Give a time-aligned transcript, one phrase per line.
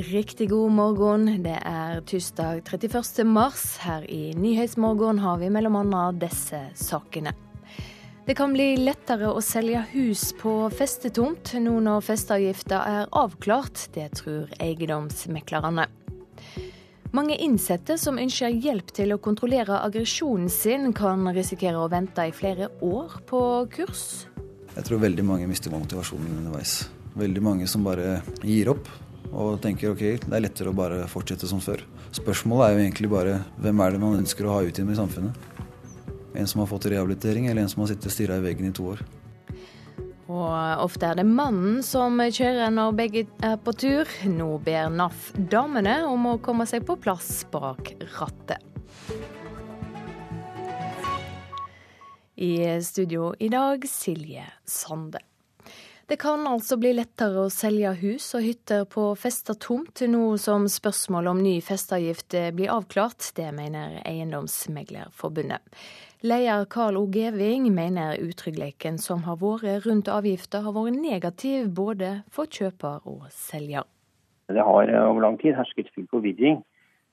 [0.00, 1.26] Riktig god morgen.
[1.42, 3.24] Det er tirsdag 31.
[3.28, 3.76] mars.
[3.82, 6.04] Her i Nyhetsmorgen har vi bl.a.
[6.16, 7.34] disse sakene.
[8.24, 13.82] Det kan bli lettere å selge hus på festetomt nå når festeavgifta er avklart.
[13.92, 15.84] Det tror eiendomsmeklerne.
[17.12, 22.32] Mange innsatte som ønsker hjelp til å kontrollere aggresjonen sin, kan risikere å vente i
[22.32, 23.44] flere år på
[23.76, 24.24] kurs.
[24.78, 26.86] Jeg tror veldig mange mister motivasjonen underveis.
[27.20, 28.88] Veldig mange som bare gir opp
[29.30, 31.84] og tenker ok, det er lettere å bare fortsette som før.
[32.16, 34.98] Spørsmålet er jo egentlig bare hvem er det man ønsker å ha ut igjen i
[34.98, 35.48] samfunnet?
[36.34, 38.90] En som har fått rehabilitering, eller en som har sittet stirra i veggen i to
[38.92, 39.02] år?
[40.30, 44.10] Og ofte er det mannen som kjører når begge er på tur.
[44.30, 48.62] Nå ber NAF damene om å komme seg på plass bak rattet.
[52.40, 55.29] I studio i dag Silje Sande.
[56.10, 60.64] Det kan altså bli lettere å selge hus og hytter på festa tomt nå som
[60.66, 63.28] spørsmålet om ny festeavgift blir avklart.
[63.36, 65.62] Det mener Eiendomsmeglerforbundet.
[66.26, 67.04] Leder Karl O.
[67.14, 73.28] Geving mener utryggheten som har vært rundt avgifta, har vært negativ både for kjøper og
[73.30, 73.86] selger.
[74.50, 76.58] Det har over lang tid hersket full forvirring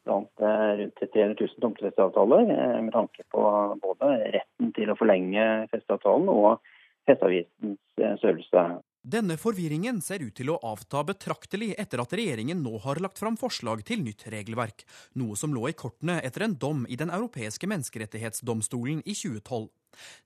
[0.10, 3.46] blant eh, rundt 300 000 tomtefesteavtaler eh, med tanke på
[3.84, 6.66] både retten til å forlenge festeavtalen og
[7.08, 8.66] festeavgiftens eh, størrelse.
[9.08, 13.38] Denne forvirringen ser ut til å avta betraktelig etter at regjeringen nå har lagt fram
[13.40, 14.84] forslag til nytt regelverk,
[15.16, 19.70] noe som lå i kortene etter en dom i Den europeiske menneskerettighetsdomstolen i 2012.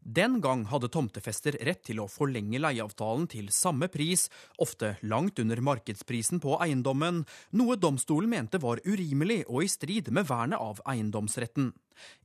[0.01, 4.27] Den gang hadde tomtefester rett til å forlenge leieavtalen til samme pris,
[4.61, 7.23] ofte langt under markedsprisen på eiendommen,
[7.57, 11.71] noe domstolen mente var urimelig og i strid med vernet av eiendomsretten.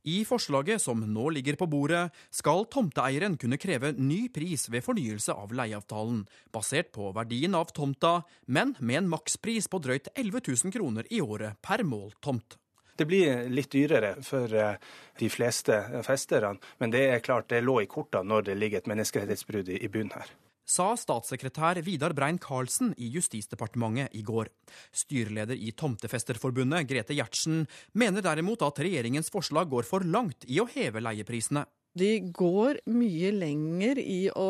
[0.07, 5.35] I forslaget som nå ligger på bordet, skal tomteeieren kunne kreve ny pris ved fornyelse
[5.35, 10.73] av leieavtalen, basert på verdien av tomta, men med en makspris på drøyt 11 000
[10.73, 12.57] kroner i året per mål tomt.
[12.97, 14.81] Det blir litt dyrere for eh,
[15.19, 18.91] de fleste festerne, men det er klart det lå i kortene når det ligger et
[18.91, 20.35] menneskerettighetsbrudd i bunnen her
[20.67, 24.51] sa statssekretær Vidar Brein-Karlsen i Justisdepartementet i går.
[24.91, 27.63] Styreleder i Tomtefesterforbundet, Grete Gjertsen,
[27.95, 31.65] mener derimot at regjeringens forslag går for langt i å heve leieprisene.
[31.97, 34.49] De går mye lenger i å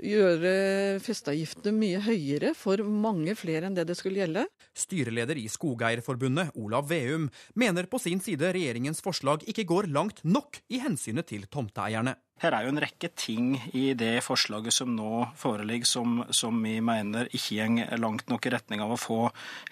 [0.00, 4.46] gjøre festeavgiftene mye høyere for mange flere enn det det skulle gjelde.
[4.74, 10.60] Styreleder i Skogeierforbundet, Olav Veum, mener på sin side regjeringens forslag ikke går langt nok
[10.72, 12.16] i hensynet til tomteeierne.
[12.42, 16.80] Her er jo en rekke ting i det forslaget som nå foreligger som, som vi
[16.82, 19.20] mener ikke går langt nok i retning av å få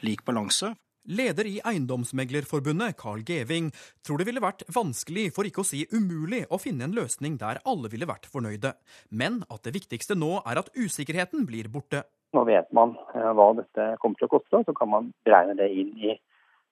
[0.06, 0.72] lik balanse.
[1.10, 3.72] Leder i Eiendomsmeglerforbundet, Carl Geving,
[4.06, 7.58] tror det ville vært vanskelig, for ikke å si umulig, å finne en løsning der
[7.66, 8.70] alle ville vært fornøyde,
[9.10, 12.04] men at det viktigste nå er at usikkerheten blir borte.
[12.38, 15.72] Nå vet man eh, hva dette kommer til å koste, så kan man regne det
[15.74, 16.14] inn i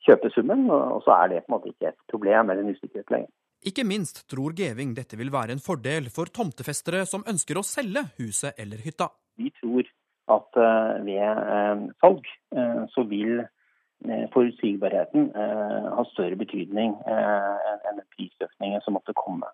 [0.06, 3.32] kjøpesummen, og så er det på en måte ikke et problem eller en usikkerhet lenger.
[3.66, 8.06] Ikke minst tror Geving dette vil være en fordel for tomtefestere som ønsker å selge
[8.22, 9.10] huset eller hytta.
[9.36, 9.90] Vi tror
[10.30, 12.36] at eh, ved eh, salg
[12.94, 13.42] så vil
[14.32, 19.48] forutsigbarheten eh, har større betydning eh, enn prisøkningen som måtte komme.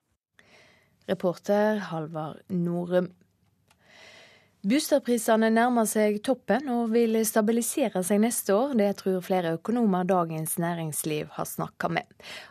[1.06, 3.12] Reporter Halvard Norum.
[4.66, 8.72] Boligprisene nærmer seg toppen og vil stabilisere seg neste år.
[8.74, 12.08] Det tror flere økonomer Dagens Næringsliv har snakka med.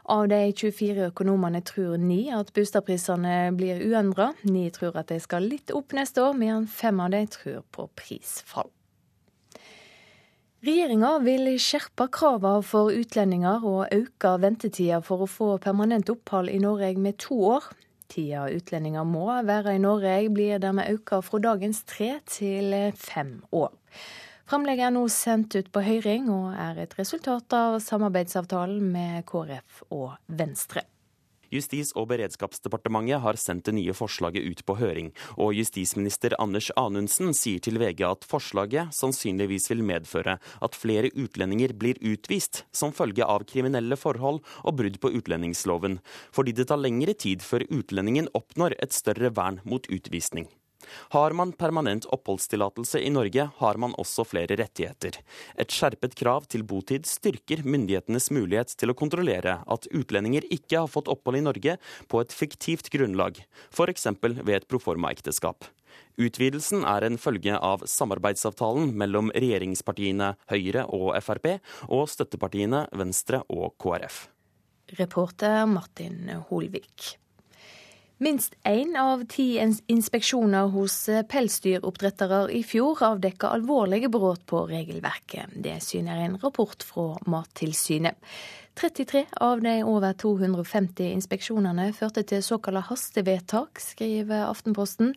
[0.08, 4.30] Av de 24 økonomene tror ni at boligprisene blir uendra.
[4.48, 7.90] Ni tror at de skal litt opp neste år, mens fem av de tror på
[8.00, 8.72] prisfall.
[10.64, 16.62] Regjeringa vil skjerpe kravene for utlendinger og øke ventetida for å få permanent opphold i
[16.64, 17.68] Norge med to år.
[18.08, 23.74] Tida utlendinger må være i Norge blir dermed økt fra dagens tre til fem år.
[24.46, 29.88] Framlegget er nå sendt ut på høring og er et resultat av samarbeidsavtalen med KrF
[29.90, 30.86] og Venstre.
[31.54, 37.34] Justis- og beredskapsdepartementet har sendt det nye forslaget ut på høring, og justisminister Anders Anundsen
[37.38, 43.26] sier til VG at forslaget sannsynligvis vil medføre at flere utlendinger blir utvist som følge
[43.26, 46.00] av kriminelle forhold og brudd på utlendingsloven,
[46.36, 50.50] fordi det tar lengre tid før utlendingen oppnår et større vern mot utvisning.
[51.16, 55.22] Har man permanent oppholdstillatelse i Norge, har man også flere rettigheter.
[55.58, 60.92] Et skjerpet krav til botid styrker myndighetenes mulighet til å kontrollere at utlendinger ikke har
[60.92, 61.78] fått opphold i Norge
[62.12, 63.42] på et fiktivt grunnlag,
[63.74, 64.08] f.eks.
[64.22, 65.70] ved et proforma-ekteskap.
[66.16, 71.58] Utvidelsen er en følge av samarbeidsavtalen mellom regjeringspartiene Høyre og Frp
[71.90, 74.26] og støttepartiene Venstre og KrF.
[74.96, 77.16] Reporter Martin Holvik.
[78.18, 79.58] Minst én av ti
[79.92, 80.94] inspeksjoner hos
[81.28, 85.52] pelsdyroppdrettere i fjor avdekka alvorlige brudd på regelverket.
[85.60, 88.16] Det syner en rapport fra Mattilsynet.
[88.80, 95.12] 33 av de over 250 inspeksjonene førte til såkalte hastevedtak, skriver Aftenposten.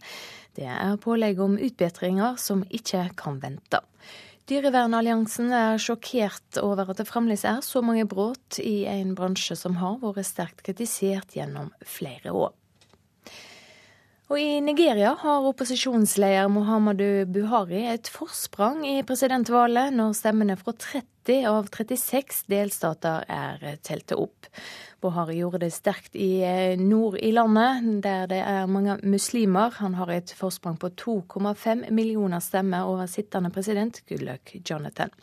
[0.59, 3.85] Det er pålegg om utbedringer som ikke kan vente.
[4.51, 9.79] Dyrevernalliansen er sjokkert over at det fremdeles er så mange brudd i en bransje som
[9.79, 12.57] har vært sterkt kritisert gjennom flere år.
[14.29, 21.47] Og I Nigeria har opposisjonsleder Mohammadu Buhari et forsprang i presidentvalget når stemmene fra 30
[21.49, 24.51] av 36 delstater er telte opp.
[25.01, 29.73] Buhari gjorde det sterkt i eh, nord i landet, der det er mange muslimer.
[29.81, 35.15] Han har et forsprang på 2,5 millioner stemmer over sittende president Gulløk Jonathan.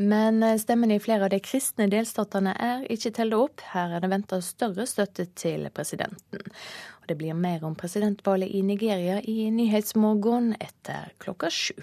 [0.00, 3.62] Men eh, stemmene i flere av de kristne delstatene er ikke telt opp.
[3.74, 6.46] Her er det venta større støtte til presidenten.
[7.10, 11.74] Det blir mer om presidentvalget i Nigeria i Nyhetsmorgen etter klokka sju.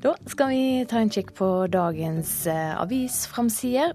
[0.00, 3.92] Da skal vi ta en kikk på dagens eh, avisframsider.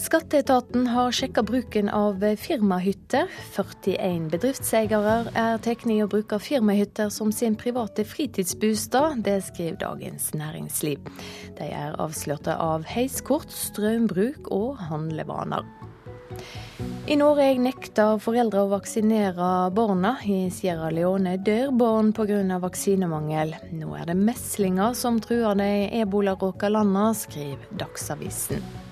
[0.00, 3.28] Skatteetaten har sjekka bruken av firmahytter.
[3.52, 9.20] 41 bedriftseiere er tatt i å bruke firmahytter som sin private fritidsbostad.
[9.28, 11.04] Det skriver Dagens Næringsliv.
[11.60, 15.68] De er avslørte av heiskort, strømbruk og handlevaner.
[17.06, 20.16] I Norge nekter foreldre å vaksinere barna.
[20.26, 22.58] I Sierra Leone dør barn pga.
[22.62, 23.54] vaksinemangel.
[23.72, 28.85] Nå er det meslinger som truer de ebolaråka landene, skriver Dagsavisen.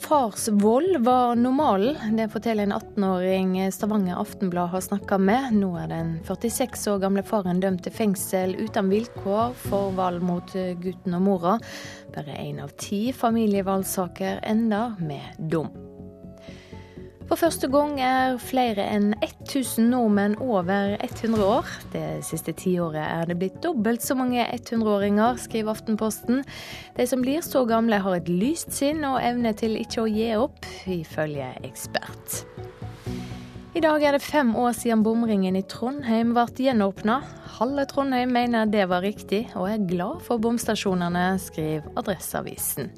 [0.00, 2.16] Fars vold var normalen.
[2.16, 5.54] Det forteller en 18-åring Stavanger Aftenblad har snakka med.
[5.56, 10.52] Nå er den 46 år gamle faren dømt til fengsel uten vilkår for vold mot
[10.84, 11.56] gutten og mora.
[12.12, 15.89] Bare én av ti familievalgsaker ender med dom.
[17.30, 21.68] For første gang er flere enn 1000 nordmenn over 100 år.
[21.92, 26.40] Det siste tiåret er det blitt dobbelt så mange 100-åringer, skriver Aftenposten.
[26.96, 30.26] De som blir så gamle har et lyst sinn og evne til ikke å gi
[30.40, 32.40] opp, ifølge ekspert.
[33.78, 37.20] I dag er det fem år siden bomringen i Trondheim ble gjenåpna.
[37.60, 42.90] Halve Trondheim mener det var riktig, og er glad for bomstasjonene, skriver Adresseavisen.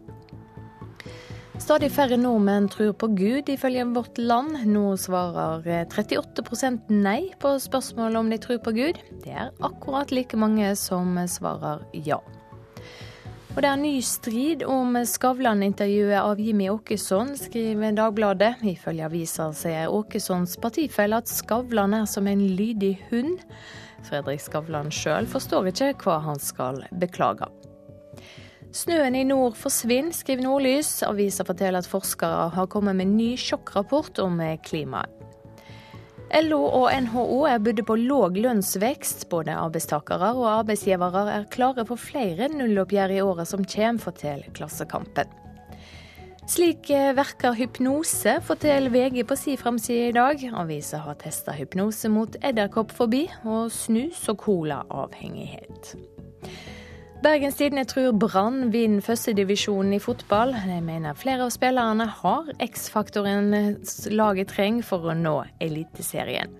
[1.63, 4.65] Stadig færre nordmenn tror på Gud, ifølge Vårt Land.
[4.67, 5.63] Nå svarer
[5.93, 8.99] 38% nei på spørsmålet om de tror på Gud.
[9.23, 12.19] Det er akkurat like mange som svarer ja.
[13.53, 18.57] Og det er ny strid om Skavlan-intervjuet av Jimmy Åkesson, skriver Dagbladet.
[18.67, 23.39] Ifølge avisa sier Åkessons partifelle at Skavlan er som en lydig hund.
[24.09, 27.47] Fredrik Skavlan sjøl forstår ikke hva han skal beklage.
[28.73, 31.03] Snøen i nord forsvinner, skriver Nordlys.
[31.05, 35.19] Avisa forteller at forskere har kommet med ny sjokkrapport om klimaet.
[36.33, 39.27] LO og NHO er budt på låg lønnsvekst.
[39.29, 45.29] Både arbeidstakere og arbeidsgivere er klare for flere nulloppgjør i året som kommer, forteller Klassekampen.
[46.49, 50.41] Slik verker hypnose, forteller VG på si framside i dag.
[50.65, 55.93] Avisa har testa hypnose mot edderkoppfobi og snus- og colaavhengighet.
[57.23, 60.57] Bergens Tidende tror Brann vinner førstedivisjonen i fotball.
[60.67, 63.55] De mener flere av spillerne har X-faktoren
[64.11, 66.51] laget trenger for å nå Eliteserien.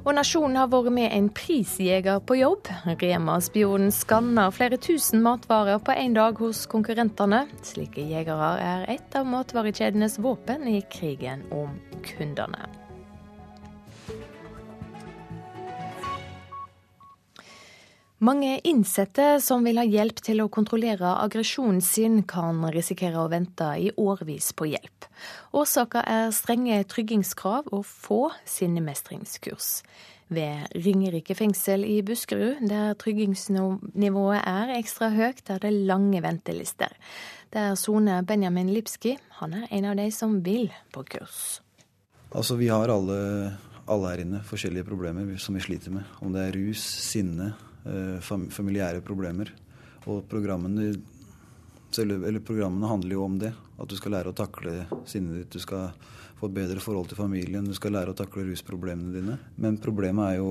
[0.00, 2.72] Og Nasjonen har vært med en prisjeger på jobb.
[2.98, 7.44] Rema-spionen skanner flere tusen matvarer på én dag hos konkurrentene.
[7.62, 11.76] Slike jegere er et av matvarekjedenes våpen i krigen om
[12.16, 12.79] kundene.
[18.20, 23.64] Mange innsatte som vil ha hjelp til å kontrollere aggresjonen sin, kan risikere å vente
[23.80, 25.06] i årevis på hjelp.
[25.56, 29.70] Årsaken er strenge tryggingskrav og få sinnemestringskurs.
[30.28, 36.92] Ved Ringerike fengsel i Buskerud, der tryggingsnivået er ekstra høyt, er det lange ventelister.
[37.56, 39.16] Der soner Benjamin Lipski.
[39.40, 41.62] Han er en av de som vil på kurs.
[42.36, 43.56] Altså, Vi har alle,
[43.88, 46.04] alle her inne forskjellige problemer som vi sliter med.
[46.20, 49.52] Om det er rus, sinne, familiære problemer.
[50.08, 50.94] Og programmene,
[51.92, 53.52] selv, programmene, handler jo om det.
[53.80, 55.52] At du skal lære å takle sinnet ditt.
[55.56, 55.90] Du skal
[56.40, 57.66] få et bedre forhold til familien.
[57.68, 59.38] Du skal lære å takle rusproblemene dine.
[59.60, 60.50] Men problemet er jo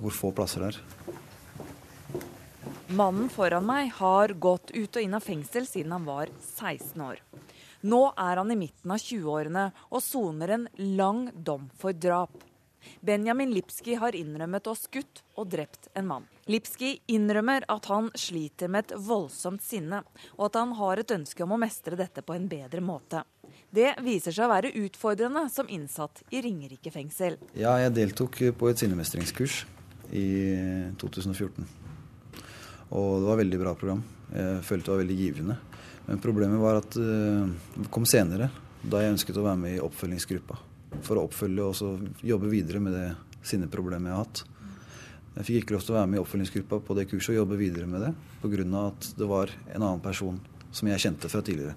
[0.00, 0.80] hvor få plasser det er.
[2.94, 7.22] Mannen foran meg har gått ut og inn av fengsel siden han var 16 år.
[7.84, 10.66] Nå er han i midten av 20-årene og soner en
[10.96, 12.36] lang dom for drap.
[13.00, 16.26] Benjamin Lipski har innrømmet å ha skutt og drept en mann.
[16.50, 20.02] Lipski innrømmer at han sliter med et voldsomt sinne,
[20.36, 23.24] og at han har et ønske om å mestre dette på en bedre måte.
[23.74, 27.38] Det viser seg å være utfordrende som innsatt i Ringerike fengsel.
[27.58, 29.64] Ja, jeg deltok på et sinnemestringskurs
[30.14, 30.26] i
[31.00, 31.66] 2014.
[32.94, 34.04] Og det var et veldig bra program.
[34.34, 35.56] Jeg følte det var veldig givende.
[36.06, 38.50] Men problemet var at eh, det kom senere,
[38.84, 40.58] da jeg ønsket å være med i oppfølgingsgruppa.
[41.02, 43.08] For å oppfølge og så jobbe videre med det
[43.44, 44.44] sinneproblemet jeg har hatt.
[45.34, 47.58] Jeg fikk ikke lov til å være med i oppfølgingsgruppa på det kurset og jobbe
[47.58, 48.86] videre med det pga.
[48.86, 50.38] at det var en annen person
[50.70, 51.74] som jeg kjente fra tidligere.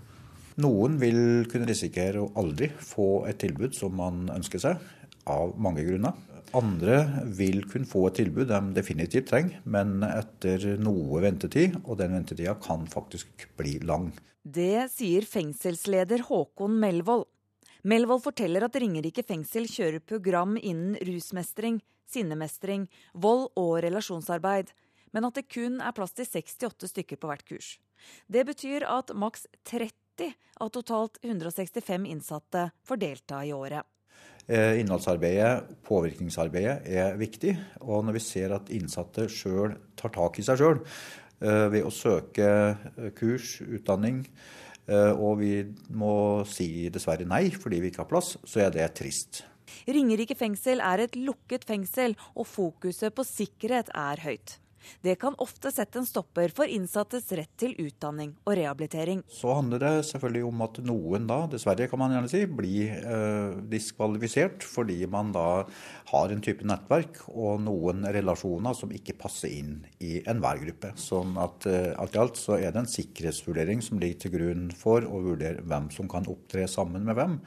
[0.58, 4.78] Noen vil kunne risikere å aldri få et tilbud som man ønsker seg,
[5.28, 6.14] av mange grunner.
[6.56, 12.16] Andre vil kunne få et tilbud de definitivt trenger, men etter noe ventetid, og den
[12.16, 14.14] ventetida kan faktisk bli lang.
[14.42, 17.28] Det sier fengselsleder Håkon Melvold.
[17.84, 24.72] Melvold forteller at Ringerike fengsel kjører program innen rusmestring, sinnemestring, vold og relasjonsarbeid,
[25.13, 27.75] men at det kun er plass til 68 stykker på hvert kurs.
[28.27, 33.86] Det betyr at maks 30 av totalt 165 innsatte får delta i året.
[34.48, 37.51] Eh, innholdsarbeidet, påvirkningsarbeidet, er viktig.
[37.84, 41.91] Og når vi ser at innsatte sjøl tar tak i seg sjøl eh, ved å
[41.91, 44.24] søke eh, kurs, utdanning,
[44.88, 45.51] og vi
[46.00, 49.44] må si dessverre nei fordi vi ikke har plass, så er det trist.
[49.88, 54.58] Ringerike fengsel er et lukket fengsel, og fokuset på sikkerhet er høyt.
[55.03, 59.24] Det kan ofte sette en stopper for innsattes rett til utdanning og rehabilitering.
[59.32, 63.58] Så handler det selvfølgelig om at noen da, dessverre kan man gjerne si, blir eh,
[63.72, 65.48] diskvalifisert fordi man da
[66.12, 70.94] har en type nettverk og noen relasjoner som ikke passer inn i enhver gruppe.
[71.00, 74.70] Sånn at eh, alt i alt så er det en sikkerhetsvurdering som ligger til grunn
[74.77, 77.39] for å vurdere hvem som kan opptre sammen med hvem.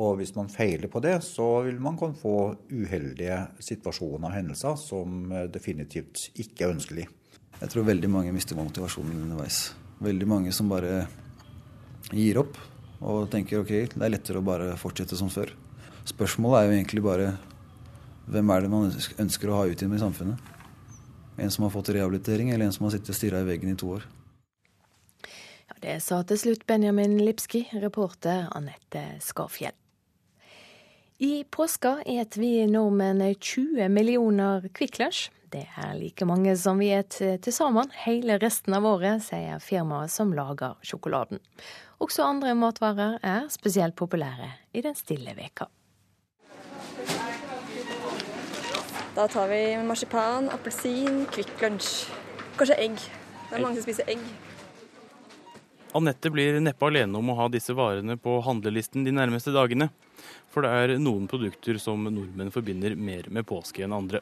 [0.00, 4.78] Og hvis man feiler på det, så vil man kunne få uheldige situasjoner og hendelser
[4.80, 7.08] som eh, definitivt ikke er ønskelig.
[7.60, 9.74] Jeg tror veldig mange mister motivasjonen underveis.
[10.02, 11.04] Veldig mange som bare
[12.10, 12.56] gir opp
[13.02, 15.52] og tenker ok, det er lettere å bare fortsette som før.
[16.08, 17.28] Spørsmålet er jo egentlig bare
[18.30, 18.90] hvem er det man
[19.22, 20.50] ønsker å ha ut igjen i samfunnet?
[21.42, 23.90] En som har fått rehabilitering, eller en som har sittet stirra i veggen i to
[23.96, 24.06] år?
[25.68, 29.81] Ja, Det sa til slutt Benjamin Lipski, reporter Anette Skarfjell.
[31.22, 35.28] I påska et vi nordmenn 20 millioner Kvikk Lunsj.
[35.54, 40.10] Det er like mange som vi et til sammen hele resten av året, sier firmaet
[40.10, 41.38] som lager sjokoladen.
[42.02, 45.70] Også andre matvarer er spesielt populære i den stille veka.
[49.14, 52.08] Da tar vi marsipan, appelsin, Kvikk Lunsj.
[52.58, 52.98] Kanskje egg.
[52.98, 54.26] Det er mange som spiser egg.
[55.94, 59.92] Anette blir neppe alene om å ha disse varene på handlelisten de nærmeste dagene.
[60.52, 64.20] For det er noen produkter som nordmenn forbinder mer med påske enn andre.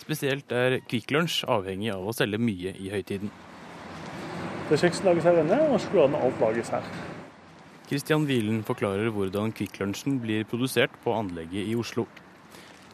[0.00, 3.32] Spesielt er Kvikk Lunsj avhengig av å selge mye i høytiden.
[4.66, 6.86] Det kjeksen lages her inne, og sjokoladen alt lages her.
[7.86, 12.08] Kristian Wielen forklarer hvordan Kvikk Lunsjen blir produsert på anlegget i Oslo.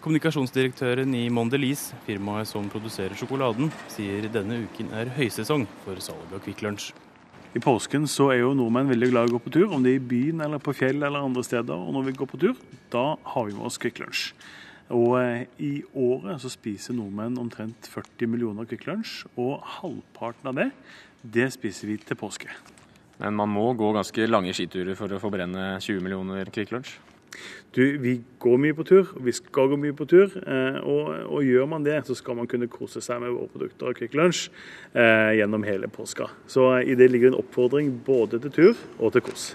[0.03, 6.43] Kommunikasjonsdirektøren i Mondelis, firmaet som produserer sjokoladen, sier denne uken er høysesong for salg av
[6.45, 6.91] Kvikk Lunsj.
[7.53, 9.91] I påsken så er jo nordmenn veldig glad i å gå på tur, om det
[9.93, 11.77] er i byen eller på fjell eller andre steder.
[11.77, 12.57] Og når vi går på tur,
[12.89, 13.03] da
[13.35, 14.31] har vi med oss Kvikk Lunsj.
[14.97, 20.63] Og eh, i året så spiser nordmenn omtrent 40 millioner Kvikk Lunsj, og halvparten av
[20.63, 20.71] det,
[21.21, 22.49] det spiser vi til påske.
[23.21, 26.97] Men man må gå ganske lange skiturer for å forbrenne 20 millioner Kvikk Lunsj?
[27.73, 30.35] Du, vi går mye på tur, vi skal gå mye på tur.
[30.43, 33.89] Eh, og, og, gjør man det, så skal man kunne kose seg med våre produkter
[33.89, 34.45] og Kvikk Lunsj
[34.93, 36.29] eh, gjennom hele påska.
[36.47, 39.53] Så i det ligger en oppfordring både til tur og til kos.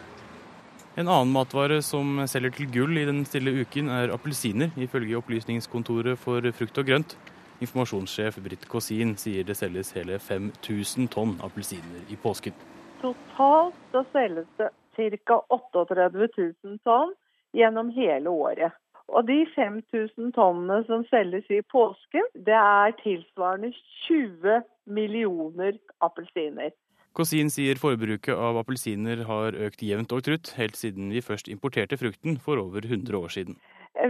[0.98, 6.18] En annen matvare som selger til gull i den stille uken, er appelsiner, ifølge Opplysningskontoret
[6.18, 7.14] for frukt og grønt.
[7.62, 12.58] Informasjonssjef Britt Kossin sier det selges hele 5000 tonn appelsiner i påsken.
[13.02, 15.38] Totalt så selges det ca.
[15.54, 17.14] 38 000 tonn
[17.58, 18.76] gjennom hele året.
[19.08, 23.72] Og de 5000 tonnene som selges i påsken, det er tilsvarende
[24.08, 24.60] 20
[24.98, 26.74] millioner appelsiner.
[27.18, 31.98] Kosin sier forbruket av appelsiner har økt jevnt og trutt, helt siden vi først importerte
[31.98, 33.58] frukten for over 100 år siden.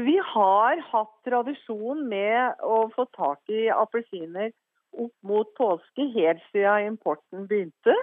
[0.03, 4.51] Vi har hatt tradisjon med å få tak i appelsiner
[4.97, 7.95] opp mot påske helt siden importen begynte.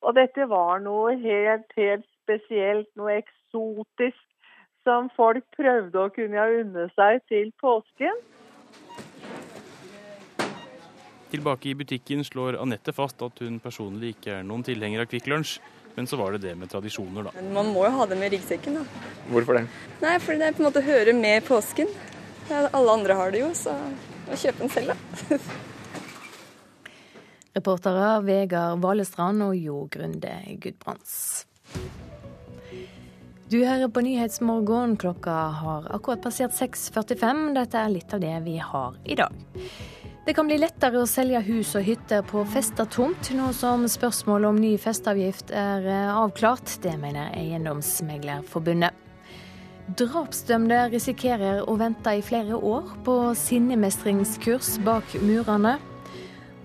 [0.00, 4.18] Og dette var noe helt, helt spesielt, noe eksotisk
[4.86, 8.22] som folk prøvde å kunne unne seg til påsken.
[11.30, 15.28] Tilbake i butikken slår Anette fast at hun personlig ikke er noen tilhenger av Kvikk
[15.30, 15.60] Lunsj.
[15.94, 17.30] Men så var det det med tradisjoner, da.
[17.54, 18.84] Man må jo ha det med ryggsekken, da.
[19.30, 19.64] Hvorfor det?
[20.02, 21.90] Nei, fordi det på en måte hører med påsken.
[22.50, 23.74] Alle andre har det jo, så
[24.26, 25.40] må kjøpe den selv, da.
[27.58, 31.14] Reportere Vegard Valestrand og Jo Grunde Gudbrands.
[33.50, 34.92] Du hører på Nyhetsmorgen.
[34.96, 37.48] Klokka har akkurat passert 6.45.
[37.56, 39.34] Dette er litt av det vi har i dag.
[40.22, 44.52] Det kan bli lettere å selge hus og hytter på festa tomt, nå som spørsmålet
[44.52, 46.76] om ny festeavgift er eh, avklart.
[46.84, 48.94] Det mener Eiendomsmeglerforbundet.
[49.98, 55.80] Drapsdømte risikerer å vente i flere år på sinnemestringskurs bak murene.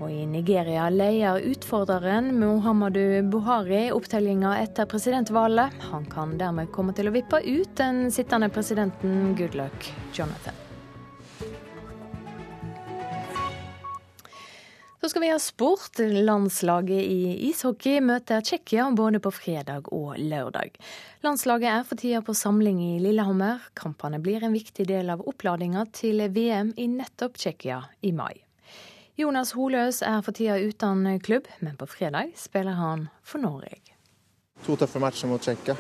[0.04, 5.78] Og i Nigeria leier utfordreren Muhammadu Buhari opptellinga etter presidentvalget.
[5.92, 10.62] Han kan dermed komme til å vippe ut den sittende presidenten Goodluck Jonathan.
[15.06, 16.00] Så skal vi ha sport.
[16.02, 20.74] Landslaget i ishockey møter Tsjekkia både på fredag og lørdag.
[21.24, 23.62] Landslaget er for tida på samling i Lillehammer.
[23.78, 28.45] Kampene blir en viktig del av oppladinga til VM i nettopp Tsjekkia i mai.
[29.16, 33.94] Jonas Holøs er for tida uten klubb, men på fredag spiller han for Norge.
[34.66, 35.76] To tøffe matcher mot Tsjekkia.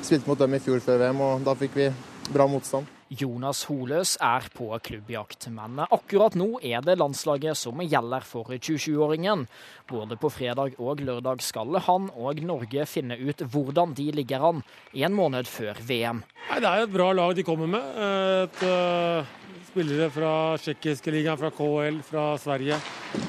[0.00, 1.90] Spilte mot dem i fjor før VM, og da fikk vi
[2.32, 2.88] bra motstand.
[3.12, 9.44] Jonas Holøs er på klubbjakt, men akkurat nå er det landslaget som gjelder for 27-åringen.
[9.90, 14.62] Både på fredag og lørdag skal han og Norge finne ut hvordan de ligger an
[14.94, 16.22] en måned før VM.
[16.48, 18.04] Nei, det er et bra lag de kommer med.
[18.48, 19.40] Et, uh
[19.74, 22.76] spillere fra tsjekkiske ligaen, fra KL, fra Sverige.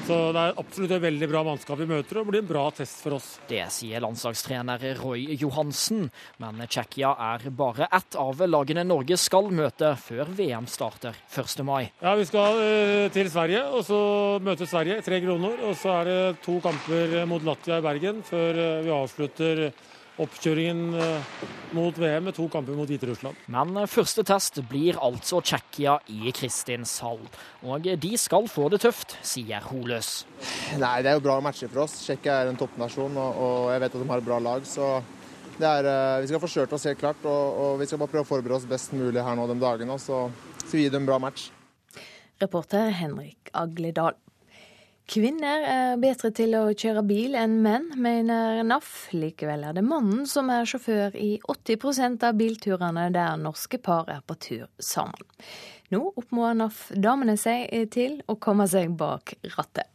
[0.06, 2.62] Så det er absolutt et veldig bra mannskap vi møter, og det blir en bra
[2.74, 3.26] test for oss.
[3.50, 6.06] Det sier landslagstrener Roy Johansen,
[6.42, 11.64] men Tsjekkia er bare ett av lagene Norge skal møte før VM starter 1.
[11.66, 11.88] mai.
[11.98, 14.00] Ja, Vi skal uh, til Sverige, og så
[14.46, 15.58] møte Sverige, tre kroner.
[15.66, 19.66] Og så er det to kamper mot Latvia i Bergen før uh, vi avslutter
[20.22, 21.32] oppkjøringen eh,
[21.76, 23.36] mot VM med to kamper mot Hviterussland.
[23.52, 27.20] Men eh, første test blir altså Tsjekkia i Kristinshall.
[27.66, 30.24] Og de skal få det tøft, sier Holøs.
[30.80, 31.98] Nei, det er jo bra matcher for oss.
[32.04, 34.64] Tsjekkia er en toppnasjon, og jeg vet at de har et bra lag.
[34.66, 34.94] så
[35.56, 38.32] er, eh, vi skal kjørt oss helt klart, og, og, vi skal bare prøve å
[38.32, 39.98] forberede oss best mulig her nå de dagene.
[40.00, 40.28] Så
[40.64, 41.50] skal vi gi dem en bra match.
[42.40, 44.16] Reporter Henrik Agledal.
[45.06, 49.06] Kvinner er bedre til å kjøre bil enn menn, mener NAF.
[49.14, 54.24] Likevel er det mannen som er sjåfør i 80% av bilturene der norske par er
[54.26, 55.28] på tur sammen.
[55.94, 59.86] Nå oppmoder NAF damene seg til å komme seg bak rattet.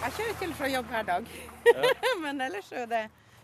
[0.00, 1.32] Jeg kjører til fra jobb hver dag,
[2.26, 3.02] men ellers er det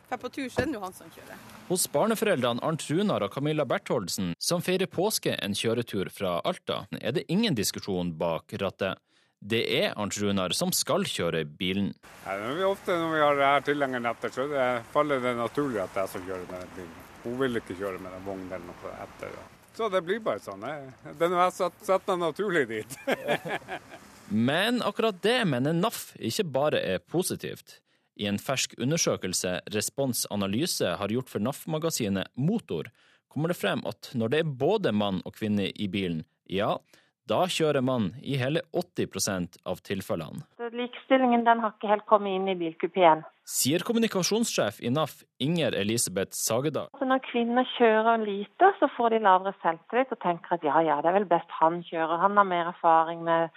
[0.09, 1.40] for på tur så er det han som kjører.
[1.69, 7.16] Hos barneforeldrene Arnt Runar og Camilla Bertholdsen, som feirer påske en kjøretur fra Alta, er
[7.16, 9.03] det ingen diskusjon bak rattet.
[9.40, 11.92] Det er Arnt Runar som skal kjøre bilen.
[12.25, 15.83] Ja, det er ofte når vi har her tilhengeren etter, så det faller det naturlig
[15.85, 16.97] at jeg som kjører med den bilen.
[17.27, 19.37] Hun vil ikke kjøre med den vognen eller noe etter.
[19.77, 20.64] Så det blir bare sånn.
[21.21, 22.97] Den har satt, satt meg naturlig dit.
[24.49, 27.81] Men akkurat det mener NAF ikke bare er positivt.
[28.16, 32.88] I en fersk undersøkelse Respons Analyse har gjort for NAF-magasinet Motor,
[33.29, 36.79] kommer det frem at når det er både mann og kvinne i bilen, ja,
[37.29, 40.46] da kjører mann i hele 80% av tilfellene.
[40.72, 43.24] Likestillingen den har ikke helt kommet inn i bilkupeen.
[43.46, 46.88] Sier kommunikasjonssjef i NAF Inger Elisabeth Sagedal.
[46.94, 51.00] Altså når kvinner kjører lite, så får de lavere selvtillit og tenker at ja, ja,
[51.02, 52.22] det er vel best han kjører.
[52.24, 53.50] Han har mer erfaring med,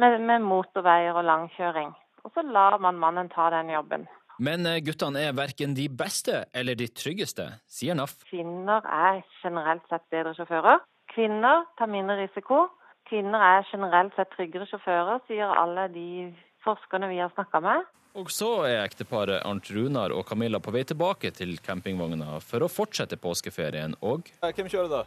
[0.00, 1.96] med, med motorveier og langkjøring
[2.28, 4.04] og så lar man mannen ta den jobben.
[4.38, 8.18] Men eh, guttene er verken de beste eller de tryggeste, sier NAF.
[8.28, 10.84] Kvinner er generelt sett bedre sjåfører.
[11.10, 12.66] Kvinner tar mindre risiko.
[13.08, 16.08] Kvinner er generelt sett tryggere sjåfører, sier alle de
[16.66, 17.88] forskerne vi har snakka med.
[18.18, 22.70] Og så er ekteparet Arnt Runar og Camilla på vei tilbake til campingvogna for å
[22.70, 25.02] fortsette påskeferien, og Hvem kjører da?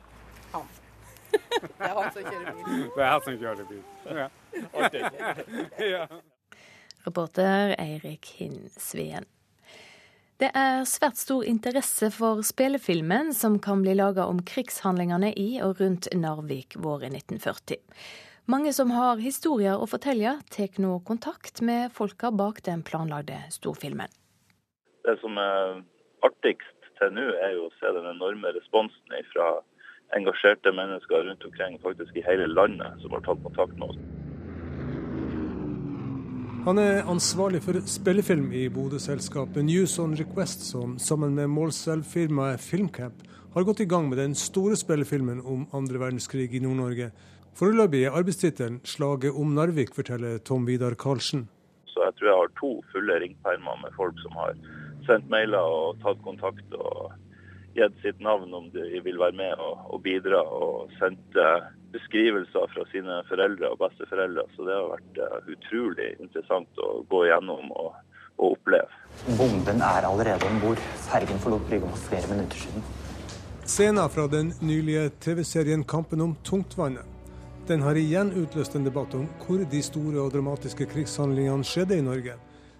[0.55, 0.67] Han.
[1.61, 2.83] Det er han som kjører bil.
[2.95, 3.81] Det er han som kjører bil.
[4.19, 4.27] Ja.
[4.81, 5.03] Artig.
[5.93, 6.05] ja.
[7.05, 9.27] Reporter Eirik Hinnsveen.
[10.41, 15.83] Det er svært stor interesse for spillefilmen som kan bli laga om krigshandlingene i og
[15.83, 17.77] rundt Narvik våren 1940.
[18.49, 24.09] Mange som har historier å fortelle, tar nå kontakt med folka bak den planlagde storfilmen.
[25.05, 25.83] Det som er
[26.25, 29.51] artigst til nå, er jo å se den enorme responsen fra
[30.17, 34.20] engasjerte mennesker rundt omkring faktisk i hele landet som har tatt kontakt med oss.
[36.61, 43.23] Han er ansvarlig for spillefilm i Bodø-selskapet News on Request, som sammen med målselvfirmaet Filmcap
[43.55, 47.07] har gått i gang med den store spillefilmen om andre verdenskrig i Nord-Norge.
[47.57, 51.47] Foreløpig er arbeidstittelen 'Slaget om Narvik', forteller Tom Vidar Karlsen.
[51.89, 54.53] Så jeg tror jeg har to fulle ringpermer med folk som har
[55.09, 57.09] sendt mailer og tatt kontakt og
[57.75, 61.45] gitt sitt navn om de vil være med og, og bidra, og sendte
[61.91, 64.47] beskrivelser fra sine foreldre og besteforeldre.
[64.55, 67.95] Så det har vært uh, utrolig interessant å gå gjennom og,
[68.37, 68.99] og oppleve.
[69.39, 70.83] Bomben er allerede om bord.
[71.07, 72.85] Fergen forlot brygga for flere minutter siden.
[73.71, 77.07] Scenen fra den nylige TV-serien 'Kampen om tungtvannet'.
[77.67, 82.03] Den har igjen utløst en debatt om hvor de store og dramatiske krigshandlingene skjedde i
[82.03, 82.33] Norge.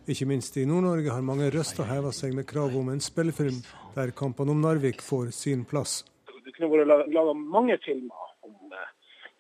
[0.10, 3.62] Ikke minst i Nord-Norge har mange røster heva seg med krav om en spillefilm
[3.96, 6.04] der kampen om Narvik får sin plass.
[6.46, 8.92] Det kunne vært laga mange filmer om eh,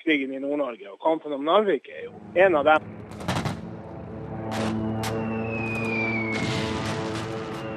[0.03, 2.91] krigen i Nord-Norge, og kampen om Narvik er jo en av dem.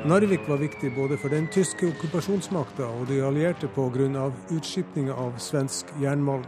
[0.05, 4.29] Narvik var viktig både for den tyske okkupasjonsmakta og de allierte pga.
[4.53, 6.45] utskipninga av svensk jernmalm.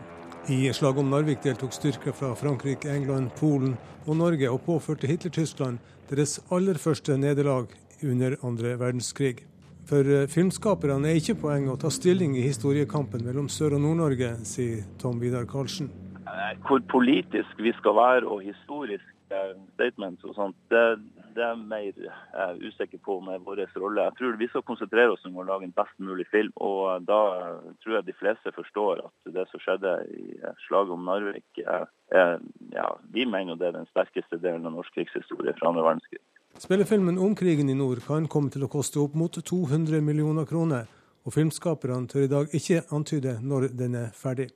[0.49, 5.79] I slaget om Narvik deltok styrker fra Frankrike, England, Polen og Norge, og påførte Hitler-Tyskland
[6.11, 7.67] deres aller første nederlag
[8.03, 9.47] under andre verdenskrig.
[9.87, 14.33] For eh, filmskaperne er ikke poenget å ta stilling i historiekampen mellom Sør- og Nord-Norge,
[14.49, 15.93] sier Tom Vidar Karlsen.
[16.67, 19.13] Hvor politisk vi skal være og historisk
[19.75, 20.83] statements og sånt, det,
[21.35, 24.05] det er mer jeg usikker på med vår rolle.
[24.09, 26.53] Jeg tror Vi skal konsentrere oss om å lage en best mulig film.
[26.57, 27.21] og Da
[27.83, 32.39] tror jeg de fleste forstår at det som skjedde i slaget om Narvik, er, er,
[32.75, 36.23] ja, vi mener det er den sterkeste delen av norsk krigshistorie fra andre verdenskrig.
[36.59, 40.87] Spillefilmen om krigen i nord kan komme til å koste opp mot 200 millioner kroner,
[41.29, 44.49] og filmskaperne tør i dag ikke antyde når den er ferdig.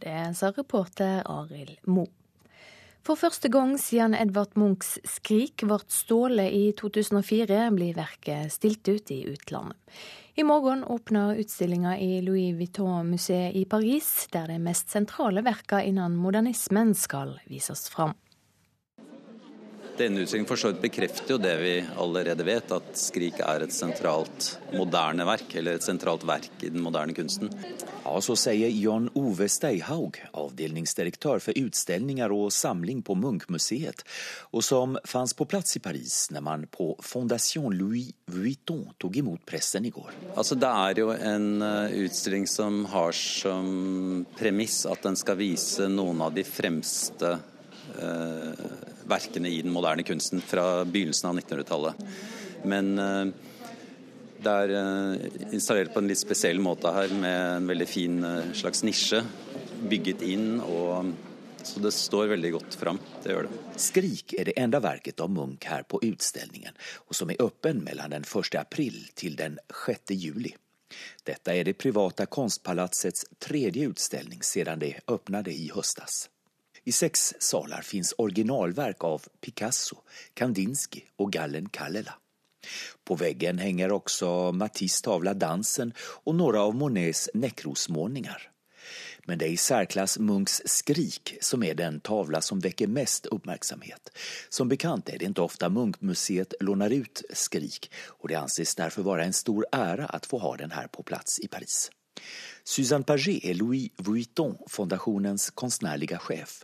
[0.00, 2.08] Det sa reporter Arild Moe.
[3.02, 9.10] For første gang siden Edvard Munchs 'Skrik' ble stålet i 2004, blir verket stilt ut
[9.10, 9.76] i utlandet.
[10.36, 16.16] I morgen åpner utstillinga i Louis Vuitton-museet i Paris, der de mest sentrale verka innen
[16.16, 18.14] modernismen skal vises fram.
[20.00, 23.74] Denne utstillingen for så vidt bekrefter jo det vi allerede vet, at 'Skrik' er et
[23.74, 27.50] sentralt moderne verk, eller et sentralt verk i den moderne kunsten.
[28.06, 34.00] Ja, så sier Jan Ove Steihaug, avdelingsdirektør for utstillinger og samling på Munch-museet,
[34.56, 39.44] og som fantes på plass i Paris når man på Fondation Louis Vuitton tok imot
[39.44, 40.16] pressen i går.
[40.32, 45.92] Altså, det er jo en eh, utstilling som har som premiss at den skal vise
[45.92, 47.36] noen av de fremste
[48.00, 48.54] uh,
[49.10, 52.04] verkene i den moderne kunsten fra begynnelsen av 1900-tallet.
[52.70, 53.24] Men uh,
[54.40, 58.52] det er uh, installert på en litt spesiell måte her, med en veldig fin uh,
[58.56, 59.24] slags nisje
[59.90, 60.54] bygget inn.
[60.60, 61.12] og
[61.62, 62.98] så det står veldig godt fram.
[63.22, 63.58] Det gjør det.
[63.76, 66.72] 'Skrik' er det enda verket av Munch her på utstillingen,
[67.08, 68.56] og som er åpen mellom den 1.
[68.56, 70.14] april til den 6.
[70.16, 70.54] juli.
[71.26, 76.28] Dette er det private konstpalatsets tredje utstilling siden det åpnet i høstes.
[76.84, 80.02] I seks salar finns originalverk av Picasso,
[80.34, 82.16] Kandinsky og Gallen Kallela.
[83.04, 85.92] På veggen henger også Matisse tavla Dansen
[86.24, 88.48] og noen av Monets nekrosmålinger.
[89.28, 94.10] Men det er i særklass Munchs Skrik som er den tavla som vekker mest oppmerksomhet.
[94.48, 99.28] Som bekant er det ikke ofte Munkmuseet låner ut Skrik og det anses derfor være
[99.28, 101.90] en stor ære å få ha den her på plass i Paris.
[102.64, 106.60] Suzanne Paget er Louis Vuitton-fondationens konstnärliga chef.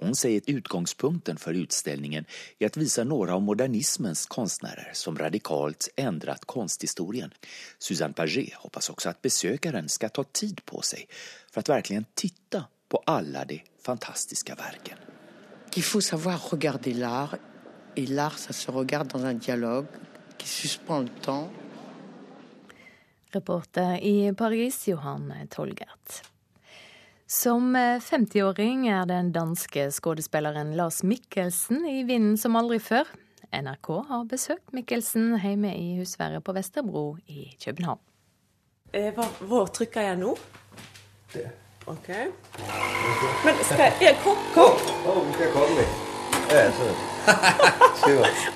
[0.00, 2.28] Hun sier at utgangspunkten for utställningen
[2.60, 7.34] er å vise noen av modernismens konstnärer som radikalt endret konsthistorien.
[7.78, 11.06] Suzanne Paget hoppas også at besøkeren skal ta tid på seg
[11.50, 15.10] for å virkelig titte på alle de fantastiske verkene.
[15.76, 17.38] Il faut savoir regarder l'art,
[17.96, 19.86] et l'art, ça se regarde dans un dialogue
[20.36, 21.50] qui suspend le temps
[23.34, 26.22] Reporter i Paris, Johan Tolgert.
[27.30, 33.06] Som 50-åring er den danske skuespilleren Lars Mikkelsen i vinden som aldri før.
[33.54, 38.02] NRK har besøkt Mikkelsen hjemme i husværet på Vesterbro i København.
[38.92, 40.34] Eh, hva, hvor trykker jeg nå?
[41.34, 41.46] Det.
[41.86, 42.08] OK.
[43.44, 44.36] Men skal jeg Kom!
[44.54, 44.74] kom.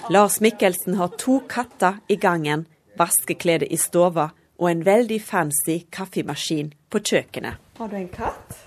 [0.14, 2.66] Lars Mikkelsen har to katter i gangen,
[2.98, 7.60] vaskeklede i stova og en veldig fancy kaffemaskin på kjøkkenet.
[7.78, 8.58] Har du en katt?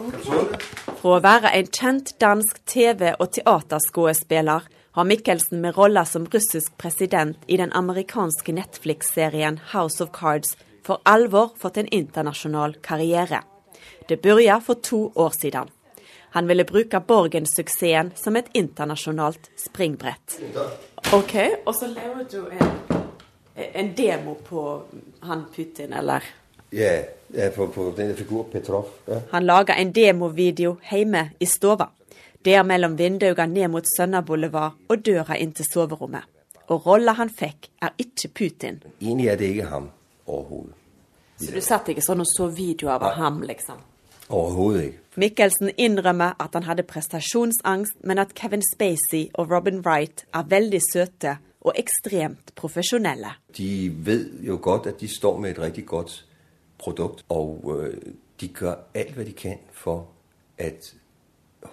[0.00, 0.58] Okay.
[1.00, 6.76] For å være en kjent dansk TV- og teaterskuespiller har Mikkelsen med rolla som russisk
[6.78, 13.42] president i den amerikanske Netflix-serien House of Cards for alvor fått en internasjonal karriere.
[14.08, 15.68] Det begynte for to år siden.
[16.32, 20.38] Han ville bruke Borgen-suksessen som et internasjonalt springbrett.
[21.12, 21.34] OK,
[21.66, 22.99] og så lever du en
[23.72, 24.82] en demo på
[25.26, 26.24] han Putin, eller?
[26.70, 27.02] Ja,
[27.56, 28.88] på, på denne figuren Petrov.
[29.06, 29.20] Ja.
[29.30, 31.90] Han lager en demovideo hjemme i stova.
[32.42, 36.24] Det er mellom vinduene ned mot Sønna Boulevard og døra inn til soverommet.
[36.70, 38.82] og rolla han fikk, er ikke Putin.
[39.00, 39.90] Egentlig er det ikke ham
[40.26, 40.74] overhodet.
[41.40, 43.80] Så du satt ikke sånn og så videoer av ham, liksom?
[44.28, 44.98] Overhodet ikke.
[45.20, 50.80] Mikkelsen innrømmer at han hadde prestasjonsangst, men at Kevin Spacey og Robin Wright er veldig
[50.92, 53.34] søte og ekstremt profesjonelle.
[53.56, 56.26] De vet jo godt at de står med et riktig godt
[56.78, 57.96] produkt, og øh,
[58.40, 60.08] de gjør alt hva de kan for
[60.60, 60.70] å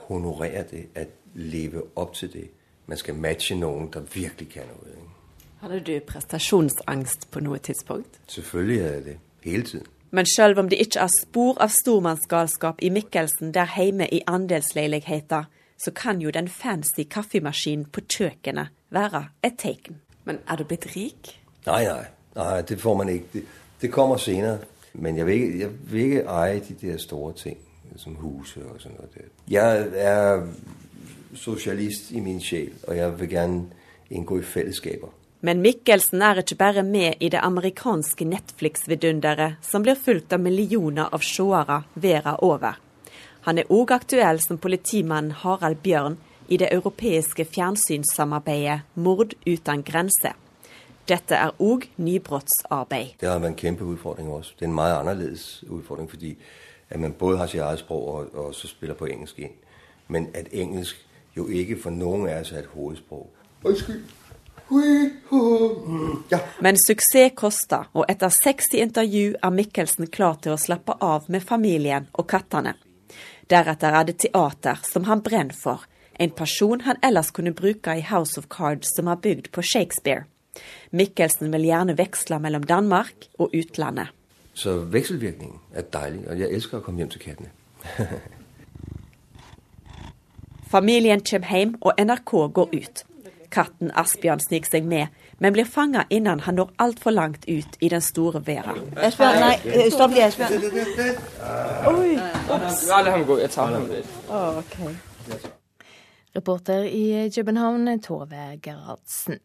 [0.08, 2.48] honorere det, at leve opp til det.
[2.88, 4.92] Man skal matche noen der virkelig kan noe.
[4.92, 5.14] Ikke?
[5.62, 8.20] Hadde du prestasjonsangst på noe tidspunkt?
[8.28, 9.18] Selvfølgelig hadde jeg det.
[9.44, 9.88] Hele tiden.
[10.12, 15.44] Men selv om det ikke er spor av stormannsgalskap i Mikkelsen der hjemme i andelsleiligheter,
[15.78, 20.00] så kan jo den fancy kaffemaskinen på kjøkkenet være et tegn.
[20.26, 21.34] Men er du blitt rik?
[21.66, 22.06] Nei, nei.
[22.36, 23.28] nei det får man ikke.
[23.34, 23.44] Det,
[23.82, 24.58] det kommer senere.
[24.94, 27.58] Men jeg vil, ikke, jeg vil ikke eie de der store ting,
[27.96, 28.96] som huset og sånn.
[29.50, 30.48] Jeg er
[31.38, 33.62] sosialist i min sjel, og jeg vil gjerne
[34.10, 35.14] inngå i fellesskaper.
[35.46, 41.14] Men Mikkelsen er ikke bare med i det amerikanske Netflix-vidunderet som blir fulgt av millioner
[41.14, 42.80] av seere verden over.
[43.46, 50.36] Han er òg aktuell som politimannen Harald Bjørn i det europeiske fjernsynssamarbeidet Mord uten grenser.
[51.08, 53.20] Dette er òg nybrottsarbeid.
[53.22, 54.56] Det har vært en kjempeutfordring også.
[54.60, 56.38] Det er en veldig annerledes utfordring, fordi
[56.90, 59.56] at man både har sitt eget språk og, og så spiller på engelsk inn.
[60.08, 60.96] Men at engelsk
[61.38, 63.28] jo ikke for noen av oss er et hovedspråk.
[63.64, 64.04] Unnskyld.
[66.30, 66.40] Ja.
[66.60, 71.44] Men suksess koster, og etter 60 intervju er Mikkelsen klar til å slappe av med
[71.44, 72.74] familien og kattene.
[73.48, 75.86] Deretter er det teater som han brenner for,
[76.20, 80.24] en person han ellers kunne bruke i House of Cards som er bygd på Shakespeare.
[80.92, 84.08] Mikkelsen vil gjerne veksle mellom Danmark og utlandet.
[84.58, 87.52] Så vekselvirkningen er deilig, og jeg elsker å komme hjem til kattene.
[90.74, 93.04] Familien kommer hjem, og NRK går ut.
[93.54, 97.92] Katten Asbjørn sniker seg med, men blir fanga innan han når altfor langt ut i
[97.94, 98.82] den store verden.
[98.98, 100.52] Asbjørn, nei, eh, stopp litt, Asbjørn.
[101.94, 104.18] Oi, Jeg tar ham litt.
[104.28, 105.54] Oh, okay.
[106.38, 109.40] Reporter i København, Tove Gerhardsen.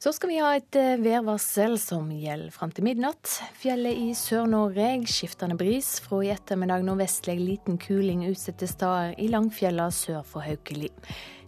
[0.00, 3.34] Så skal vi ha et eh, værvarsel som gjelder fram til midnatt.
[3.60, 5.98] Fjellet i Sør-Norge skiftende bris.
[6.00, 10.88] Fra i ettermiddag nordvestlig liten kuling utsatte steder i Langfjella sør for Haukeli.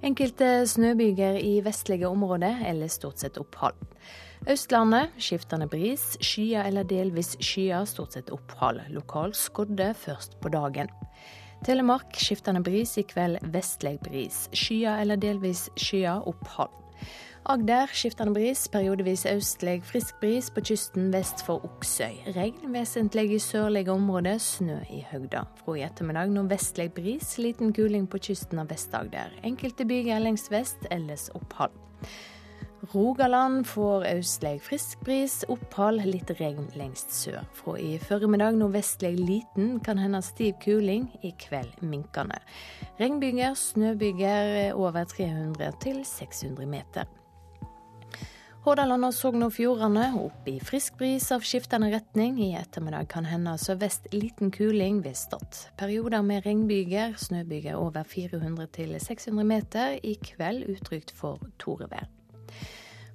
[0.05, 3.81] Enkelte snøbyger i vestlige områder eller stort sett opphold.
[4.53, 6.19] Østlandet skiftende bris.
[6.21, 8.85] Skyer eller delvis skyer, stort sett opphold.
[8.93, 10.93] Lokal skodde først på dagen.
[11.63, 14.49] Telemark skiftende bris, i kveld vestlig bris.
[14.51, 16.73] Skyer eller delvis skyer, opphold.
[17.47, 22.19] Agder skiftende bris, periodevis østlig frisk bris på kysten vest for Oksøy.
[22.35, 25.45] Regn vesentlig i sørlige områder, snø i høgda.
[25.63, 29.35] Fra i ettermiddag nordvestlig bris, liten kuling på kysten av Vest-Agder.
[29.47, 31.75] Enkelte byger lengst vest, ellers opphold.
[32.91, 37.45] Rogaland får østlig frisk bris, opphold, litt regn lengst sør.
[37.55, 42.41] Fra i formiddag nordvestlig liten, kan hende stiv kuling, i kveld minkende.
[42.99, 47.07] Regnbyger, snøbyger over 300 til 600 meter.
[48.63, 52.41] Hordaland og Sogn og Fjordane opp i frisk bris av skiftende retning.
[52.43, 55.61] I ettermiddag kan hende sørvest liten kuling ved Stad.
[55.79, 59.95] Perioder med regnbyger, snøbyger over 400 til 600 meter.
[60.03, 62.11] I kveld utrygt for torevær.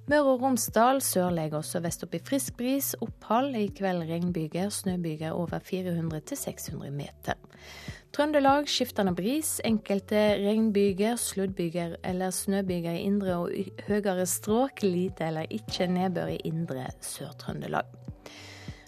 [0.08, 2.94] Møre og Romsdal sørlig også vest opp i frisk bris.
[3.04, 3.52] Opphold.
[3.60, 7.36] I kveld regnbyger, snøbyger over 400-600 meter.
[8.16, 13.52] Trøndelag skiftende bris, enkelte regnbyger, sluddbyger eller snøbyger i indre og
[13.90, 14.80] høyere strøk.
[14.86, 17.92] Lite eller ikke nedbør i indre Sør-Trøndelag.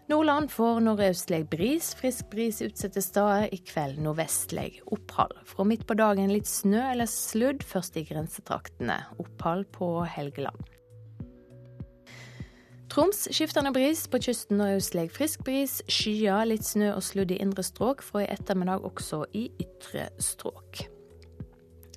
[0.08, 3.50] Nordland får nordøstlig bris, frisk bris utsatte steder.
[3.52, 5.36] I kveld nordvestlig opphold.
[5.52, 9.02] Fra midt på dagen litt snø eller sludd, først i grensetraktene.
[9.20, 10.79] Opphold på Helgeland.
[12.90, 15.76] Troms skiftende bris, på kysten og østlig frisk bris.
[15.86, 20.88] Skyer, litt snø og sludd i indre strøk, fra i ettermiddag også i ytre strøk.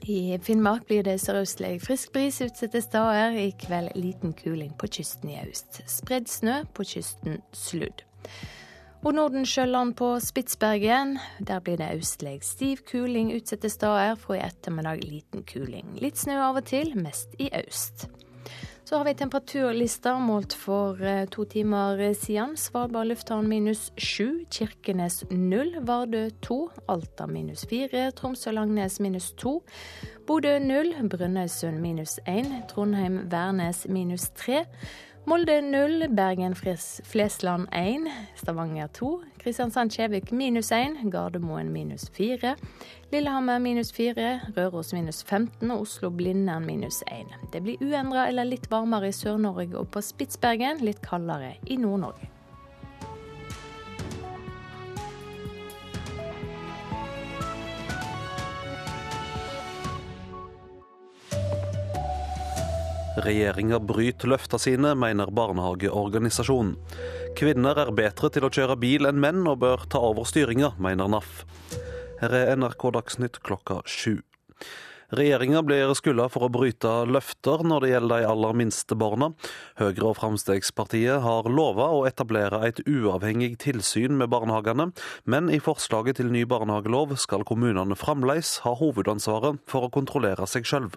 [0.03, 3.33] I Finnmark blir det sørøstlig frisk bris utsatte steder.
[3.39, 5.81] I kveld liten kuling på kysten i øst.
[5.89, 8.03] Spredd snø, på kysten sludd.
[9.03, 11.17] Og Nordensjøland på Spitsbergen.
[11.39, 14.13] Der blir det østlig stiv kuling utsatte steder.
[14.19, 15.95] Fra i ettermiddag liten kuling.
[16.03, 18.05] Litt snø av og til, mest i øst.
[18.93, 22.51] Så har vi temperaturlister målt for eh, to timer siden.
[22.57, 29.55] Svalbard lufthavn minus sju, Kirkenes null, Vardø to, Alta minus fire, Tromsø-Langnes minus to,
[30.27, 34.67] Bodø null, Brønnøysund minus én, Trondheim-Værnes minus tre.
[35.25, 36.53] Molde 0, Bergen
[37.03, 42.55] Flesland 1, Stavanger 2, Kristiansand-Kjevik minus 1, Gardermoen minus 4,
[43.11, 47.33] Lillehammer minus 4, Røros minus 15 og Oslo-Blindern minus 1.
[47.51, 52.29] Det blir uendra eller litt varmere i Sør-Norge og på Spitsbergen, litt kaldere i Nord-Norge.
[63.23, 66.77] Regjeringa bryter løfta sine, mener barnehageorganisasjonen.
[67.33, 71.09] Kvinner er bedre til å kjøre bil enn menn, og bør ta over styringa, mener
[71.09, 71.41] NAF.
[72.21, 74.19] Her er NRK Dagsnytt klokka sju.
[75.13, 79.27] Regjeringa blir skylda for å bryte løfter når det gjelder de aller minste barna.
[79.77, 84.89] Høyre og Fremskrittspartiet har lova å etablere et uavhengig tilsyn med barnehagene,
[85.29, 90.65] men i forslaget til ny barnehagelov skal kommunene fremdeles ha hovedansvaret for å kontrollere seg
[90.65, 90.89] sjøl.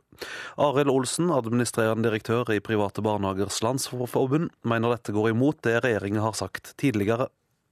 [0.56, 6.40] Arild Olsen, administrerende direktør i Private barnehagers landsforbund, mener dette går imot det regjeringa har
[6.40, 7.28] sagt tidligere.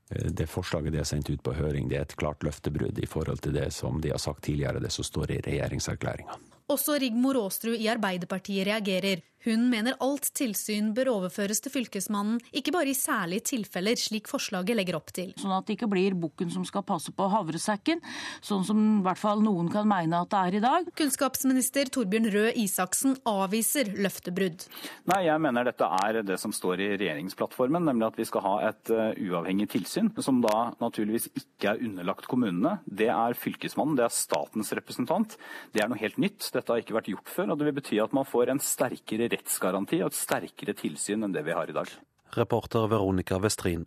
[0.09, 3.41] Det forslaget de har sendt ut på høring, det er et klart løftebrudd i forhold
[3.45, 6.37] til det som de har sagt tidligere, det som står i regjeringserklæringa.
[6.69, 9.25] Også Rigmor Aasrud i Arbeiderpartiet reagerer.
[9.45, 14.79] Hun mener alt tilsyn bør overføres til Fylkesmannen, ikke bare i særlige tilfeller, slik forslaget
[14.79, 15.35] legger opp til.
[15.41, 18.01] Sånn at det ikke blir bukken som skal passe på havresekken,
[18.45, 20.89] sånn som i hvert fall noen kan mene at det er i dag.
[20.97, 24.65] Kunnskapsminister Torbjørn Røe Isaksen avviser løftebrudd.
[25.13, 28.55] Nei, jeg mener dette er det som står i regjeringsplattformen, nemlig at vi skal ha
[28.71, 32.79] et uh, uavhengig tilsyn, som da naturligvis ikke er underlagt kommunene.
[32.89, 35.37] Det er Fylkesmannen, det er statens representant.
[35.77, 36.49] Det er noe helt nytt.
[36.55, 39.34] Dette har ikke vært gjort før, og det vil bety at man får en sterkere
[39.35, 41.91] rettsgaranti og et sterkere tilsyn enn det vi har i dag.
[42.39, 43.85] Reporter Veronica Westrin.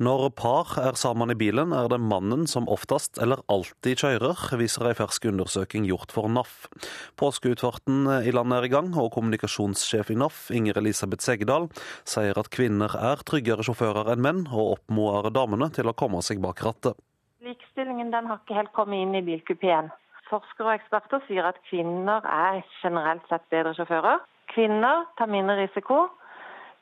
[0.00, 4.88] Når par er sammen i bilen, er det mannen som oftest eller alltid kjører, viser
[4.88, 6.70] ei fersk undersøking gjort for NAF.
[7.20, 11.68] Påskeutfarten i landet er i gang, og kommunikasjonssjef i NAF, Inger Elisabeth Segedal,
[12.08, 16.40] sier at kvinner er tryggere sjåfører enn menn, og oppmoder damene til å komme seg
[16.40, 16.96] bak rattet.
[17.44, 19.92] Likestillingen den har ikke helt kommet inn i bilkupeen.
[20.32, 24.24] Forskere og eksperter sier at kvinner er generelt sett bedre sjåfører.
[24.54, 26.08] Kvinner tar mindre risiko.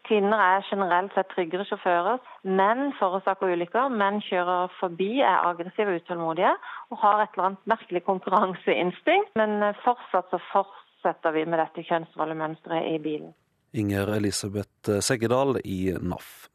[0.08, 2.20] Kvinner er generelt sett tryggere sjåfører.
[2.48, 3.90] Menn forårsaker ulykker.
[3.92, 6.54] Menn kjører forbi, er aggressive og utålmodige
[6.88, 9.34] og har et eller annet merkelig konkurranseinstinkt.
[9.36, 13.34] Men fortsatt så fortsetter vi med dette kjønnsrollemønsteret i bilen.
[13.76, 16.48] Inger Elisabeth Seggedal i NAF.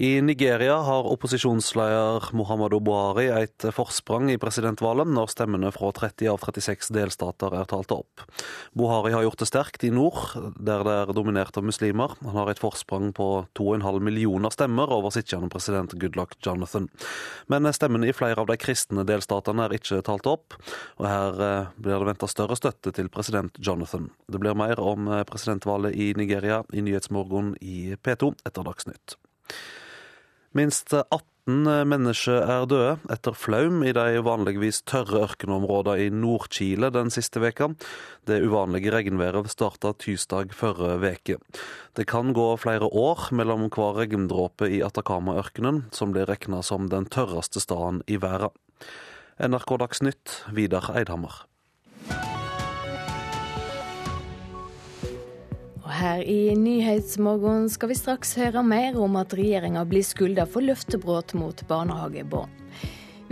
[0.00, 6.38] I Nigeria har opposisjonsleder Mohammed Buhari et forsprang i presidentvalget når stemmene fra 30 av
[6.40, 8.22] 36 delstater er talt opp.
[8.72, 12.14] Buhari har gjort det sterkt i nord, der det er dominert av muslimer.
[12.24, 13.26] Han har et forsprang på
[13.58, 16.88] 2,5 millioner stemmer over sittende president Goodluck Jonathan.
[17.52, 20.56] Men stemmene i flere av de kristne delstatene er ikke talt opp,
[21.02, 24.08] og her eh, blir det venta større støtte til president Jonathan.
[24.24, 29.18] Det blir mer om eh, presidentvalget i Nigeria i Nyhetsmorgen i P2 etter Dagsnytt.
[30.52, 37.08] Minst 18 mennesker er døde etter flaum i de vanligvis tørre ørkenområdene i Nord-Chile den
[37.14, 37.70] siste veka.
[38.28, 41.38] Det uvanlige regnværet starta tirsdag forrige veke.
[41.96, 47.08] Det kan gå flere år mellom hver regndråpe i Atacama-ørkenen, som blir regna som den
[47.08, 48.52] tørreste staden i verden.
[49.40, 51.46] NRK Dagsnytt, Vidar Eidhammer.
[55.90, 61.34] Her i Nyhetsmorgen skal vi straks høre mer om at regjeringa blir skylda for løftebrudd
[61.38, 62.50] mot barnehagebarn.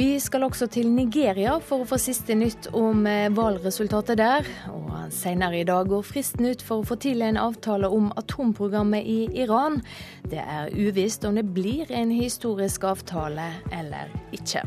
[0.00, 4.48] Vi skal også til Nigeria for å få siste nytt om eh, valgresultatet der.
[4.72, 9.04] Og senere i dag går fristen ut for å få til en avtale om atomprogrammet
[9.04, 9.82] i Iran.
[10.30, 14.64] Det er uvisst om det blir en historisk avtale eller ikke.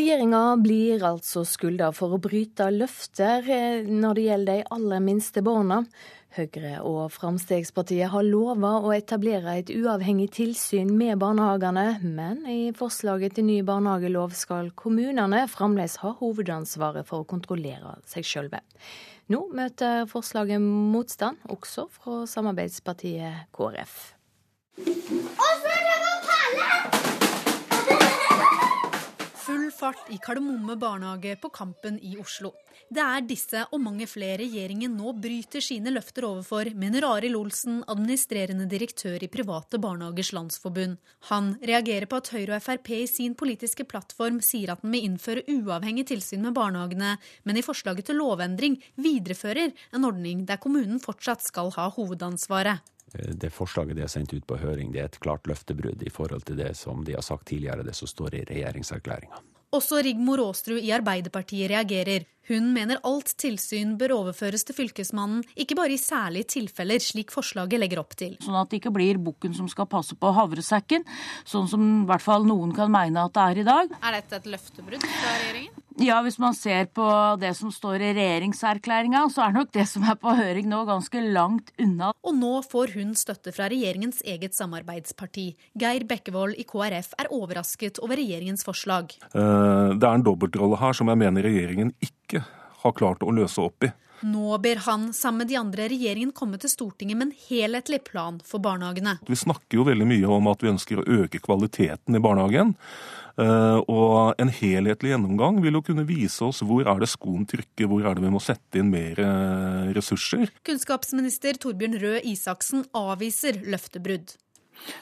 [0.00, 5.42] Regjeringa blir altså skylda for å bryte løfter eh, når det gjelder de aller minste
[5.44, 5.82] barna.
[6.38, 13.36] Høyre og Fremskrittspartiet har lova å etablere et uavhengig tilsyn med barnehagene, men i forslaget
[13.36, 18.64] til ny barnehagelov skal kommunene fremdeles ha hovedansvaret for å kontrollere seg sjølve.
[19.28, 24.00] Nå møter forslaget motstand, også fra samarbeidspartiet KrF.
[24.80, 25.59] Full
[29.80, 32.52] fart i Kardemomme barnehage på Kampen i Oslo.
[32.90, 37.78] Det er disse og mange flere regjeringen nå bryter sine løfter overfor, mener Arild Olsen,
[37.88, 40.98] administrerende direktør i Private barnehagers landsforbund.
[41.30, 45.06] Han reagerer på at Høyre og Frp i sin politiske plattform sier at den vil
[45.08, 51.00] innføre uavhengig tilsyn med barnehagene, men i forslaget til lovendring viderefører en ordning der kommunen
[51.00, 52.84] fortsatt skal ha hovedansvaret.
[53.14, 56.44] Det forslaget de har sendt ut på høring, det er et klart løftebrudd i forhold
[56.46, 59.40] til det som de har sagt tidligere, det som står i regjeringserklæringa.
[59.70, 62.24] Også Rigmor Aasrud i Arbeiderpartiet reagerer.
[62.50, 67.78] Hun mener alt tilsyn bør overføres til Fylkesmannen, ikke bare i særlige tilfeller, slik forslaget
[67.78, 68.34] legger opp til.
[68.42, 71.06] Sånn at det ikke blir bukken som skal passe på havresekken,
[71.46, 73.94] sånn som i hvert fall noen kan mene at det er i dag.
[74.00, 75.79] Er dette et løftebrudd fra regjeringen?
[75.98, 77.06] Ja, hvis man ser på
[77.40, 81.22] det som står i regjeringserklæringa, så er nok det som er på høring nå, ganske
[81.34, 82.12] langt unna.
[82.22, 85.48] Og nå får hun støtte fra regjeringens eget samarbeidsparti.
[85.80, 89.16] Geir Bekkevold i KrF er overrasket over regjeringens forslag.
[89.34, 92.44] Eh, det er en dobbeltrolle her som jeg mener regjeringen ikke
[92.84, 93.92] har klart å løse opp i.
[94.20, 98.36] Nå ber han, sammen med de andre, regjeringen komme til Stortinget med en helhetlig plan
[98.44, 99.16] for barnehagene.
[99.24, 102.74] Vi snakker jo veldig mye om at vi ønsker å øke kvaliteten i barnehagen.
[103.38, 107.88] Eh, og en helhetlig gjennomgang vil jo kunne vise oss hvor er det skoen trykker,
[107.90, 110.50] hvor er det vi må sette inn mer eh, ressurser.
[110.66, 114.36] Kunnskapsminister Torbjørn Røe Isaksen avviser løftebrudd.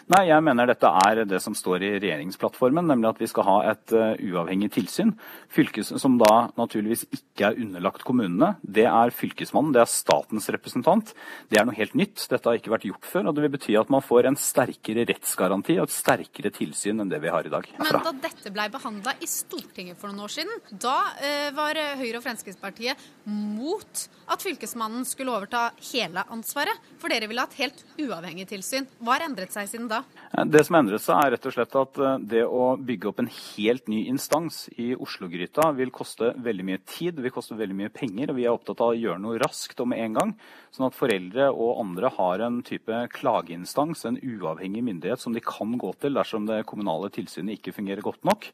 [0.08, 3.56] Nei, jeg mener dette er det som står i regjeringsplattformen, nemlig at vi skal ha
[3.72, 5.12] et uh, uavhengig tilsyn.
[5.52, 8.54] Fylkes, som da naturligvis ikke er underlagt kommunene.
[8.62, 11.12] Det er Fylkesmannen, det er statens representant.
[11.52, 12.24] Det er noe helt nytt.
[12.30, 13.28] Dette har ikke vært gjort før.
[13.28, 17.12] og Det vil bety at man får en sterkere rettsgaranti og et sterkere tilsyn enn
[17.12, 17.68] det vi har i dag.
[17.78, 22.18] Men da dette ble behandla i Stortinget for noen år siden, da uh, var Høyre
[22.20, 26.76] og Fremskrittspartiet mot at Fylkesmannen skulle overta hele ansvaret.
[26.98, 28.88] For dere ville ha et helt uavhengig tilsyn.
[29.04, 30.02] Hva har endret seg siden da?
[30.48, 33.30] Det som endret seg, er rett og slett at eh, det å bygge opp en
[33.32, 38.32] helt ny instans i Oslo-gryta vil koste veldig mye tid, vil koste veldig mye penger.
[38.32, 40.34] og Vi er opptatt av å gjøre noe raskt og med en gang.
[40.74, 45.78] Sånn at foreldre og andre har en type klageinstans, en uavhengig myndighet som de kan
[45.80, 48.50] gå til dersom det kommunale tilsynet ikke fungerer godt nok.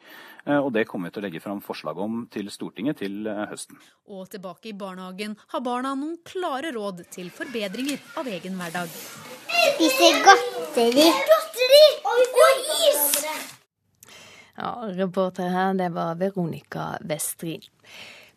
[0.47, 3.45] Eh, og Det kommer vi til å legge fram forslag om til Stortinget til eh,
[3.51, 3.81] høsten.
[4.09, 8.93] Og tilbake i barnehagen har barna noen klare råd til forbedringer av egen hverdag.
[9.55, 11.04] Spise godteri.
[11.05, 12.37] Godteri og
[12.89, 13.25] is!
[14.57, 17.65] Ja, reporter her, det var Veronica Vestrin.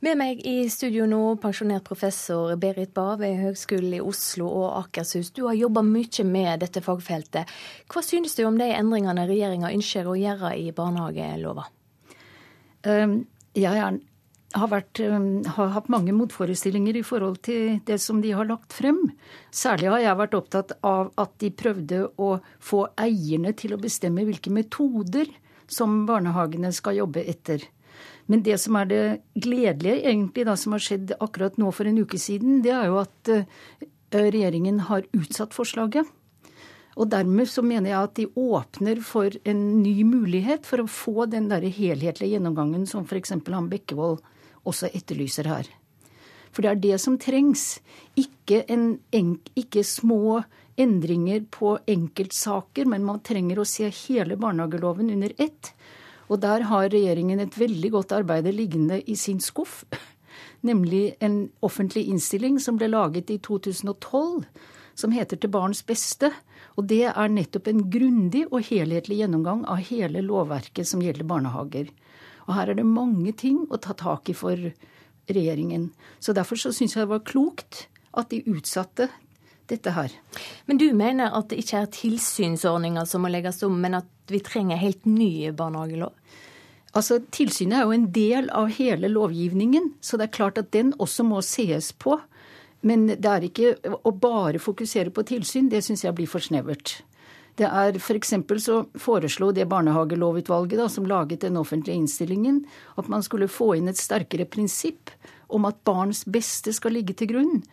[0.03, 5.31] Med meg i studio nå, pensjonert professor Berit Bae ved Høgskolen i Oslo og Akershus.
[5.31, 7.49] Du har jobba mye med dette fagfeltet.
[7.87, 11.69] Hva synes du om de endringene regjeringa ønsker å gjøre i barnehagelova?
[12.83, 13.21] Um,
[13.57, 13.97] jeg er
[14.59, 18.75] har, vært, um, har, hatt mange motforestillinger i forhold til det som de har lagt
[18.75, 18.99] frem.
[19.53, 24.25] Særlig har jeg vært opptatt av at de prøvde å få eierne til å bestemme
[24.27, 25.31] hvilke metoder
[25.67, 27.63] som barnehagene skal jobbe etter.
[28.27, 29.03] Men det som er det
[29.39, 32.99] gledelige, egentlig, da, som har skjedd akkurat nå for en uke siden, det er jo
[33.01, 33.43] at uh,
[34.13, 36.07] regjeringen har utsatt forslaget.
[36.97, 41.27] Og dermed så mener jeg at de åpner for en ny mulighet for å få
[41.29, 43.35] den der helhetlige gjennomgangen som f.eks.
[43.37, 44.23] han Bekkevold
[44.67, 45.69] også etterlyser her.
[46.51, 47.77] For det er det som trengs.
[48.17, 48.97] Ikke, en,
[49.55, 50.41] ikke små
[50.77, 55.73] endringer på enkeltsaker, men man trenger å se hele barnehageloven under ett.
[56.27, 59.83] Og der har regjeringen et veldig godt arbeid liggende i sin skuff.
[60.67, 64.43] Nemlig en offentlig innstilling som ble laget i 2012,
[64.97, 66.31] som heter Til barns beste.
[66.77, 71.89] Og det er nettopp en grundig og helhetlig gjennomgang av hele lovverket som gjelder barnehager.
[72.47, 74.55] Og her er det mange ting å ta tak i for
[75.27, 75.89] regjeringen.
[76.19, 77.85] Så derfor så syns jeg det var klokt
[78.17, 79.09] at de utsatte
[79.67, 80.13] dette her.
[80.65, 84.39] Men du mener at det ikke er tilsynsordninger som må legges om, men at vi
[84.43, 86.15] trenger helt ny barnehagelov?
[86.95, 90.93] Altså, Tilsynet er jo en del av hele lovgivningen, så det er klart at den
[90.97, 92.15] også må sees på.
[92.87, 97.01] Men det er ikke å bare fokusere på tilsyn, det syns jeg blir for snevert.
[97.57, 98.33] Det er F.eks.
[98.45, 102.61] For så foreslo det barnehagelovutvalget da, som laget den offentlige innstillingen,
[102.95, 105.09] at man skulle få inn et sterkere prinsipp
[105.47, 107.63] om at barns beste skal ligge til grunn.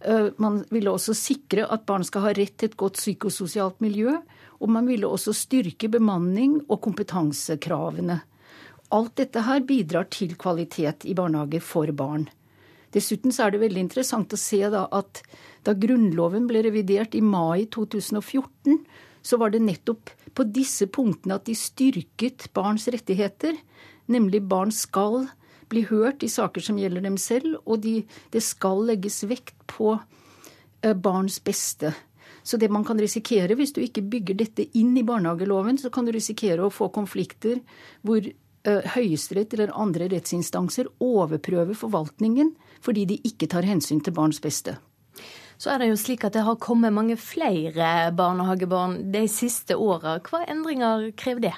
[0.00, 4.18] Eh, man ville også sikre at barn skal ha rett til et godt psykososialt miljø.
[4.60, 8.18] Og man ville også styrke bemanning og kompetansekravene.
[8.92, 12.26] Alt dette her bidrar til kvalitet i barnehager for barn.
[12.92, 15.22] Dessuten så er det veldig interessant å se da at
[15.64, 18.80] da Grunnloven ble revidert i mai 2014,
[19.22, 23.56] så var det nettopp på disse punktene at de styrket barns rettigheter.
[24.10, 25.26] Nemlig barn skal
[25.70, 28.00] bli hørt i saker som gjelder dem selv, og de,
[28.34, 31.92] det skal legges vekt på eh, barns beste.
[32.42, 36.08] Så det man kan risikere hvis du ikke bygger dette inn i barnehageloven, så kan
[36.08, 37.60] du risikere å få konflikter
[38.06, 44.40] hvor uh, Høyesterett eller andre rettsinstanser overprøver forvaltningen fordi de ikke tar hensyn til barns
[44.40, 44.78] beste
[45.60, 50.16] så er det jo slik at det har kommet mange flere barnehagebarn de siste åra.
[50.24, 51.56] Hva endringer krever det?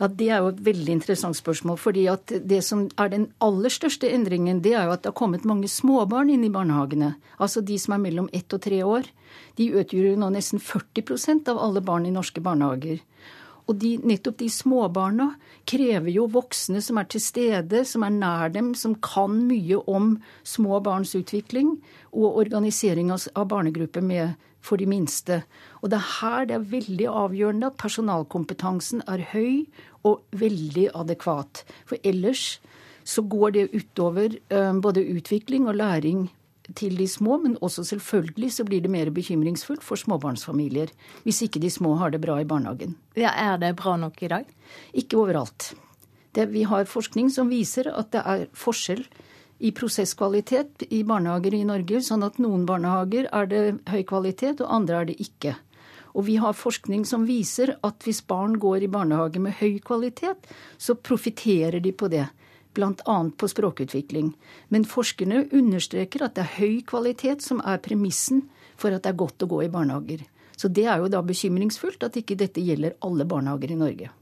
[0.00, 1.78] Ja, Det er jo et veldig interessant spørsmål.
[1.78, 5.20] fordi at Det som er den aller største endringen, det er jo at det har
[5.20, 7.14] kommet mange småbarn inn i barnehagene.
[7.38, 9.04] Altså de som er mellom ett og tre år.
[9.56, 13.00] De utgjør jo nå nesten 40% av alle barn i norske barnehager.
[13.66, 15.32] Og de, nettopp de småbarna
[15.66, 20.12] krever jo voksne som er til stede, som er nær dem, som kan mye om
[20.46, 21.74] små barns utvikling
[22.12, 24.36] og organisering av barnegrupper med,
[24.66, 25.42] for de minste.
[25.82, 29.66] Og det er her det er veldig avgjørende at personalkompetansen er høy
[30.06, 31.62] og veldig adekvat.
[31.86, 32.56] For ellers
[33.06, 36.26] så går det utover eh, både utvikling og læring
[36.74, 40.90] til de små, men også selvfølgelig så blir det mer bekymringsfullt for småbarnsfamilier
[41.24, 42.96] hvis ikke de små har det bra i barnehagen.
[43.16, 44.44] Ja, Er det bra nok i dag?
[44.94, 45.74] Ikke overalt.
[46.34, 49.06] Det, vi har forskning som viser at det er forskjell
[49.58, 54.72] i prosesskvalitet i barnehager i Norge, sånn at noen barnehager er det høy kvalitet, og
[54.80, 55.54] andre er det ikke.
[56.16, 60.48] Og vi har forskning som viser at hvis barn går i barnehage med høy kvalitet,
[60.78, 62.26] så profitterer de på det
[62.76, 63.16] bl.a.
[63.36, 64.34] på språkutvikling.
[64.68, 68.44] Men forskerne understreker at det er høy kvalitet som er premissen
[68.76, 70.26] for at det er godt å gå i barnehager.
[70.56, 74.12] Så det er jo da bekymringsfullt at ikke dette gjelder alle barnehager i Norge.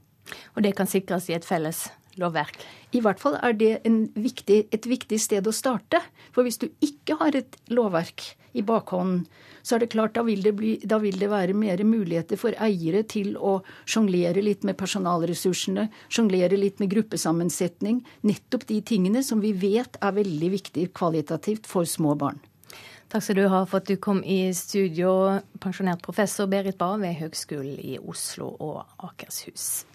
[0.55, 1.85] Og det kan sikres i et felles
[2.21, 2.57] lovverk?
[2.95, 3.73] I hvert fall er det
[4.15, 6.01] viktig, et viktig sted å starte.
[6.35, 8.23] For hvis du ikke har et lovverk
[8.55, 9.25] i bakhånden,
[9.65, 12.55] så er det klart da vil det, bli, da vil det være mer muligheter for
[12.61, 13.57] eiere til å
[13.89, 18.03] sjonglere litt med personalressursene, sjonglere litt med gruppesammensetning.
[18.29, 22.37] Nettopp de tingene som vi vet er veldig viktig kvalitativt for små barn.
[23.09, 27.17] Takk skal du ha for at du kom i studio, pensjonert professor Berit Bae ved
[27.19, 29.85] Høgskolen i Oslo og Akershus.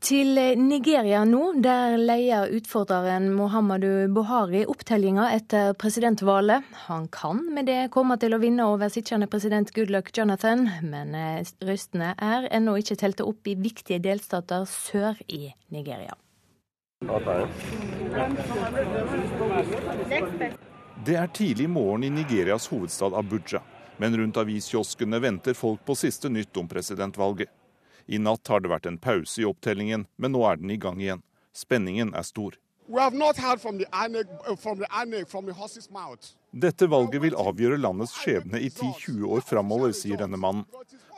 [0.00, 6.64] Til Nigeria nå, der leier utfordreren Mohammadu Buhari opptellinga etter presidentvalget.
[6.86, 11.44] Han kan med det komme til å vinne over sittende president Goodluck Jonathan, men eh,
[11.68, 16.16] røstene er ennå ikke telt opp i viktige delstater sør i Nigeria.
[21.04, 23.60] Det er tidlig morgen i Nigerias hovedstad Abuja,
[24.00, 27.52] men rundt aviskioskene venter folk på siste nytt om presidentvalget.
[28.10, 30.98] I natt har det vært en pause i opptellingen, men nå er den i gang
[30.98, 31.20] igjen.
[31.54, 32.56] Spenningen er stor.
[36.64, 40.66] Dette valget vil avgjøre landets skjebne i 10-20 år framover, sier denne mannen.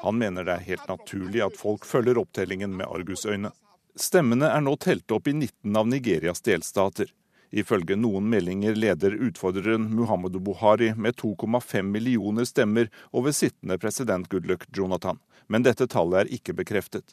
[0.03, 3.55] Han mener det er helt naturlig at folk følger opptellingen med argusøyne.
[3.97, 7.09] Stemmene er nå telt opp i 19 av Nigerias delstater.
[7.53, 14.69] Ifølge noen meldinger leder utfordreren Muhammedu Buhari med 2,5 millioner stemmer over sittende president Goodluck
[14.77, 15.21] Jonathan
[15.53, 17.13] men dette tallet er ikke bekreftet.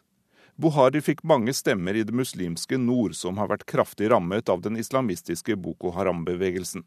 [0.59, 4.79] Buhari fikk mange stemmer i det muslimske nord, som har vært kraftig rammet av den
[4.79, 6.85] islamistiske Boko Haram-bevegelsen.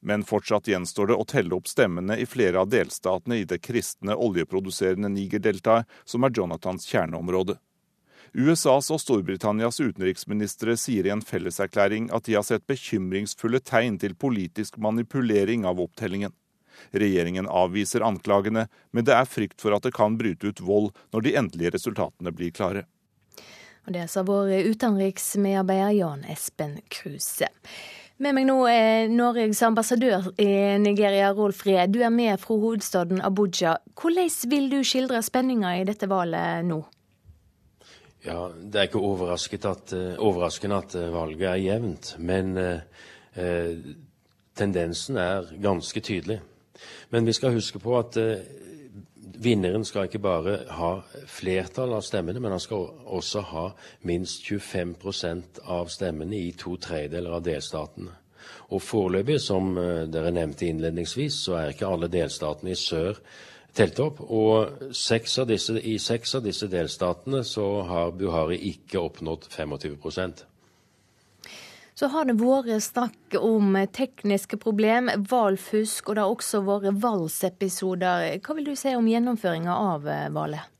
[0.00, 4.16] Men fortsatt gjenstår det å telle opp stemmene i flere av delstatene i det kristne,
[4.16, 7.58] oljeproduserende Niger-deltaet, som er Jonathans kjerneområde.
[8.32, 14.16] USAs og Storbritannias utenriksministre sier i en felleserklæring at de har sett bekymringsfulle tegn til
[14.16, 16.32] politisk manipulering av opptellingen.
[16.90, 21.26] Regjeringen avviser anklagene, men det er frykt for at det kan bryte ut vold når
[21.26, 22.86] de endelige resultatene blir klare.
[23.88, 27.48] Og Det sa vår utenriksmedarbeider Jan Espen Kruse.
[28.18, 30.50] Med meg nå er Norges ambassadør i
[30.82, 31.86] Nigeria, Rolf Ree.
[31.86, 33.76] Du er med fra hovedstaden Abuja.
[33.94, 36.82] Hvordan vil du skildre spenninga i dette valget nå?
[38.26, 38.98] Ja, Det er ikke
[39.70, 42.80] at, overraskende at eh, valget er jevnt, men eh,
[43.38, 43.78] eh,
[44.58, 46.40] tendensen er ganske tydelig.
[47.10, 48.46] Men vi skal huske på at eh,
[49.38, 50.92] vinneren skal ikke bare ha
[51.30, 53.66] flertall av stemmene, men han skal også ha
[54.08, 58.16] minst 25% av stemmene i to tredjedeler av delstatene.
[58.74, 63.20] Og foreløpig, som eh, dere nevnte innledningsvis, så er ikke alle delstatene i sør
[63.78, 64.22] telt opp.
[64.24, 70.47] Og seks disse, i seks av disse delstatene så har Buhari ikke oppnådd 25
[71.98, 78.36] så har det vært snakk om tekniske problem, valgfusk, og det har også vært valgsepisoder.
[78.38, 80.74] Hva vil du si om gjennomføringa av eh, valget?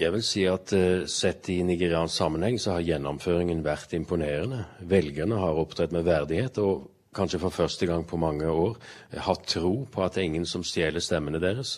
[0.00, 4.64] Jeg vil si at uh, sett i nigeriansk sammenheng så har gjennomføringen vært imponerende.
[4.88, 8.78] Velgerne har opptrådt med verdighet og kanskje for første gang på mange år
[9.22, 11.76] hatt tro på at det er ingen som stjeler stemmene deres.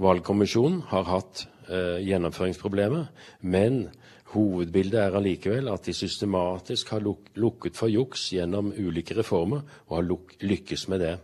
[0.00, 3.10] Valgkommisjonen har hatt eh, gjennomføringsproblemer,
[3.42, 3.82] men
[4.30, 10.08] Hovedbildet er allikevel at de systematisk har lukket for juks gjennom ulike reformer, og har
[10.46, 11.16] lykkes med det.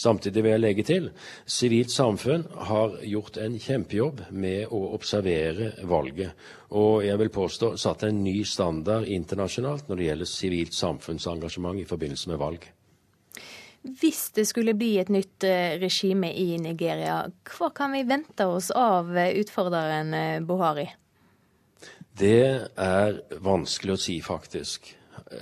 [0.00, 1.08] Samtidig vil jeg legge til
[1.44, 6.32] sivilt samfunn har gjort en kjempejobb med å observere valget.
[6.72, 11.88] Og jeg vil påstå satt en ny standard internasjonalt når det gjelder sivilt samfunnsengasjement i
[11.90, 12.64] forbindelse med valg.
[14.00, 18.68] Hvis det skulle bli et nytt eh, regime i Nigeria, hva kan vi vente oss
[18.76, 20.84] av eh, utfordreren eh, Buhari?
[22.18, 24.90] Det er vanskelig å si, faktisk.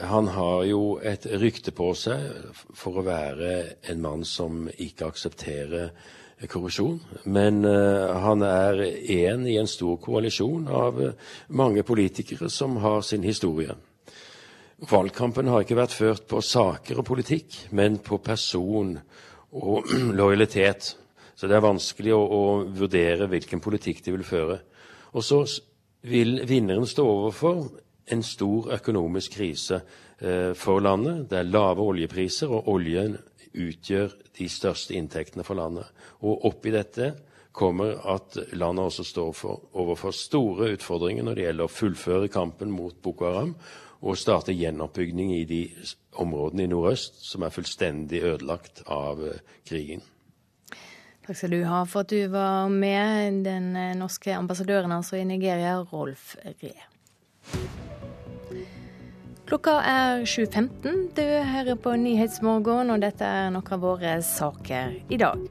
[0.05, 3.53] Han har jo et rykte på seg for å være
[3.89, 5.93] en mann som ikke aksepterer
[6.47, 7.01] korrupsjon.
[7.25, 11.01] Men uh, han er én i en stor koalisjon av
[11.49, 13.75] mange politikere som har sin historie.
[14.79, 18.95] Valgkampen har ikke vært ført på saker og politikk, men på person
[19.51, 19.89] og
[20.21, 20.95] lojalitet.
[21.35, 22.45] Så det er vanskelig å, å
[22.77, 24.61] vurdere hvilken politikk de vil føre.
[25.17, 25.41] Og så
[26.03, 27.65] vil vinneren stå overfor
[28.09, 29.81] en stor økonomisk krise
[30.21, 31.27] eh, for landet.
[31.31, 33.19] Det er lave oljepriser, og oljen
[33.59, 35.89] utgjør de største inntektene for landet.
[36.23, 37.13] Og oppi dette
[37.59, 42.71] kommer at landet også står for, overfor store utfordringer når det gjelder å fullføre kampen
[42.71, 43.55] mot Boko Haram
[43.99, 45.63] og starte gjenoppbygging i de
[46.23, 50.05] områdene i nordøst som er fullstendig ødelagt av eh, krigen.
[51.29, 55.27] Takk skal du ha for at du var med, den eh, norske ambassadøren altså i
[55.29, 56.31] Nigeria, Rolf
[56.63, 56.73] Ree.
[59.45, 61.13] Klokka er 7.15.
[61.13, 61.21] Du
[61.51, 65.45] hører på Nyhetsmorgen, og dette er noen av våre saker i dag.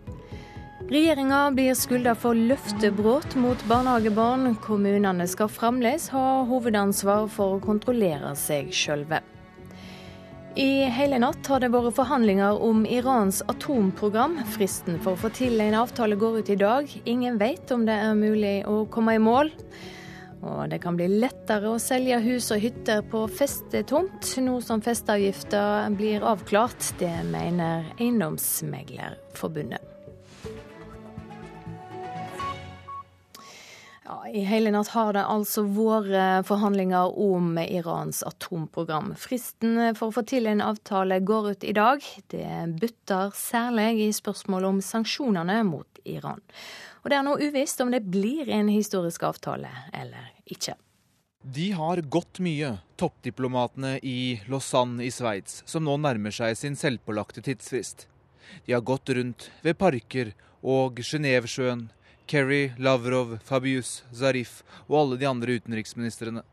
[0.90, 4.56] Regjeringa blir skylda for løftebrudd mot barnehagebarn.
[4.66, 9.22] Kommunene skal fremdeles ha hovedansvar for å kontrollere seg sjølve.
[10.58, 14.40] I hele natt har det vært forhandlinger om Irans atomprogram.
[14.56, 16.90] Fristen for å få til en avtale går ut i dag.
[17.06, 19.52] Ingen vet om det er mulig å komme i mål.
[20.42, 25.62] Og det kan bli lettere å selge hus og hytter på festetomt, nå som festeavgifta
[25.94, 26.90] blir avklart.
[26.98, 29.97] Det mener Eiendomsmeglerforbundet.
[34.08, 39.10] Ja, I hele natt har det altså vært forhandlinger om Irans atomprogram.
[39.20, 42.06] Fristen for å få til en avtale går ut i dag.
[42.32, 42.48] Det
[42.80, 46.40] butter særlig i spørsmålet om sanksjonene mot Iran.
[47.04, 50.78] Og det er nå uvisst om det blir en historisk avtale eller ikke.
[51.44, 57.44] De har gått mye, toppdiplomatene i Lausanne i Sveits, som nå nærmer seg sin selvpålagte
[57.44, 58.08] tidsfrist.
[58.64, 60.32] De har gått rundt ved parker
[60.64, 61.90] og Genévesjøen,
[62.28, 66.44] Kerry, Lavrov, Fabius, Zarif og alle de andre utenriksministrene.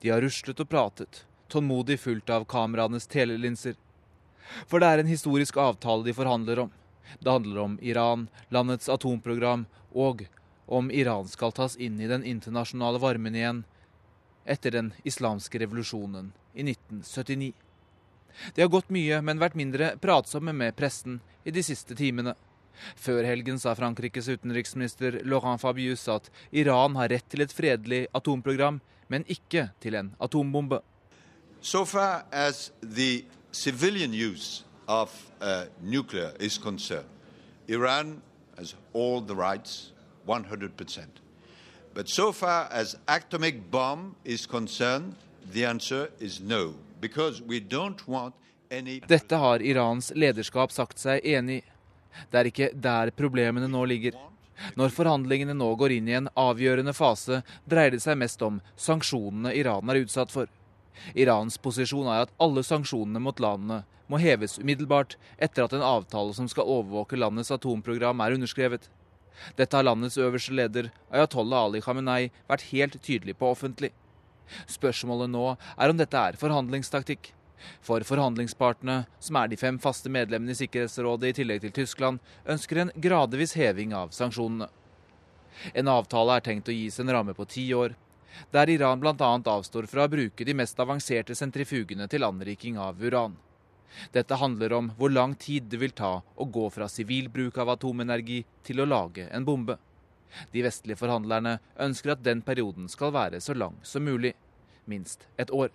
[0.00, 3.76] De har ruslet og pratet, tålmodig fulgt av kameraenes telelinser.
[4.66, 6.72] For det er en historisk avtale de forhandler om.
[7.20, 10.26] Det handler om Iran, landets atomprogram og
[10.66, 13.62] om Iran skal tas inn i den internasjonale varmen igjen
[14.44, 17.52] etter den islamske revolusjonen i 1979.
[18.54, 22.34] Det har gått mye, men vært mindre pratsomme med pressen i de siste timene.
[22.96, 28.80] Før helgen sa Frankrikes utenriksminister Laurent Fabius at Iran har rett til et fredelig atomprogram,
[29.08, 30.80] men ikke til en atombombe.
[31.60, 35.10] So far as the civilian use of
[35.40, 37.08] uh, nuclear is concerned,
[37.68, 38.20] Iran
[38.58, 39.92] has all the rights,
[40.26, 41.06] 100%.
[41.94, 45.14] But so far as atomic bomb is concerned,
[45.52, 48.34] the answer is no, because we don't want
[48.70, 49.00] any...
[49.08, 51.73] Dette har Irans lederskap sagt seg enig i.
[52.30, 54.18] Det er ikke der problemene nå ligger.
[54.78, 59.54] Når forhandlingene nå går inn i en avgjørende fase, dreier det seg mest om sanksjonene
[59.58, 60.50] Iran er utsatt for.
[61.18, 66.34] Irans posisjon er at alle sanksjonene mot landene må heves umiddelbart etter at en avtale
[66.36, 68.86] som skal overvåke landets atomprogram er underskrevet.
[69.58, 73.90] Dette har landets øverste leder, Ayatollah Ali Khamenei, vært helt tydelig på offentlig.
[74.70, 77.32] Spørsmålet nå er om dette er forhandlingstaktikk.
[77.84, 82.82] For forhandlingspartene, som er de fem faste medlemmene i Sikkerhetsrådet i tillegg til Tyskland, ønsker
[82.82, 84.70] en gradvis heving av sanksjonene.
[85.72, 87.94] En avtale er tenkt å gis en ramme på ti år,
[88.50, 89.14] der Iran bl.a.
[89.14, 93.36] avstår fra å bruke de mest avanserte sentrifugene til anriking av uran.
[94.10, 97.70] Dette handler om hvor lang tid det vil ta å gå fra sivil bruk av
[97.76, 99.78] atomenergi til å lage en bombe.
[100.50, 104.34] De vestlige forhandlerne ønsker at den perioden skal være så lang som mulig,
[104.90, 105.70] minst et år.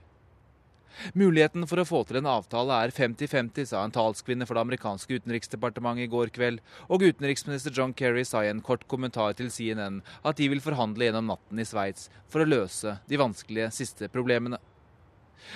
[1.14, 5.20] Muligheten for å få til en avtale er 50-50, sa en talskvinne for det amerikanske
[5.22, 6.60] utenriksdepartementet i går kveld,
[6.90, 11.08] og utenriksminister John Kerry sa i en kort kommentar til CNN at de vil forhandle
[11.08, 14.60] gjennom natten i Sveits for å løse de vanskelige siste problemene.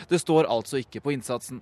[0.10, 1.62] Det står altså ikke på innsatsen.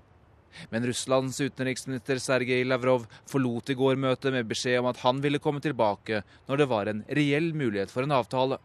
[0.69, 5.39] Men Russlands utenriksminister Sergej Lavrov forlot i går møtet med beskjed om at han ville
[5.39, 8.59] komme tilbake når det var en reell mulighet for en avtale.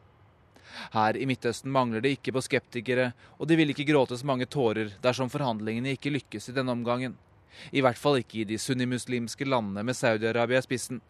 [0.92, 4.94] Her i Midtøsten mangler det ikke på skeptikere, og det vil ikke gråtes mange tårer
[5.02, 7.16] dersom forhandlingene ikke lykkes i denne omgangen.
[7.72, 11.00] I hvert fall ikke i de sunnimuslimske landene med Saudi-Arabia i spissen.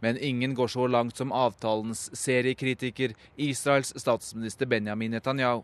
[0.00, 5.62] Men ingen går så langt som avtalens seriekritiker, Israels statsminister Benjamin Netanyahu.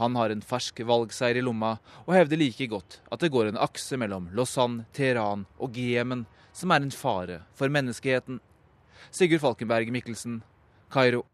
[0.00, 1.76] Han har en fersk valgseier i lomma,
[2.06, 6.24] og hevder like godt at det går en akse mellom Lausanne, Teheran og Jemen,
[6.56, 8.40] som er en fare for menneskeheten.
[9.10, 10.40] Sigurd Falkenberg Mikkelsen,
[10.92, 11.26] Kairo.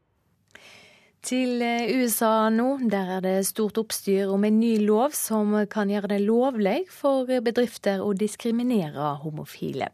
[1.23, 2.81] Til eh, USA nå.
[2.91, 7.31] Der er det stort oppstyr om en ny lov som kan gjøre det lovlig for
[7.47, 9.93] bedrifter å diskriminere homofile.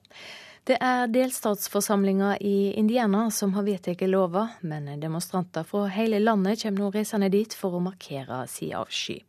[0.68, 6.82] Det er delstatsforsamlinga i Indiana som har vedtatt lova, men demonstranter fra hele landet kommer
[6.82, 9.22] nå reisende dit for å markere sin avsky.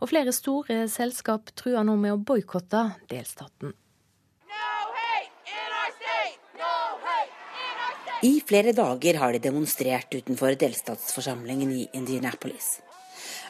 [0.00, 3.72] Og flere store selskap truer nå med å boikotte delstaten.
[8.22, 12.76] I flere dager har de demonstrert utenfor delstatsforsamlingen i Indianapolis.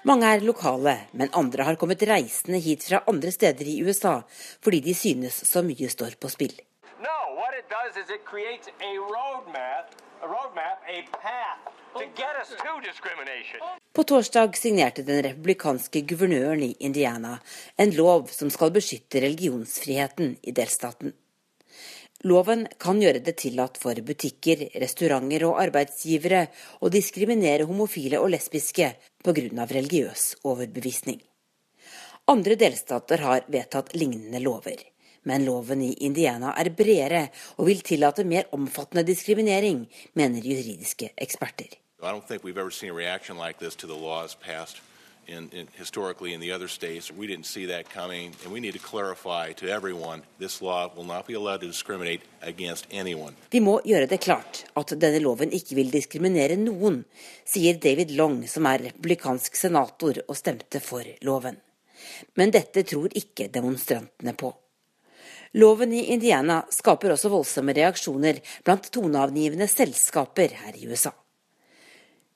[0.08, 4.14] Mange er lokale, men andre har kommet reisende hit fra andre steder i USA
[4.64, 6.56] fordi de synes så mye står på spill.
[7.04, 7.18] No,
[7.68, 9.92] does is it creates a roadmap,
[10.24, 11.60] a roadmap, a path
[12.00, 13.60] to get us to discrimination.
[13.92, 17.38] På torsdag signerte den republikanske guvernøren i Indiana
[17.76, 21.12] en lov som skal beskytte religionsfriheten i delstaten.
[22.22, 26.44] Loven kan gjøre det tillatt for butikker, restauranter og arbeidsgivere
[26.78, 28.92] å diskriminere homofile og lesbiske
[29.24, 29.66] pga.
[29.66, 31.18] religiøs overbevisning.
[32.30, 34.78] Andre delstater har vedtatt lignende lover,
[35.24, 37.24] men loven i Indiana er bredere
[37.56, 41.74] og vil tillate mer omfattende diskriminering, mener juridiske eksperter.
[42.02, 44.80] I don't think we've ever seen a reaction like this to the laws passed
[45.26, 47.10] in, in, historically in the other states.
[47.10, 51.04] We didn't see that coming, and we need to clarify to everyone this law will
[51.04, 53.34] not be allowed to discriminate against anyone.
[53.50, 57.02] Vi må gjøre det klart at denne loven ikke vil diskriminere noen,
[57.44, 61.60] sier David Long, som er republikansk senator og stemte for loven.
[62.34, 64.52] Men dette tror ikke demonstrantene på.
[65.54, 71.12] Loven i Indiana skaper også voldsomme reaksjoner blant toneavgivende selskaper her i USA.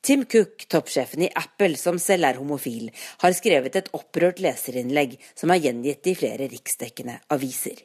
[0.07, 2.93] Tim Cook, toppsjefen i Apple, som selv er homofil,
[3.25, 7.81] har skrevet et opprørt leserinnlegg som er gjengitt i flere riksdekkende aviser.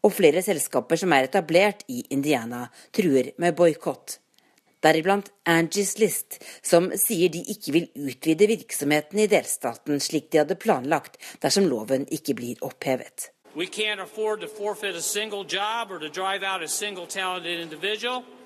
[0.00, 2.62] Og flere selskaper som er etablert i Indiana,
[2.96, 4.16] truer med boikott.
[4.80, 10.56] Deriblant Angie's List, som sier de ikke vil utvide virksomheten i delstaten slik de hadde
[10.56, 13.28] planlagt dersom loven ikke blir opphevet.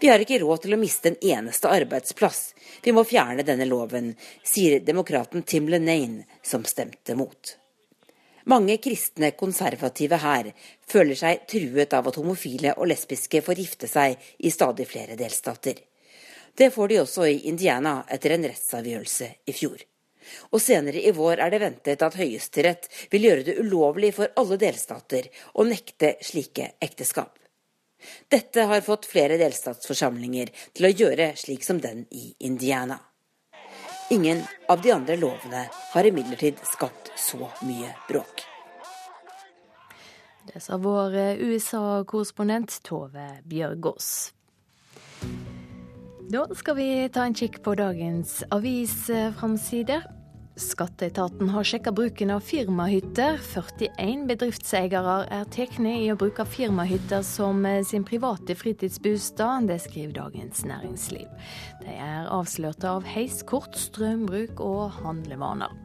[0.01, 2.41] Vi har ikke råd til å miste en eneste arbeidsplass.
[2.81, 7.53] Vi må fjerne denne loven, sier demokraten Tim Lenane, som stemte mot.
[8.49, 10.53] Mange kristne konservative her
[10.89, 15.85] føler seg truet av at homofile og lesbiske får gifte seg i stadig flere delstater.
[16.57, 19.85] Det får de også i Indiana etter en rettsavgjørelse i fjor.
[20.53, 24.59] Og senere i vår er det ventet at Høyesterett vil gjøre det ulovlig for alle
[24.61, 27.39] delstater å nekte slike ekteskap.
[28.29, 32.99] Dette har fått flere delstatsforsamlinger til å gjøre slik som den i Indiana.
[34.13, 35.65] Ingen av de andre lovene
[35.95, 38.45] har imidlertid skapt så mye bråk.
[40.45, 44.35] Det sa vår USA-korrespondent Tove Bjørgaas.
[46.33, 50.07] Da skal vi ta en kikk på dagens avisframsider.
[50.57, 53.37] Skatteetaten har sjekka bruken av firmahytter.
[53.43, 59.69] 41 bedriftseiere er tatt i å bruke firmahytter som sin private fritidsbostad.
[59.69, 61.29] Det skriver Dagens Næringsliv.
[61.83, 65.84] De er avslørte av heiskort, strømbruk og handlevaner.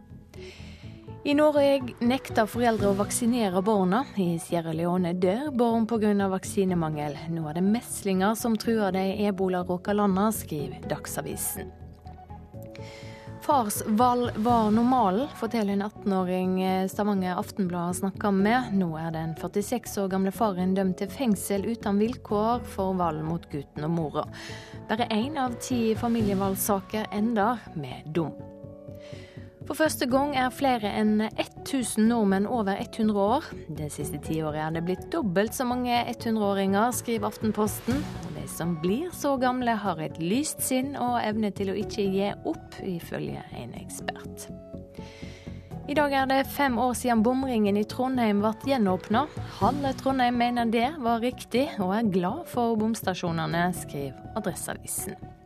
[1.23, 4.05] I Norge nekter foreldre å vaksinere barna.
[4.15, 6.29] I Sierra Leone dør barn pga.
[6.31, 7.17] vaksinemangel.
[7.29, 11.71] Nå er det meslinger som truer de ebolaråka landa, skriver Dagsavisen.
[13.43, 18.71] Fars valg var normalen, forteller en 18-åring Stavanger Aftenblad har snakka med.
[18.73, 23.49] Nå er den 46 år gamle faren dømt til fengsel uten vilkår for valg mot
[23.51, 24.23] gutten og mora.
[24.87, 28.58] Bare én av ti familievalgsaker ender med dom.
[29.69, 33.45] For første gang er flere enn 1000 nordmenn over 100 år.
[33.77, 38.01] Det siste tiåret er det blitt dobbelt så mange 100-åringer, skriver Aftenposten.
[38.33, 42.31] De som blir så gamle, har et lyst sinn og evne til å ikke gi
[42.49, 44.49] opp, ifølge en ekspert.
[45.85, 49.27] I dag er det fem år siden bomringen i Trondheim ble gjenåpna.
[49.61, 55.37] Halve Trondheim mener det var riktig, og er glad for bomstasjonene, skriver Adresseavisen.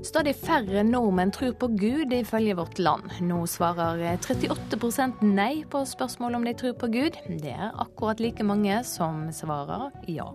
[0.00, 3.10] Stadig færre nordmenn tror på Gud, ifølge Vårt Land.
[3.20, 7.18] Nå svarer 38% nei på spørsmål om de tror på Gud.
[7.28, 10.30] Det er akkurat like mange som svarer ja.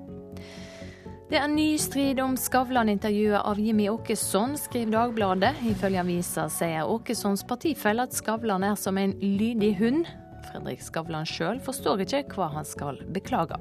[1.32, 5.56] Det er ny strid om Skavlan-intervjuet av Jimmy Åkesson, skriver Dagbladet.
[5.66, 10.06] Ifølge avisa sier Åkessons partifelle at Skavlan er som en lydig hund.
[10.52, 13.58] Fredrik Skavlan sjøl forstår ikke hva han skal beklage.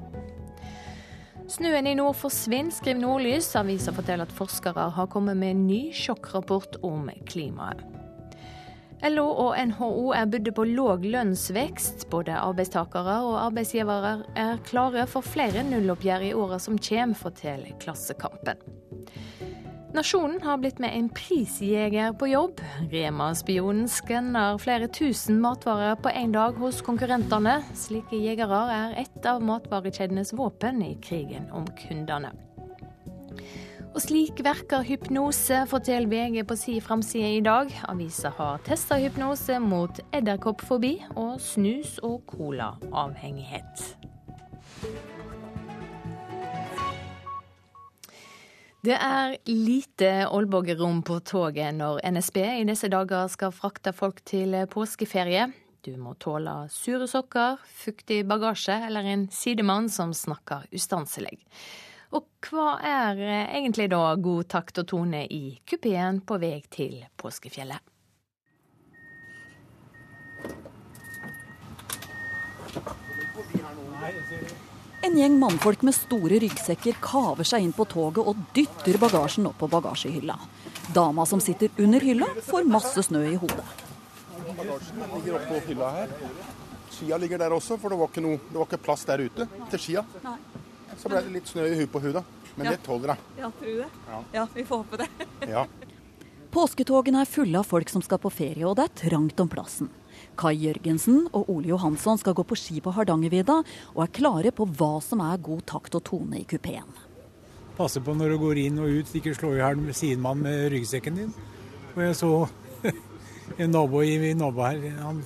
[1.45, 3.51] Snøen i nord forsvinner, skriver Nordlys.
[3.59, 7.83] Avisa forteller at forskere har kommet med en ny sjokkrapport om klimaet.
[9.05, 12.07] LO og NHO er budde på låg lønnsvekst.
[12.09, 18.65] Både arbeidstakere og arbeidsgivere er klare for flere nulloppgjør i åra som kommer, forteller Klassekampen.
[19.95, 22.59] Nasjonen har blitt med en prisjeger på jobb.
[22.91, 27.61] Rema-spionen skanner flere tusen matvarer på én dag hos konkurrentene.
[27.79, 32.33] Slike jegere er ett av matvarekjedenes våpen i krigen om kundene.
[33.93, 37.71] Og slik verker hypnose, forteller VG på si framside i dag.
[37.87, 43.95] Avisa har testa hypnose mot edderkoppfobi og snus- og colaavhengighet.
[48.85, 54.53] Det er lite olboggerom på toget når NSB i disse dager skal frakte folk til
[54.69, 55.47] påskeferie.
[55.81, 61.39] Du må tåle sure sokker, fuktig bagasje eller en sidemann som snakker ustanselig.
[62.13, 67.81] Og hva er egentlig da god takt og tone i kupeen på vei til påskefjellet?
[75.05, 79.57] En gjeng mannfolk med store ryggsekker kaver seg inn på toget og dytter bagasjen opp
[79.61, 80.37] på bagasjehylla.
[80.95, 83.65] Dama som sitter under hylla, får masse snø i hodet.
[84.57, 86.15] Bagasjen ligger oppå hylla her.
[86.95, 89.47] Skia ligger der også, for det var ikke, noe, det var ikke plass der ute
[89.73, 90.05] til skia.
[90.95, 92.23] Så ble det litt snø i huet på huda.
[92.55, 92.71] Men Ja.
[92.71, 93.17] det tåler hun.
[93.37, 93.89] Ja, tror du det?
[94.07, 94.19] Ja.
[94.33, 95.09] Ja, vi får håpe det.
[95.51, 95.65] Ja.
[96.55, 99.89] Påsketogene er fulle av folk som skal på ferie, og det er trangt om plassen.
[100.37, 103.61] Kai Jørgensen og Ole Johansson skal gå på ski på Hardangervidda,
[103.95, 106.87] og er klare på hva som er god takt og tone i kupeen.
[107.75, 111.17] Passe på når du går inn og ut, ikke slå i hjel sidemannen med ryggsekken
[111.19, 111.33] din.
[111.95, 112.29] Og jeg så
[113.61, 115.23] en nabo i min nabo her, han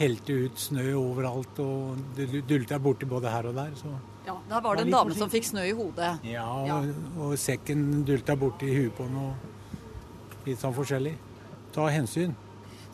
[0.00, 3.72] helte ut snø overalt og dulta borti både her og der.
[3.76, 3.92] Så.
[4.26, 5.18] Ja, Der var det en dame forsiktig.
[5.20, 6.12] som fikk snø i hodet.
[6.28, 6.44] Ja,
[6.76, 9.32] og, og sekken dulta borti huet på den
[10.46, 11.16] litt sånn forskjellig.
[11.74, 12.32] Ta hensyn.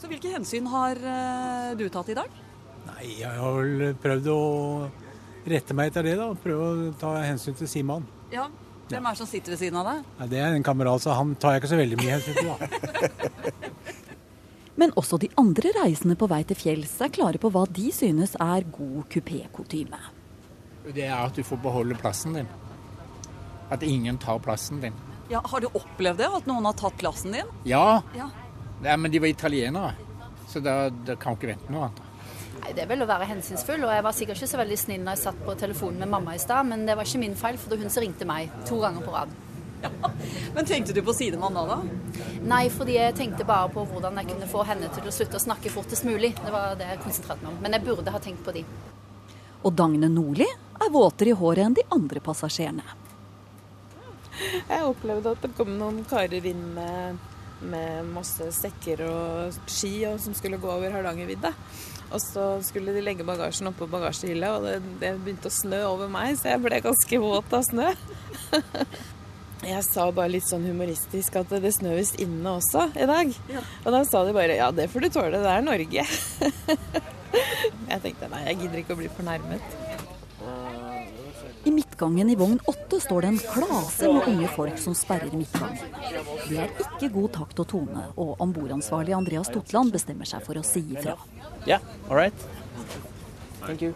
[0.07, 2.35] Så hvilke hensyn har eh, du tatt i dag?
[2.87, 4.37] Nei, jeg har vel prøvd å
[5.51, 6.29] rette meg etter det, da.
[6.39, 8.07] Prøve å ta hensyn til Simon.
[8.31, 8.45] Ja,
[8.87, 10.05] Hvem er det som sitter ved siden av deg?
[10.21, 12.53] Nei, det er en kamerat, så han tar jeg ikke så veldig mye hensyn til,
[12.55, 13.83] da.
[14.79, 18.39] Men også de andre reisende på vei til fjells er klare på hva de synes
[18.39, 20.03] er god kupékutyme.
[20.87, 22.55] Det er at du får beholde plassen din.
[23.75, 24.95] At ingen tar plassen din.
[25.35, 27.57] Ja, har du opplevd det, at noen har tatt plassen din?
[27.67, 28.31] Ja, Ja.
[28.85, 29.95] Nei, men de var italienere,
[30.49, 32.03] så da, da kan ikke vente noe annet.
[32.61, 35.03] Nei, Det er vel å være hensynsfull, og jeg var sikkert ikke så veldig snill
[35.05, 37.59] når jeg satt på telefonen med mamma i stad, men det var ikke min feil,
[37.61, 39.35] for det var hun som ringte meg to ganger på rad.
[40.55, 42.25] Men tenkte du på sidemann da, da?
[42.49, 45.43] Nei, fordi jeg tenkte bare på hvordan jeg kunne få henne til å slutte å
[45.43, 46.33] snakke fortest mulig.
[46.39, 47.59] Det var det jeg konsentrerte meg om.
[47.63, 48.65] Men jeg burde ha tenkt på de.
[49.63, 52.87] Og Dagne Nordli er våtere i håret enn de andre passasjerene.
[54.69, 57.21] Jeg opplevde at det kom noen karer inn med,
[57.65, 61.53] med masse sekker og ski og, som skulle gå over Hardangervidda.
[62.07, 66.11] Og så skulle de legge bagasjen oppå bagasjehylla, og det, det begynte å snø over
[66.13, 67.93] meg, så jeg ble ganske våt av snø.
[69.67, 73.33] Jeg sa bare litt sånn humoristisk at det snør visst inne også i dag.
[73.83, 76.05] Og da sa de bare ja, det får du tåle, det er Norge.
[77.91, 79.96] Jeg tenkte nei, jeg gidder ikke å bli fornærmet.
[81.67, 85.83] I midtgangen i vogn åtte står det en klase med unge folk som sperrer midtgangen.
[86.47, 90.63] Det er ikke god takt og tone, og ombordansvarlig Andreas Totland bestemmer seg for å
[90.67, 91.17] si ifra.
[91.67, 92.47] Yeah, all right.
[93.65, 93.95] Thank you.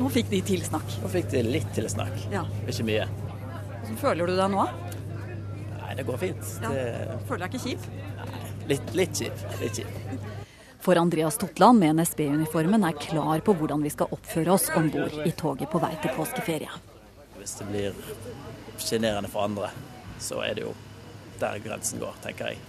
[0.00, 0.96] Nå fikk de tilsnakk.
[1.02, 2.16] Nå fikk de litt tilsnakk.
[2.32, 2.46] Ja.
[2.64, 3.04] Ikke mye.
[3.82, 4.64] Hvordan føler du deg nå?
[5.82, 6.48] Nei, det går fint.
[6.64, 6.72] Ja.
[6.72, 6.86] Det,
[7.28, 7.90] Føler deg ikke kjip?
[8.72, 9.44] litt, litt kjip.
[9.60, 10.32] Litt kjip.
[10.86, 15.16] For Andreas Totland med NSB-uniformen er klar på hvordan vi skal oppføre oss om bord
[15.26, 16.76] i toget på vei til påskeferie.
[17.40, 17.96] Hvis det blir
[18.78, 19.72] sjenerende for andre,
[20.22, 20.76] så er det jo
[21.40, 22.62] der grensen går, tenker jeg.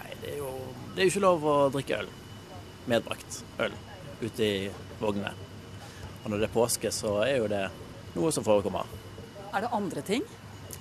[0.00, 0.50] Nei, det er jo
[0.96, 2.10] det er ikke lov å drikke øl.
[2.90, 3.78] Medbrakt øl
[4.18, 4.66] ute i
[4.98, 5.30] vognene.
[6.24, 7.64] Og når det er påske, så er jo det
[8.16, 8.90] noe som forekommer.
[9.54, 10.26] Er det andre ting?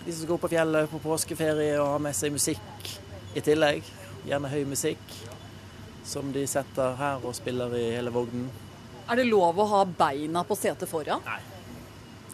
[0.08, 2.96] De som opp på fjellet på påskeferie og har med seg musikk
[3.38, 3.86] i tillegg,
[4.26, 5.20] gjerne høy musikk,
[6.08, 8.48] som de setter her og spiller i hele vognen.
[9.08, 11.24] Er det lov å ha beina på setet foran?
[11.28, 11.40] Nei.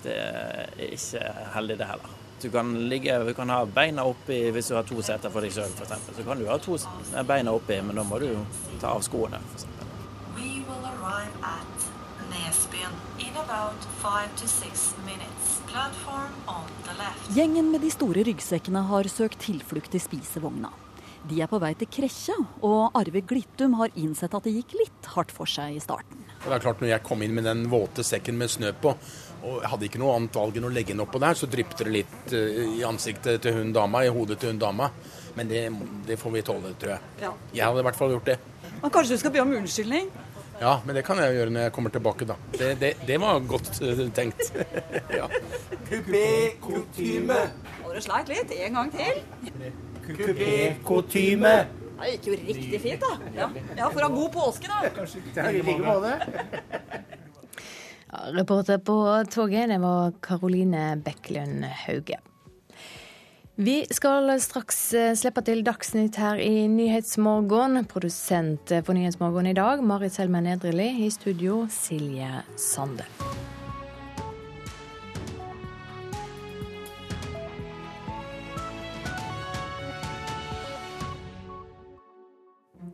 [0.04, 2.20] Det er ikke heldig det heller.
[2.44, 5.54] Du kan, ligge, du kan ha beina oppi hvis du har to seter for deg
[5.56, 6.10] sjøl f.eks.
[6.18, 6.76] Så kan du ha to
[7.30, 8.28] beina oppi, men da må du
[8.82, 9.40] ta av skoene.
[16.94, 17.32] Left.
[17.34, 20.70] Gjengen med de store ryggsekkene har søkt tilflukt i spisevogna.
[21.24, 22.36] De er på vei til Kresja,
[22.68, 26.20] og Arve Glittum har innsett at det gikk litt hardt for seg i starten.
[26.44, 28.92] Det er klart Når jeg kom inn med den våte sekken med snø på,
[29.44, 31.80] og jeg hadde ikke noe annet valg enn å legge den oppå der, så dryppet
[31.80, 34.90] det litt eh, i ansiktet til hun dama, i hodet til hun dama.
[35.38, 35.64] Men det,
[36.08, 37.10] det får vi tåle, tror jeg.
[37.24, 37.32] Ja.
[37.56, 38.38] Jeg hadde i hvert fall gjort det.
[38.82, 40.12] Men kanskje du skal be om unnskyldning?
[40.60, 42.38] Ja, men det kan jeg gjøre når jeg kommer tilbake, da.
[42.52, 44.52] Det, det, det var godt eh, tenkt.
[45.20, 45.32] ja.
[45.88, 47.42] Kupé-kutyme.
[47.80, 48.56] Så du sleit litt.
[48.68, 49.92] En gang til.
[50.08, 51.56] Kupé-kutyme.
[52.04, 53.32] Det gikk jo riktig fint, da.
[53.38, 53.48] Ja,
[53.78, 54.92] ja for å ha god påske, da.
[54.98, 56.18] Kanskje I like måte.
[58.12, 58.98] Ja, reporter på
[59.32, 62.20] toget, det var Karoline Bekkelund Hauge.
[63.56, 67.84] Vi skal straks eh, slippe til Dagsnytt her i Nyhetsmorgen.
[67.90, 70.90] Produsent for Nyhetsmorgen i dag, Marit Selmer Nedreli.
[71.06, 73.06] I studio, Silje Sande.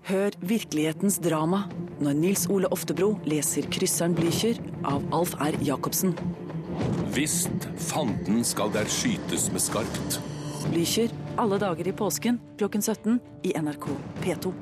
[0.09, 1.67] Hør virkelighetens drama
[2.01, 5.53] når Nils Ole Oftebro leser 'Krysseren Blücher' av Alf R.
[5.61, 6.15] Jacobsen.
[7.13, 10.17] Visst fanden skal der skytes med skarpt.
[10.73, 13.85] Blücher alle dager i påsken klokken 17 i NRK
[14.23, 14.53] P2.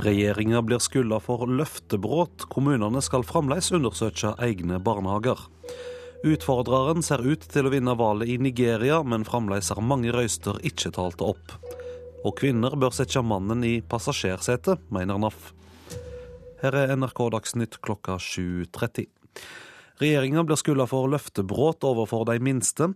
[0.00, 2.48] Regjeringa blir skylda for løftebrudd.
[2.48, 5.50] Kommunene skal fremdeles undersøke egne barnehager.
[6.22, 10.92] Utfordreren ser ut til å vinne valget i Nigeria, men fremdeles har mange røyster ikke
[10.94, 11.56] talte opp.
[12.24, 15.50] Og kvinner bør sette mannen i passasjersetet, mener NAF.
[16.62, 19.10] Her er NRK Dagsnytt klokka 7.30.
[20.02, 22.88] Regjeringa blir skylda for løftebrudd overfor de minste.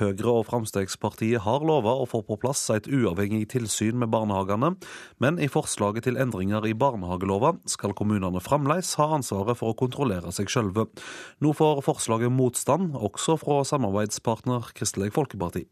[0.00, 4.72] Høyre og Fremskrittspartiet har lova å få på plass et uavhengig tilsyn med barnehagene,
[5.20, 10.32] men i forslaget til endringer i barnehagelova skal kommunene fremdeles ha ansvaret for å kontrollere
[10.32, 10.88] seg sjølve.
[11.44, 15.66] Nå får forslaget motstand, også fra samarbeidspartner Kristelig Folkeparti.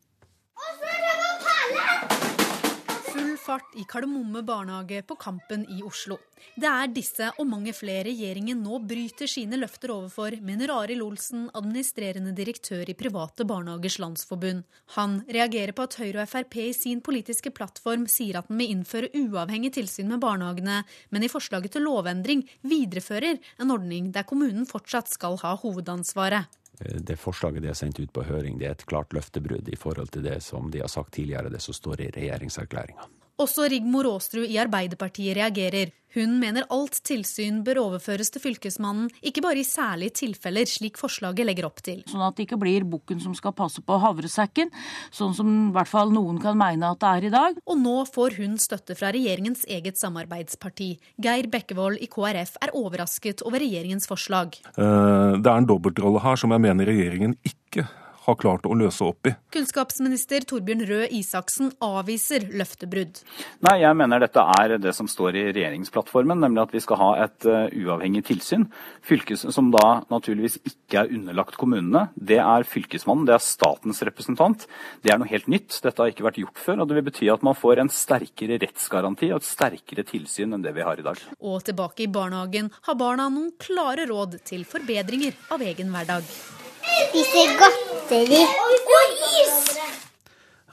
[3.45, 6.17] Fart i Kardemomme barnehage på Kampen i Oslo.
[6.57, 11.43] Det er disse og mange flere regjeringen nå bryter sine løfter overfor, mener Arild Olsen,
[11.53, 14.63] administrerende direktør i Private barnehagers landsforbund.
[14.97, 18.73] Han reagerer på at Høyre og Frp i sin politiske plattform sier at den vil
[18.79, 20.79] innføre uavhengig tilsyn med barnehagene,
[21.13, 26.49] men i forslaget til lovendring viderefører en ordning der kommunen fortsatt skal ha hovedansvaret.
[26.81, 30.17] Det forslaget de har sendt ut på høring, det er et klart løftebrudd i forhold
[30.17, 33.05] til det som de har sagt tidligere, det som står i regjeringserklæringa.
[33.43, 35.91] Også Rigmor Aasrud i Arbeiderpartiet reagerer.
[36.14, 41.43] Hun mener alt tilsyn bør overføres til Fylkesmannen, ikke bare i særlige tilfeller, slik forslaget
[41.49, 42.05] legger opp til.
[42.07, 44.70] Sånn at det ikke blir bukken som skal passe på havresekken,
[45.11, 47.59] sånn som i hvert fall noen kan mene at det er i dag.
[47.66, 50.93] Og nå får hun støtte fra regjeringens eget samarbeidsparti.
[51.26, 54.55] Geir Bekkevold i KrF er overrasket over regjeringens forslag.
[54.78, 57.89] Eh, Det er en dobbeltrolle her som jeg mener regjeringen ikke
[58.25, 59.35] har klart å løse opp i.
[59.55, 63.20] Kunnskapsminister Torbjørn Røe Isaksen avviser løftebrudd.
[63.66, 67.11] Nei, jeg mener dette er det som står i regjeringsplattformen, nemlig at vi skal ha
[67.27, 68.66] et uh, uavhengig tilsyn.
[69.05, 72.07] Fylkes, som da naturligvis ikke er underlagt kommunene.
[72.14, 74.66] Det er Fylkesmannen, det er statens representant.
[75.05, 75.79] Det er noe helt nytt.
[75.85, 76.83] Dette har ikke vært gjort før.
[76.83, 80.64] og Det vil bety at man får en sterkere rettsgaranti og et sterkere tilsyn enn
[80.64, 81.20] det vi har i dag.
[81.45, 86.64] Og tilbake i barnehagen har barna noen klare råd til forbedringer av egen hverdag.
[86.85, 88.41] Spise godteri.
[88.45, 88.93] Og
[89.41, 89.74] is!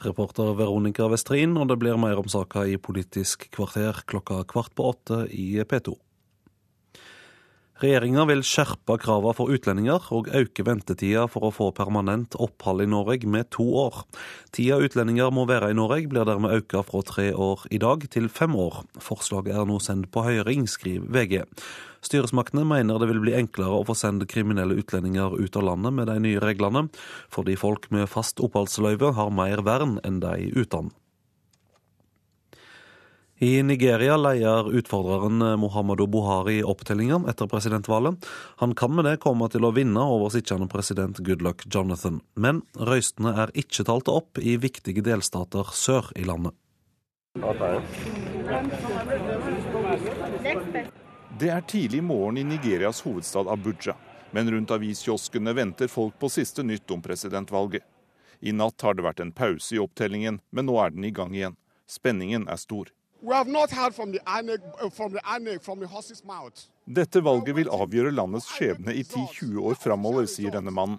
[0.02, 4.90] Reporter Veronica Westrin, og det blir mer om saka i Politisk kvarter klokka kvart på
[4.92, 5.94] åtte i P2.
[7.82, 12.86] Regjeringa vil skjerpe kravene for utlendinger og øke ventetida for å få permanent opphold i
[12.86, 14.04] Norge med to år.
[14.54, 18.30] Tida utlendinger må være i Norge blir dermed økt fra tre år i dag til
[18.30, 18.84] fem år.
[19.02, 21.42] Forslaget er nå sendt på høring, skriver VG.
[22.06, 26.06] Styresmaktene mener det vil bli enklere å få sendt kriminelle utlendinger ut av landet med
[26.06, 26.86] de nye reglene,
[27.34, 30.94] fordi folk med fast oppholdsløyve har mer vern enn de uten.
[33.42, 38.26] I Nigeria leier utfordreren Muhammadu Buhari opptellinga etter presidentvalget.
[38.56, 42.20] Han kan med det komme til å vinne over sittende president Goodluck Jonathan.
[42.38, 46.54] Men røystene er ikke talt opp i viktige delstater sør i landet.
[51.42, 53.98] Det er tidlig morgen i Nigerias hovedstad Abuja,
[54.30, 57.82] men rundt aviskioskene venter folk på siste nytt om presidentvalget.
[58.38, 61.34] I natt har det vært en pause i opptellingen, men nå er den i gang
[61.34, 61.58] igjen.
[61.90, 62.94] Spenningen er stor.
[63.22, 63.44] Uh.
[66.84, 70.98] Dette valget vil avgjøre landets skjebne i 10-20 år framover, sier denne mannen.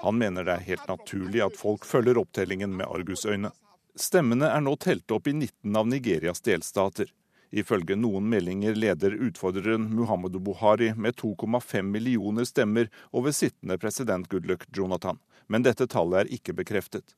[0.00, 3.52] Han mener det er helt naturlig at folk følger opptellingen med argusøyne.
[4.00, 7.10] Stemmene er nå telt opp i 19 av Nigerias delstater.
[7.50, 14.66] Ifølge noen meldinger leder utfordreren Muhammadu Buhari med 2,5 millioner stemmer over sittende president Goodluck
[14.76, 17.16] Jonathan, men dette tallet er ikke bekreftet.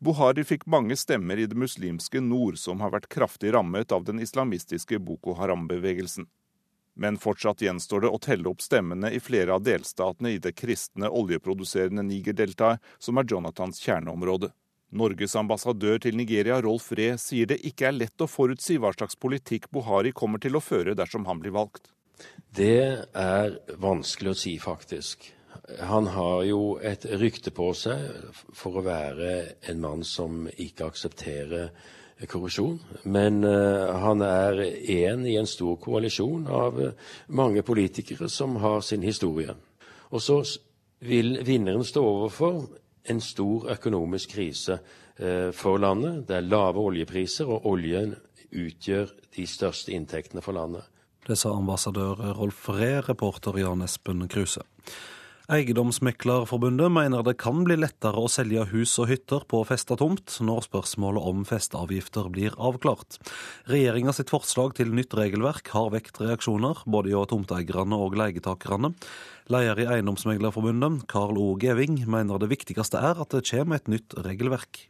[0.00, 4.22] Buhari fikk mange stemmer i det muslimske nord, som har vært kraftig rammet av den
[4.24, 6.24] islamistiske Boko Haram-bevegelsen.
[6.96, 11.10] Men fortsatt gjenstår det å telle opp stemmene i flere av delstatene i det kristne
[11.20, 14.48] oljeproduserende Niger-deltaet, som er Jonathans kjerneområde.
[14.90, 19.20] Norges ambassadør til Nigeria, Rolf Ree, sier det ikke er lett å forutsi hva slags
[19.20, 21.92] politikk Buhari kommer til å føre dersom han blir valgt.
[22.56, 25.28] Det er vanskelig å si, faktisk.
[25.78, 28.02] Han har jo et rykte på seg
[28.56, 29.32] for å være
[29.70, 31.70] en mann som ikke aksepterer
[32.28, 32.78] korrupsjon.
[33.08, 36.80] Men uh, han er én i en stor koalisjon av
[37.28, 39.54] mange politikere som har sin historie.
[40.10, 40.40] Og så
[41.06, 42.64] vil vinneren stå overfor
[43.08, 46.26] en stor økonomisk krise uh, for landet.
[46.28, 48.16] Det er lave oljepriser, og oljen
[48.50, 50.84] utgjør de største inntektene for landet.
[51.26, 54.64] Det sa ambassadør Rolf Ree, reporter Jan Espen Kruse.
[55.50, 60.60] Eiendomsmeklerforbundet mener det kan bli lettere å selge hus og hytter på festa tomt når
[60.68, 63.18] spørsmålet om festeavgifter blir avklart.
[63.66, 68.92] Regjeringa sitt forslag til nytt regelverk har vekt reaksjoner, både hos tomteeierne og leietakerne.
[69.50, 71.48] Leder i Eiendomsmeglerforbundet, Karl O.
[71.58, 74.84] Geving, mener det viktigste er at det kommer et nytt regelverk.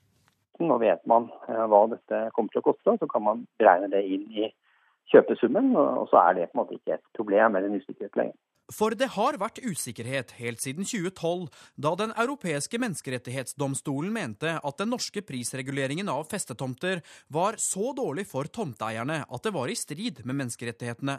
[0.60, 4.04] Nå vet man eh, hva dette kommer til å koste, så kan man beregne det
[4.04, 4.52] inn i
[5.08, 5.72] kjøpesummen.
[5.72, 8.36] Og så er det på en måte ikke et problem eller en usikkerhet lenger.
[8.70, 14.92] For det har vært usikkerhet helt siden 2012, da Den europeiske menneskerettighetsdomstolen mente at den
[14.94, 20.38] norske prisreguleringen av festetomter var så dårlig for tomteeierne at det var i strid med
[20.38, 21.18] menneskerettighetene.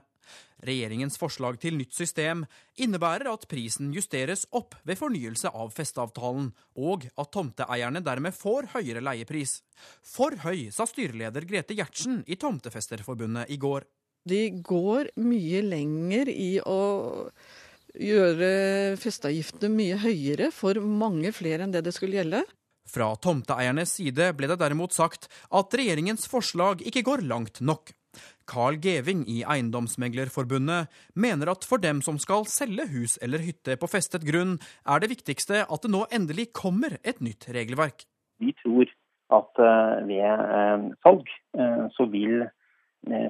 [0.62, 2.43] Regjeringens forslag til nytt system
[2.80, 9.02] innebærer at prisen justeres opp ved fornyelse av festeavtalen, og at tomteeierne dermed får høyere
[9.04, 9.60] leiepris.
[10.06, 13.89] For høy, sa styreleder Grete Gjertsen i Tomtefesterforbundet i går.
[14.28, 16.82] De går mye lenger i å
[17.97, 18.51] gjøre
[19.01, 22.43] festeavgiftene mye høyere for mange flere enn det det skulle gjelde.
[22.91, 27.93] Fra tomteeiernes side ble det derimot sagt at regjeringens forslag ikke går langt nok.
[28.51, 33.88] Carl Geving i Eiendomsmeglerforbundet mener at for dem som skal selge hus eller hytte på
[33.88, 38.03] festet grunn, er det viktigste at det nå endelig kommer et nytt regelverk.
[38.43, 38.89] Vi tror
[39.32, 42.43] at eh, ved eh, salg eh, så vil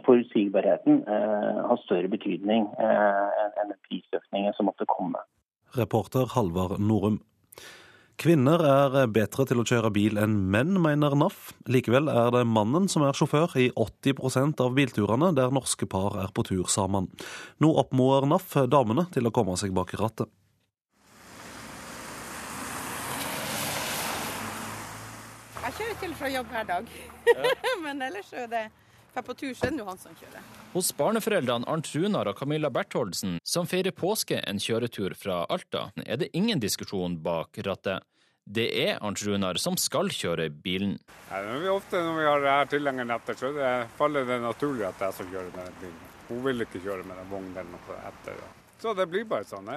[0.05, 5.22] forutsigbarheten har større betydning enn prisøkningen som måtte komme.
[5.78, 7.22] Reporter Halvard Norum.
[8.22, 11.55] Kvinner er bedre til å kjøre bil enn menn, mener NAF.
[11.72, 16.30] Likevel er det mannen som er sjåfør i 80% av bilturene der norske par er
[16.30, 17.07] på tur sammen.
[17.63, 20.30] Nå oppmoder NAF damene til å komme seg bak rattet.
[25.61, 26.95] Jeg kjører til fra jobb hver dag,
[27.88, 28.65] men ellers er det
[29.14, 30.45] for på tur så er det han som kjører.
[30.74, 36.22] Hos barneforeldrene Arnt Runar og Camilla Bertholdsen, som feirer påske en kjøretur fra Alta, er
[36.22, 38.07] det ingen diskusjon bak rattet.
[38.45, 40.95] Det er Arnt Runar som skal kjøre bilen.
[41.30, 45.05] Ja, vi ofte når vi har her tilhengeren etter, så det faller det naturlig at
[45.05, 46.01] jeg som kjører med den bilen.
[46.32, 48.41] Hun vil ikke kjøre med den vognen eller noe etter.
[48.82, 49.70] Så det blir bare sånn.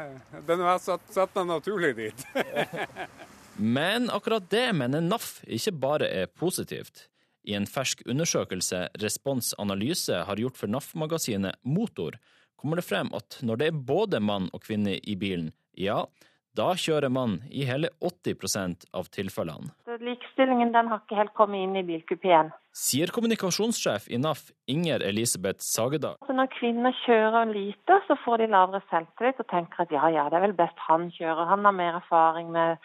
[0.48, 2.24] Den har satt, satt meg naturlig dit.
[3.76, 7.08] Men akkurat det mener NAF ikke bare er positivt.
[7.44, 12.16] I en fersk undersøkelse Respons Analyse har gjort for NAF-magasinet Motor,
[12.56, 16.06] kommer det frem at når det er både mann og kvinne i bilen, ja,
[16.56, 19.72] da kjører mann i hele 80% av tilfellene.
[20.00, 22.52] Likestillingen den har ikke helt kommet inn i bilkupeen.
[22.74, 26.16] Sier kommunikasjonssjef i NAF Inger Elisabeth Sagedal.
[26.22, 30.28] Altså når kvinner kjører lite, så får de lavere selvtillit og tenker at ja, ja,
[30.30, 31.50] det er vel best han kjører.
[31.50, 32.78] Han har mer erfaring med,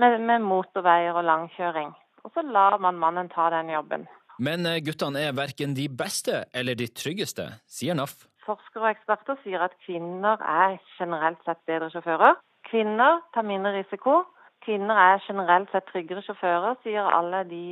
[0.00, 1.96] med, med motorveier og langkjøring.
[2.24, 4.06] Og så lar man mannen ta den jobben.
[4.38, 8.26] Men eh, guttene er verken de beste eller de tryggeste, sier NAF.
[8.46, 12.38] Forskere og eksperter sier at kvinner er generelt sett bedre sjåfører.
[12.70, 14.22] Kvinner tar mindre risiko.
[14.64, 17.64] Kvinner er generelt sett tryggere sjåfører, sier alle de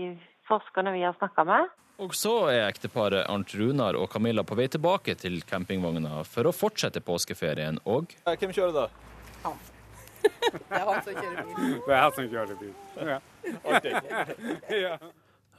[0.49, 1.70] forskerne vi har snakka med.
[2.03, 6.53] Og så er ekteparet Arnt Runar og Camilla på vei tilbake til campingvogna for å
[6.53, 8.84] fortsette påskeferien og Hvem kjører da?
[9.47, 9.57] Han.
[10.23, 11.81] Det er han som kjører bil.
[11.87, 12.75] Det er han som kjører bil.
[13.11, 13.19] Ja.
[14.87, 14.95] ja.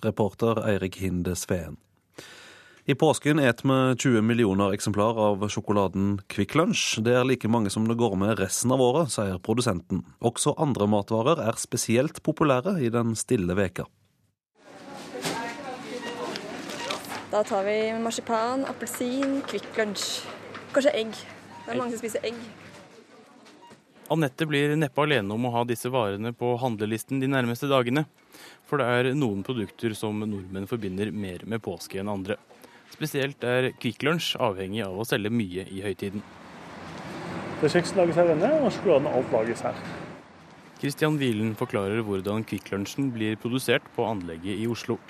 [0.05, 1.78] Reporter Eirik Hinde Sveen.
[2.88, 7.01] I påsken et vi 20 millioner eksemplar av sjokoladen Kvikk Lunsj.
[7.03, 10.05] Det er like mange som det går med resten av året, sier produsenten.
[10.24, 13.84] Også andre matvarer er spesielt populære i den stille veka.
[17.28, 20.24] Da tar vi marsipan, appelsin, Kvikk Lunsj.
[20.71, 21.12] Kanskje egg.
[21.66, 22.39] Det er mange som spiser egg.
[24.09, 28.05] Anette blir neppe alene om å ha disse varene på handlelisten de nærmeste dagene.
[28.67, 32.38] For det er noen produkter som nordmenn forbinder mer med påske enn andre.
[32.93, 36.24] Spesielt er Kvikk Lunsj avhengig av å selge mye i høytiden.
[37.59, 39.86] Det Kjeksen lages her inne, og sjokoladen alt lages her.
[40.79, 45.01] Kristian Wielen forklarer hvordan Kvikk Lunsjen blir produsert på anlegget i Oslo.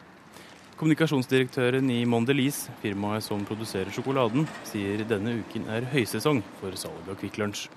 [0.78, 7.20] Kommunikasjonsdirektøren i Mondelis, firmaet som produserer sjokoladen, sier denne uken er høysesong for salg av
[7.22, 7.68] Kvikk Lunsj.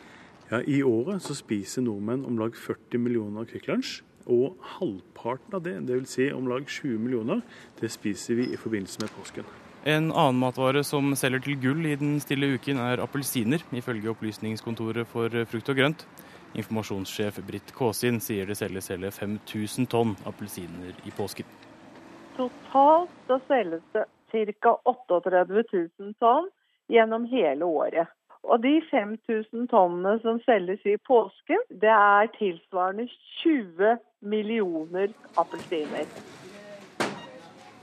[0.51, 4.01] Ja, I året så spiser nordmenn om lag 40 millioner Kvikk Lunsj.
[4.31, 6.11] Og halvparten av det, dvs.
[6.11, 7.41] Si om lag 20 millioner,
[7.79, 9.47] det spiser vi i forbindelse med påsken.
[9.87, 15.09] En annen matvare som selger til gull i den stille uken, er appelsiner, ifølge Opplysningskontoret
[15.09, 16.05] for frukt og grønt.
[16.59, 21.47] Informasjonssjef Britt Kåsin sier det selges hele 5000 tonn appelsiner i påsken.
[22.37, 24.05] Totalt så selges det
[24.59, 24.77] ca.
[24.85, 26.51] 38 000 tonn
[26.91, 28.11] gjennom hele året.
[28.49, 33.07] Og de 5000 tonnene som selges i påsken, det er tilsvarende
[33.43, 33.99] 20
[34.33, 36.09] millioner appelsiner.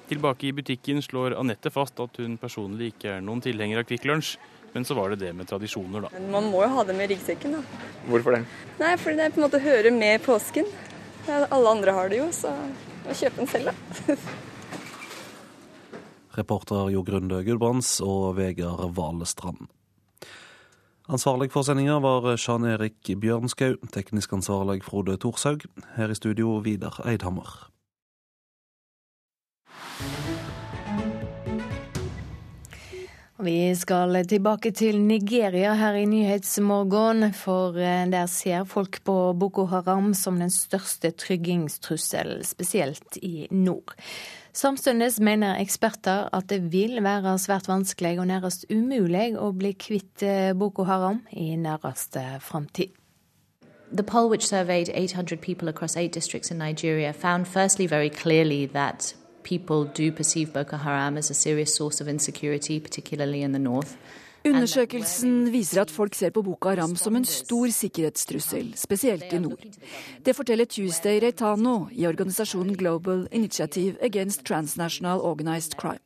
[0.07, 4.07] Tilbake i butikken slår Anette fast at hun personlig ikke er noen tilhenger av Kvikk
[4.07, 4.37] Lunsj,
[4.73, 6.21] men så var det det med tradisjoner, da.
[6.31, 7.61] Man må jo ha det med ryggsekken, da.
[8.07, 8.43] Hvorfor det?
[8.79, 10.69] Nei, fordi det på en måte hører med påsken.
[11.27, 12.53] Alle andre har det jo, så
[13.05, 14.17] må kjøpe den selv, da.
[16.37, 19.67] Reporter Jo Grunde Gudbrands og Vegard Valestrand.
[21.07, 25.63] Ansvarlig for sendinga var Jan Erik Bjørnskau, teknisk ansvarlig Frode Thorshaug.
[25.95, 27.76] Her i studio Vidar Eidhammer.
[33.37, 39.65] Vi skal tilbake til Nigeria her i Nyhetsmorgen, for eh, der ser folk på Boko
[39.65, 43.93] Haram som den største tryggingstrusselen, spesielt i nord.
[44.53, 50.25] Samtidig mener eksperter at det vil være svært vanskelig og nærmest umulig å bli kvitt
[50.25, 52.89] eh, Boko Haram i nærmeste framtid.
[53.93, 58.65] The poll, which surveyed 800 people across eight districts in Nigeria, found firstly very clearly
[58.65, 59.13] that
[59.47, 63.95] people do perceive Boko Haram as a serious source of insecurity, particularly in the north.
[64.47, 69.63] Undersøkelsen viser at folk ser på Boko Haram som en stor sikkerhetstrussel, spesielt i nord.
[70.23, 76.03] Det forteller Tuesday Reitano i organisasjonen Global Initiative Against Transnational Organized Crime.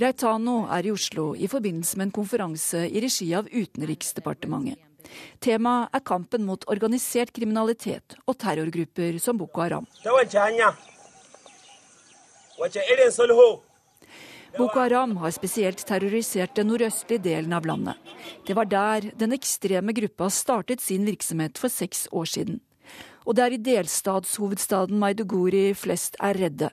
[0.00, 4.78] Reitano er i Oslo i forbindelse med en konferanse i regi av Utenriksdepartementet.
[5.42, 9.86] Temaet er kampen mot organisert kriminalitet og terrorgrupper som Boko Haram.
[14.58, 17.96] Boko Haram har spesielt terrorisert den nordøstlige delen av landet.
[18.46, 22.60] Det var der den ekstreme gruppa startet sin virksomhet for seks år siden.
[23.24, 26.70] Og det er i delstatshovedstaden Maiduguri flest er redde.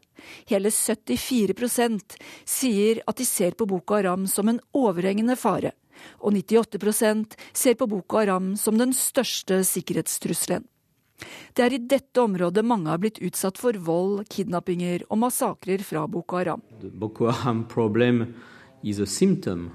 [0.49, 5.75] Hele 74% sier at de ser på Boko Haram som en overhengende fare.
[6.19, 10.65] Og 98% ser på Boko Haram som den største sikkerhetstrusselen.
[11.57, 16.05] Det er i dette området mange har blitt utsatt for vold, kidnappinger og massakrer fra
[16.07, 16.61] Boko Haram.
[16.93, 18.35] Boko Haram problem
[18.83, 19.71] is a symptom,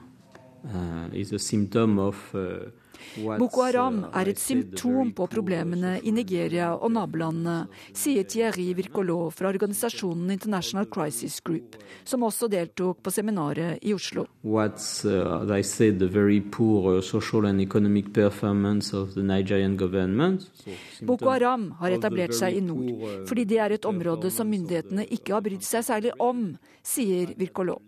[0.64, 2.70] uh, uh,
[3.38, 9.50] Boko Haram er et symptom på problemene i Nigeria og nabolandene, sier Thierry Virkolo fra
[9.52, 14.26] organisasjonen International Crisis Group, som også deltok på seminaret i Oslo.
[14.44, 16.02] What's, uh, said,
[16.50, 17.00] poor,
[21.02, 25.36] Boko Haram har etablert seg i nord, fordi det er et område som myndighetene ikke
[25.36, 26.52] har brydd seg særlig om,
[26.82, 27.80] sier Vircolo.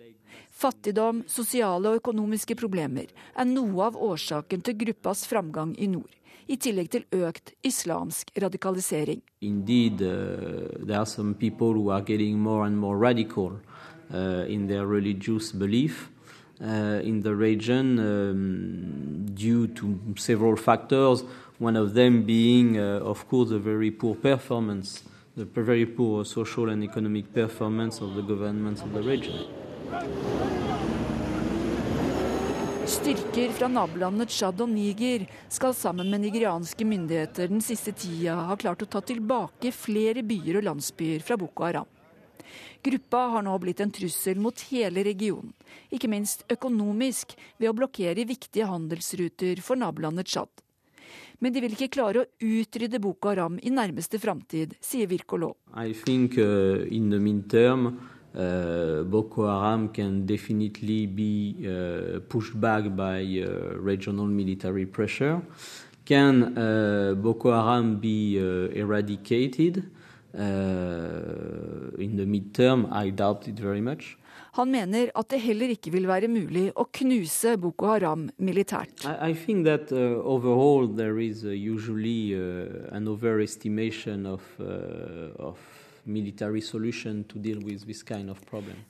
[0.54, 6.12] Fattigdom, sosiale og økonomiske problemer er noe av årsaken til gruppas framgang i nord,
[6.46, 9.20] i tillegg til økt islamsk radikalisering.
[9.42, 10.70] Indeed, uh,
[12.38, 13.58] more more radical
[14.12, 16.10] uh, in their religious belief.
[16.60, 21.24] Uh, in the region um, due to several factors,
[21.58, 25.02] one of them being, uh, of course, the very poor performance,
[25.36, 29.63] the very poor social and economic performance of the governments of the region.
[32.84, 38.56] Styrker fra nabolandene Tsjad og Niger skal sammen med nigerianske myndigheter den siste tida ha
[38.60, 41.88] klart å ta tilbake flere byer og landsbyer fra Boko Haram.
[42.84, 45.54] Gruppa har nå blitt en trussel mot hele regionen,
[45.88, 50.52] ikke minst økonomisk ved å blokkere viktige handelsruter for nabolandet Tsjad.
[51.40, 55.08] Men de vil ikke klare å utrydde Boko Haram i nærmeste framtid, sier
[56.04, 56.84] think, uh,
[58.34, 65.40] Uh, Boko Haram can definitely be uh, pushed back by uh, regional military pressure.
[66.04, 69.84] Can uh, Boko Haram be uh, eradicated
[70.34, 70.40] uh,
[71.96, 72.92] in the midterm?
[72.92, 74.18] I doubt it very much.
[74.54, 79.02] Han mener at det heller ikke vil være mulig å knuse Boko Haram militært.
[79.02, 84.42] I, I think that uh, overall there is uh, usually uh, an overestimation of,
[85.38, 85.58] of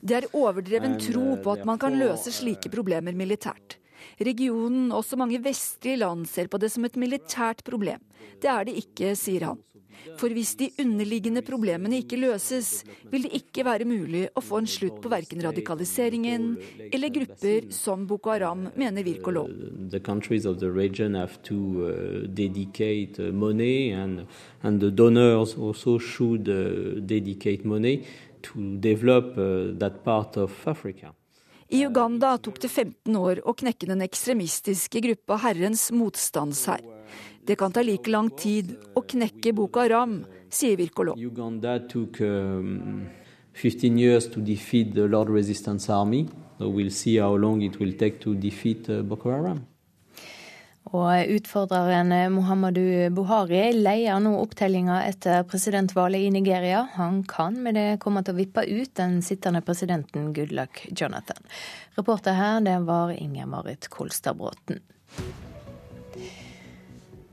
[0.01, 3.79] det er overdreven tro uh, på at man kan løse slike problemer militært.
[4.19, 8.01] Regionen, også mange vestlige land, ser på det som et militært problem.
[8.41, 9.63] Det er det ikke, sier han.
[10.19, 14.69] For hvis de underliggende problemene ikke løses, vil det ikke være mulig å få en
[14.69, 16.47] slutt på verken radikaliseringen
[16.91, 19.03] eller grupper som Boko Haram, mener
[21.43, 22.27] to uh,
[23.19, 23.29] uh,
[23.95, 24.27] and,
[24.63, 28.05] and the donors also should uh, dedicate money
[28.41, 31.13] to develop uh, that part of Africa.
[31.69, 36.83] I Uganda tok det 15 år å knekke den ekstremistiske gruppa Herrens motstandshær.
[37.45, 40.19] Det kan ta like lang tid å knekke Boko Haram,
[40.49, 41.15] sier Virkolo.
[41.17, 43.07] Uganda tok um,
[43.57, 46.27] 15 år to defeat the Lord Resistance Army.
[46.59, 49.65] So we'll see how long it will take to defeat uh, Boko Haram.
[50.93, 56.83] Og utfordreren Muhammadu Buhari leier nå opptellinga etter presidentvalget i Nigeria.
[56.93, 61.41] Han kan med det komme til å vippe ut den sittende presidenten Goodluck Jonathan.
[61.97, 64.83] Reporter her, det var Inger Marit Kolstad Bråten.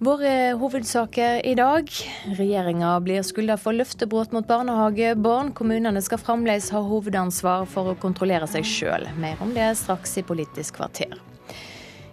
[0.02, 1.90] Våre hovedsaker i dag.
[2.34, 5.52] Regjeringa blir skylda for løftebrudd mot barnehagebarn.
[5.54, 9.06] Kommunene skal fremdeles ha hovedansvar for å kontrollere seg sjøl.
[9.22, 11.20] Mer om det straks i Politisk kvarter.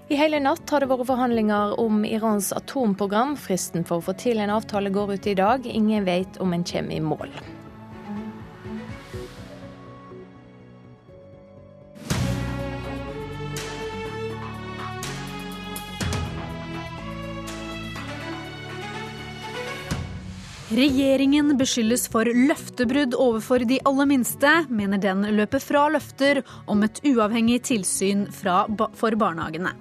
[0.09, 3.35] I hele natt har det vært forhandlinger om Irans atomprogram.
[3.37, 5.65] Fristen for å få til en avtale går ut i dag.
[5.69, 7.29] Ingen vet om en kommer i mål.
[20.79, 26.97] Regjeringen beskyldes for løftebrudd overfor de aller minste, mener den løper fra løfter om et
[27.05, 28.63] uavhengig tilsyn fra,
[28.97, 29.75] for barnehagene.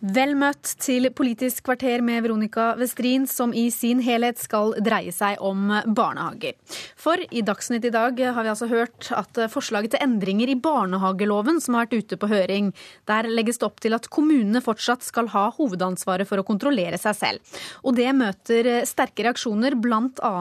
[0.00, 5.36] Vel møtt til Politisk kvarter med Veronica Westrin, som i sin helhet skal dreie seg
[5.44, 6.56] om barnehager.
[6.96, 11.60] For i Dagsnytt i dag har vi altså hørt at forslaget til endringer i barnehageloven
[11.60, 12.72] som har vært ute på høring,
[13.12, 17.20] der legges det opp til at kommunene fortsatt skal ha hovedansvaret for å kontrollere seg
[17.20, 17.60] selv.
[17.84, 20.34] Og det møter sterke reaksjoner, bl.a.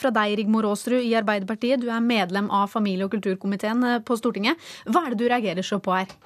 [0.00, 1.84] fra deg, Rigmor Aasrud i Arbeiderpartiet.
[1.84, 4.56] Du er medlem av familie- og kulturkomiteen på Stortinget.
[4.88, 6.16] Hva er det du reagerer så på her?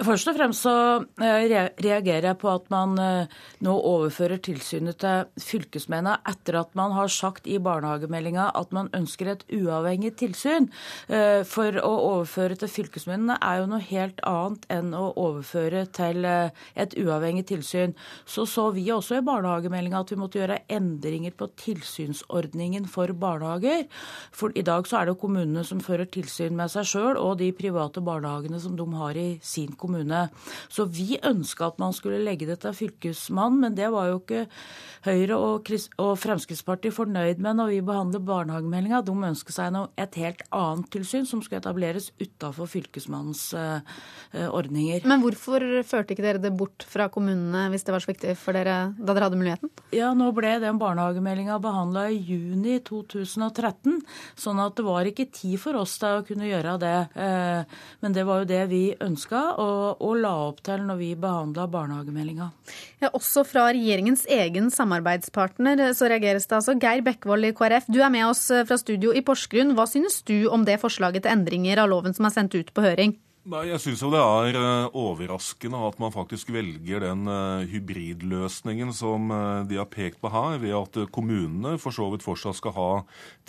[0.00, 0.74] Først og fremst så
[1.20, 1.50] eh,
[1.84, 7.10] reagerer jeg på at man eh, nå overfører tilsynet til fylkesmennene etter at man har
[7.12, 10.70] sagt i barnehagemeldinga at man ønsker et uavhengig tilsyn.
[11.12, 16.24] Eh, for å overføre til fylkesmennene er jo noe helt annet enn å overføre til
[16.24, 17.92] et uavhengig tilsyn.
[18.24, 23.84] Så så vi også i barnehagemeldinga at vi måtte gjøre endringer på tilsynsordningen for barnehager.
[24.32, 27.52] For i dag så er det kommunene som fører tilsyn med seg sjøl og de
[27.52, 30.24] private barnehagene som de har i sin kommune kommune.
[30.72, 34.46] Så vi ønska at man skulle legge det til Fylkesmannen, men det var jo ikke
[35.02, 35.66] Høyre og,
[35.98, 39.00] og Fremskrittspartiet fornøyd med når vi behandler barnehagemeldinga.
[39.02, 43.82] De ønsket seg et helt annet tilsyn som skulle etableres utafor Fylkesmannens uh,
[44.54, 45.02] ordninger.
[45.10, 48.54] Men hvorfor førte ikke dere det bort fra kommunene hvis det var så viktig for
[48.54, 49.72] dere da dere hadde muligheten?
[49.96, 53.98] Ja, nå ble den barnehagemeldinga behandla i juni 2013,
[54.38, 56.96] sånn at det var ikke tid for oss til å kunne gjøre det.
[57.18, 59.42] Uh, men det var jo det vi ønska.
[59.62, 62.50] Og og, la opp til når vi behandla barnehagemeldinga.
[63.02, 66.76] Ja, også fra regjeringens egen samarbeidspartner så reageres det altså.
[66.82, 69.74] Geir Bekkevold i KrF, du er med oss fra studio i Porsgrunn.
[69.78, 72.84] Hva synes du om det forslaget til endringer av loven som er sendt ut på
[72.84, 73.16] høring?
[73.42, 79.32] Nei, Jeg syns det er uh, overraskende at man faktisk velger den uh, hybridløsningen som
[79.34, 82.86] uh, de har pekt på her, ved at kommunene for så vidt fortsatt skal ha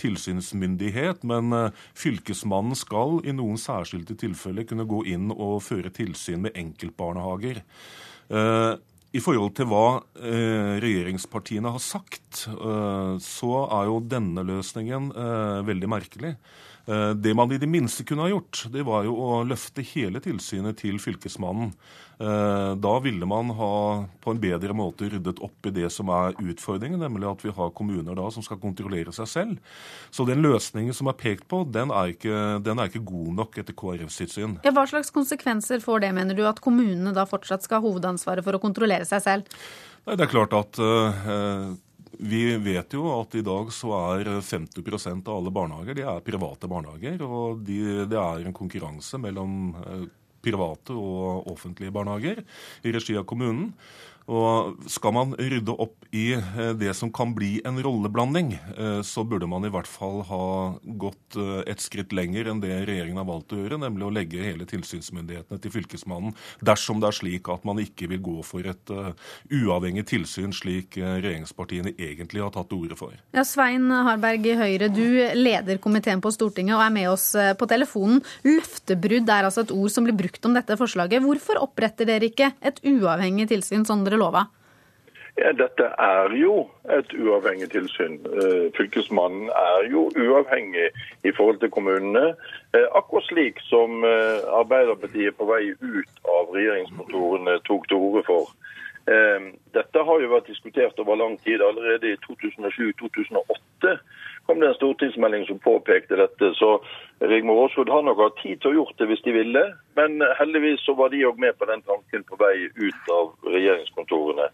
[0.02, 1.54] tilsynsmyndighet, men
[1.94, 7.62] fylkesmannen skal i noen særskilte tilfeller kunne gå inn og føre tilsyn med enkeltbarnehager.
[9.14, 10.02] I forhold til hva
[10.82, 15.12] regjeringspartiene har sagt, så er jo denne løsningen
[15.70, 16.34] veldig merkelig.
[16.86, 20.20] Eh, det man i det minste kunne ha gjort, det var jo å løfte hele
[20.24, 21.72] tilsynet til Fylkesmannen.
[22.20, 23.76] Eh, da ville man ha
[24.24, 27.72] på en bedre måte ryddet opp i det som er utfordringen, nemlig at vi har
[27.76, 29.80] kommuner da som skal kontrollere seg selv.
[30.12, 33.58] Så den løsningen som er pekt på, den er ikke, den er ikke god nok
[33.64, 34.60] etter KrF sitt syn.
[34.68, 38.46] Ja, hva slags konsekvenser får det, mener du, at kommunene da fortsatt skal ha hovedansvaret
[38.46, 39.66] for å kontrollere seg selv?
[40.04, 41.74] Nei, Det er klart at uh,
[42.20, 46.70] vi vet jo at i dag så er 50% av alle barnehager de er private
[46.70, 47.24] barnehager.
[47.26, 47.80] Og de,
[48.10, 50.06] det er en konkurranse mellom eh,
[50.44, 52.44] private og offentlige barnehager
[52.84, 53.72] i regi av kommunen.
[54.32, 59.24] Og skal man rydde opp i eh, det som kan bli en rolleblanding, eh, så
[59.28, 60.46] burde man i hvert fall ha
[61.02, 64.46] gått eh, et skritt lenger enn det regjeringen har valgt å gjøre, nemlig å legge
[64.46, 68.94] hele tilsynsmyndighetene til Fylkesmannen, dersom det er slik at man ikke vil gå for et
[69.52, 73.16] uavhengig tilsyn, slik regjeringspartiene egentlig har tatt til orde for.
[73.36, 75.04] Ja, Svein Harberg i Høyre, du
[75.36, 78.22] leder komiteen på Stortinget og er med oss på telefonen.
[78.46, 81.24] Løftebrudd er altså et ord som blir brukt om dette forslaget.
[81.26, 84.46] Hvorfor oppretter dere ikke et uavhengig tilsyn, sånn dere lova?
[85.38, 88.20] Ja, dette er jo et uavhengig tilsyn.
[88.22, 90.92] Eh, fylkesmannen er jo uavhengig
[91.26, 92.36] i forhold til kommunene.
[92.78, 98.54] Eh, akkurat slik som eh, Arbeiderpartiet på vei ut av regjeringskontorene tok til orde for.
[99.04, 101.60] Dette har jo vært diskutert over lang tid.
[101.60, 103.98] Allerede i 2007-2008
[104.48, 106.54] kom det en stortingsmelding som påpekte dette.
[106.56, 106.78] Så
[107.24, 109.64] Rigmor Aasrud har nok hatt tid til å gjort det hvis de ville,
[109.96, 114.50] men heldigvis så var de òg med på den tanken på vei ut av regjeringskontorene.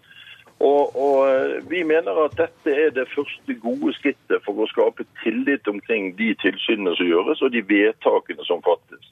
[0.60, 5.68] Og, og, Vi mener at dette er det første gode skrittet for å skape tillit
[5.72, 9.08] omkring de tilsynene som gjøres og de vedtakene som fattes.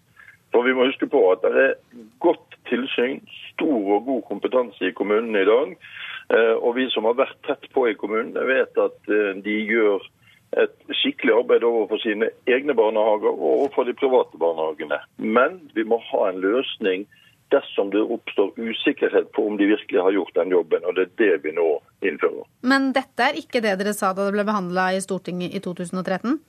[0.51, 1.73] For Vi må huske på at det er
[2.23, 3.23] godt tilsyn,
[3.53, 5.73] stor og god kompetanse i kommunene i dag.
[6.35, 10.03] Eh, og Vi som har vært tett på i kommunene, vet at eh, de gjør
[10.55, 14.99] et skikkelig arbeid overfor sine egne barnehager og overfor de private barnehagene.
[15.17, 17.07] Men vi må ha en løsning
[17.51, 20.85] dersom det oppstår usikkerhet på om de virkelig har gjort den jobben.
[20.85, 21.67] og Det er det vi nå
[22.01, 22.43] innfører.
[22.61, 26.39] Men dette er ikke det dere sa da det ble behandla i Stortinget i 2013?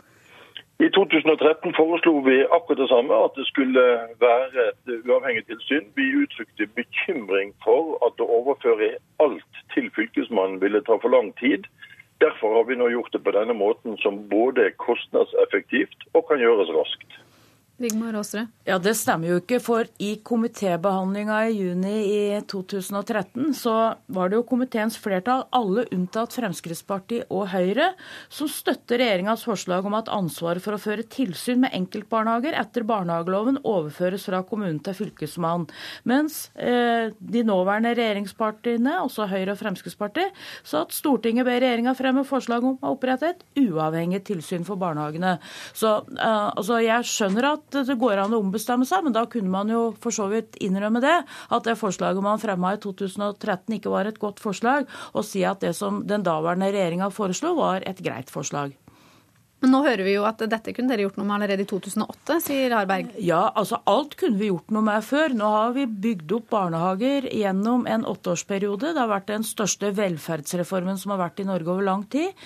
[0.79, 3.83] I 2013 foreslo vi akkurat det samme, at det skulle
[4.23, 5.89] være et uavhengig tilsyn.
[5.99, 8.93] Vi uttrykte bekymring for at å overføre
[9.25, 11.67] alt til Fylkesmannen ville ta for lang tid.
[12.21, 16.43] Derfor har vi nå gjort det på denne måten, som både er kostnadseffektivt og kan
[16.43, 17.19] gjøres raskt.
[17.79, 18.49] Rigmor Aasrud?
[18.67, 23.75] Ja, Det stemmer jo ikke, for i komitébehandlinga i juni i 2013 så
[24.11, 27.93] var det jo komiteens flertall, alle unntatt Fremskrittspartiet og Høyre,
[28.35, 33.61] som støtter regjeringas forslag om at ansvaret for å føre tilsyn med enkeltbarnehager etter barnehageloven
[33.63, 35.71] overføres fra kommunen til fylkesmannen.
[36.11, 40.35] Mens eh, de nåværende regjeringspartiene, også Høyre og Fremskrittspartiet,
[40.67, 45.39] sa at Stortinget ber regjeringa fremme forslag om å opprette et uavhengig tilsyn for barnehagene.
[45.79, 49.53] Så eh, altså, jeg skjønner at det går an å ombestemme seg, men da kunne
[49.53, 51.17] man jo for så vidt innrømme det.
[51.55, 55.63] At det forslaget man fremma i 2013 ikke var et godt forslag, og si at
[55.65, 58.77] det som den daværende regjeringa foreslo, var et greit forslag.
[59.59, 62.37] Men nå hører vi jo at dette kunne dere gjort noe med allerede i 2008,
[62.45, 63.09] sier Harberg.
[63.19, 65.33] Ja, altså alt kunne vi gjort noe med før.
[65.35, 68.93] Nå har vi bygd opp barnehager gjennom en åtteårsperiode.
[68.95, 72.39] Det har vært den største velferdsreformen som har vært i Norge over lang tid.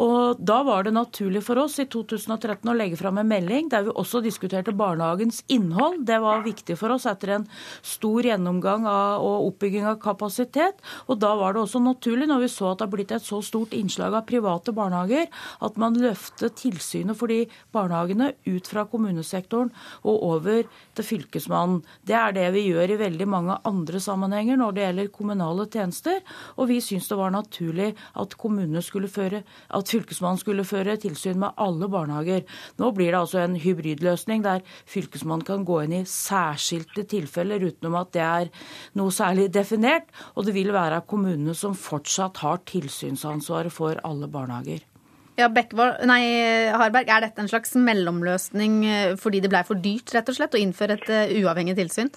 [0.00, 3.84] Og da var det naturlig for oss i 2013 å legge fram en melding der
[3.84, 6.00] vi også diskuterte barnehagens innhold.
[6.08, 7.46] Det var viktig for oss etter en
[7.84, 10.80] stor gjennomgang av, og oppbygging av kapasitet.
[11.12, 13.44] Og da var det også naturlig, når vi så at det har blitt et så
[13.44, 15.28] stort innslag av private barnehager,
[15.60, 17.44] at man løftet tilsynet for de
[17.74, 19.72] barnehagene ut fra kommunesektoren
[20.04, 21.82] og over til Fylkesmannen.
[22.06, 26.20] Det er det vi gjør i veldig mange andre sammenhenger når det gjelder kommunale tjenester.
[26.58, 31.88] Og vi syns det var naturlig at, føre, at Fylkesmannen skulle føre tilsyn med alle
[31.88, 32.44] barnehager.
[32.78, 38.00] Nå blir det altså en hybridløsning der Fylkesmannen kan gå inn i særskilte tilfeller utenom
[38.00, 38.50] at det er
[38.98, 40.10] noe særlig definert.
[40.34, 44.93] Og det vil være kommunene som fortsatt har tilsynsansvaret for alle barnehager.
[45.34, 46.22] Ja, Bekvold, nei,
[46.70, 50.54] Harberg, Er dette en slags mellomløsning eh, fordi det ble for dyrt rett og slett,
[50.54, 52.12] å innføre et uh, uavhengig tilsyn?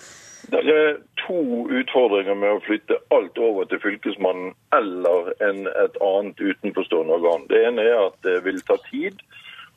[0.47, 6.39] Det er to utfordringer med å flytte alt over til Fylkesmannen eller en, et annet
[6.39, 7.47] utenforstående organ.
[7.49, 9.19] Det ene er at det vil ta tid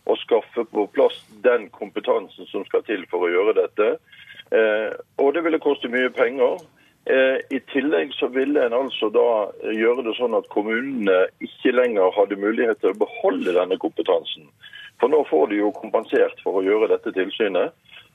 [0.07, 3.89] å skaffe på plass den kompetansen som skal til for å gjøre dette.
[4.55, 4.93] Eh,
[5.23, 6.61] og det ville koste mye penger.
[7.11, 12.13] Eh, I tillegg så ville en altså da gjøre det sånn at kommunene ikke lenger
[12.15, 14.47] hadde mulighet til å beholde denne kompetansen.
[15.03, 17.73] For nå får de jo kompensert for å gjøre dette tilsynet.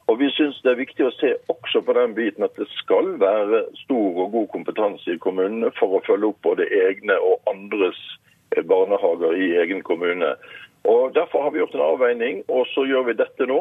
[0.08, 3.10] Og vi syns det er viktig å se også på den biten at det skal
[3.20, 8.00] være stor og god kompetanse i kommunene for å følge opp både egne og andres
[8.54, 10.36] eh, barnehager i egen kommune.
[10.86, 13.60] Og Derfor har vi gjort en avveining, og så gjør vi dette nå.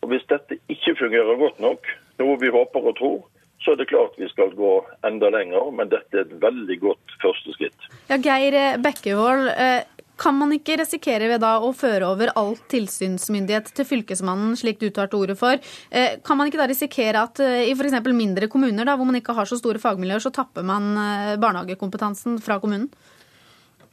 [0.00, 1.92] Og Hvis dette ikke fungerer godt nok,
[2.22, 3.20] noe vi håper og tror,
[3.64, 4.72] så er det klart vi skal gå
[5.06, 7.88] enda lenger, men dette er et veldig godt første skritt.
[8.10, 9.84] Ja, Geir Bekkevold, eh,
[10.22, 14.90] kan man ikke risikere ved da å føre over all tilsynsmyndighet til Fylkesmannen, slik du
[14.90, 15.58] tar til orde for?
[15.90, 17.98] Eh, kan man ikke da risikere at eh, i f.eks.
[18.10, 20.94] mindre kommuner, da, hvor man ikke har så store fagmiljøer, så tapper man
[21.42, 22.90] barnehagekompetansen fra kommunen?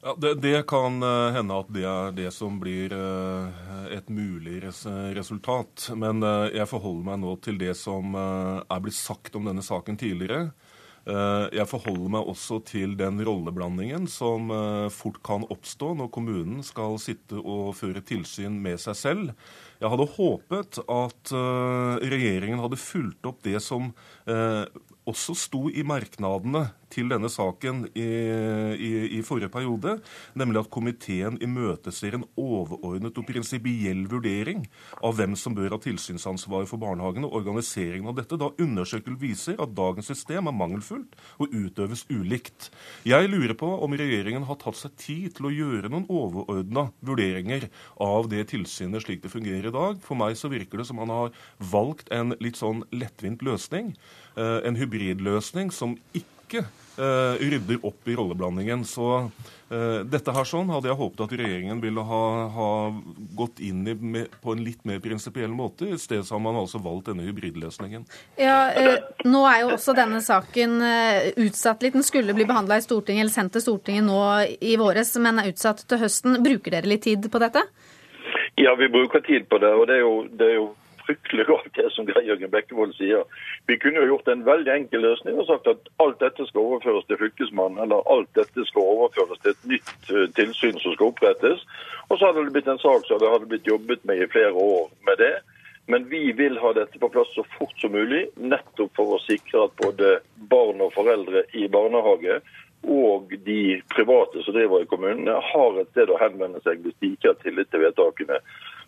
[0.02, 3.64] Ja, det, det, kan eh, hende at det er det som blir eh,
[3.98, 5.90] et mulig resultat.
[5.92, 10.00] Men eh, jeg forholder meg nå til det som er blitt sagt om denne saken
[10.00, 10.52] tidligere.
[11.10, 14.52] Jeg forholder meg også til den rolleblandingen som
[14.94, 19.32] fort kan oppstå når kommunen skal sitte og føre tilsyn med seg selv.
[19.80, 21.34] Jeg hadde håpet at
[22.04, 23.90] regjeringen hadde fulgt opp det som
[25.10, 28.08] også sto i merknadene til denne saken i,
[28.76, 29.98] i, i, forrige periode,
[30.38, 34.66] nemlig at komiteen imøteser en overordnet og prinsipiell vurdering
[35.04, 39.60] av hvem som bør ha tilsynsansvaret for barnehagene og organiseringen av dette, da undersøkelsen viser
[39.62, 42.70] at dagens system er mangelfullt og utøves ulikt.
[43.08, 47.70] Jeg lurer på om regjeringen har tatt seg tid til å gjøre noen overordna vurderinger
[48.02, 50.02] av det tilsynet slik det fungerer i dag.
[50.06, 51.32] For meg så virker det som man har
[51.72, 53.94] valgt en litt sånn lettvint løsning,
[54.36, 56.66] eh, en hybridløsning som ikke ikke
[57.00, 58.84] eh, rydder opp i rolleblandingen.
[58.88, 59.08] Så
[59.72, 62.24] eh, dette her sånn hadde jeg håpet at regjeringen ville ha,
[62.56, 62.70] ha
[63.38, 65.92] gått inn i med, på en litt mer prinsipiell måte.
[65.94, 68.08] I stedet har man altså valgt denne hybridløsningen.
[68.42, 68.98] Ja, eh,
[69.28, 71.98] Nå er jo også denne saken eh, utsatt litt.
[71.98, 74.20] Den skulle bli behandla i Stortinget, eller sendt til Stortinget nå
[74.60, 76.42] i våres, men er utsatt til høsten.
[76.46, 77.64] Bruker dere litt tid på dette?
[78.60, 79.72] Ja, vi bruker tid på det.
[79.72, 80.70] og det er jo, det er jo
[81.10, 83.26] fryktelig rart, det som Geir Jørgen Bekkevold sier.
[83.70, 87.06] Vi kunne jo gjort en veldig enkel løsning og sagt at alt dette skal overføres
[87.06, 91.62] til Fylkesmannen, eller alt dette skal overføres til et nytt eh, tilsyn som skal opprettes.
[92.10, 94.56] Og så hadde det blitt en sak som det hadde blitt jobbet med i flere
[94.58, 95.36] år med det.
[95.86, 99.68] Men vi vil ha dette på plass så fort som mulig, nettopp for å sikre
[99.68, 100.16] at både
[100.50, 102.42] barn og foreldre i barnehage
[102.90, 103.62] og de
[103.94, 107.42] private som driver i kommunene, har et sted å henvende seg hvis de ikke har
[107.44, 108.42] tillit til vedtakene.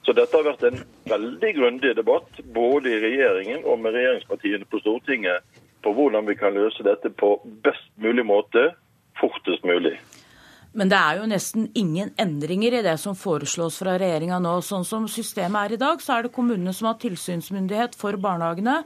[0.06, 0.80] Så dette har vært en
[1.10, 5.46] veldig grundig debatt, både i regjeringen og med regjeringspartiene på Stortinget,
[5.86, 8.72] på hvordan vi kan løse dette på best mulig måte,
[9.22, 9.98] fortest mulig.
[10.72, 14.54] Men det er jo nesten ingen endringer i det som foreslås fra regjeringa nå.
[14.64, 18.78] Sånn som systemet er i dag, så er det kommunene som har tilsynsmyndighet for barnehagene.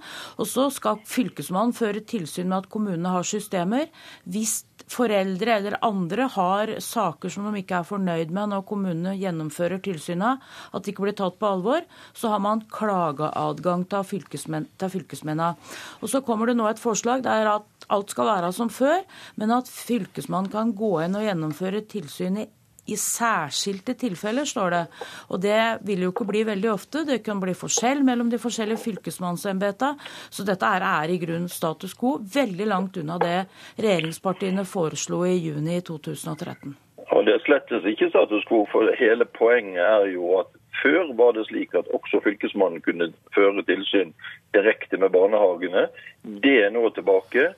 [0.41, 3.91] Og så skal Fylkesmannen føre tilsyn med at kommunene har systemer.
[4.25, 9.81] Hvis foreldre eller andre har saker som de ikke er fornøyd med når kommunene gjennomfører
[9.85, 14.93] tilsynet, at de ikke blir tatt på alvor, så har man klageadgang til, fylkesmen til
[14.97, 15.55] fylkesmennene.
[16.01, 19.01] Og så kommer det nå et forslag der at alt skal være som før,
[19.39, 22.47] men at Fylkesmannen kan gå inn og gjennomføre tilsyn i
[22.85, 24.83] i særskilte tilfeller, står det.
[25.33, 27.05] Og det vil jo ikke bli veldig ofte.
[27.07, 29.97] Det kan bli forskjell mellom de forskjellige fylkesmannsembetene.
[30.29, 33.37] Så dette er i grunnen status quo, veldig langt unna det
[33.77, 36.75] regjeringspartiene foreslo i juni 2013.
[37.11, 40.51] Og Det er slettes ikke status quo, for hele poenget er jo at
[40.81, 44.11] før var det slik at også Fylkesmannen kunne føre tilsyn
[44.53, 45.87] direkte med barnehagene.
[46.43, 47.53] Det er nå tilbake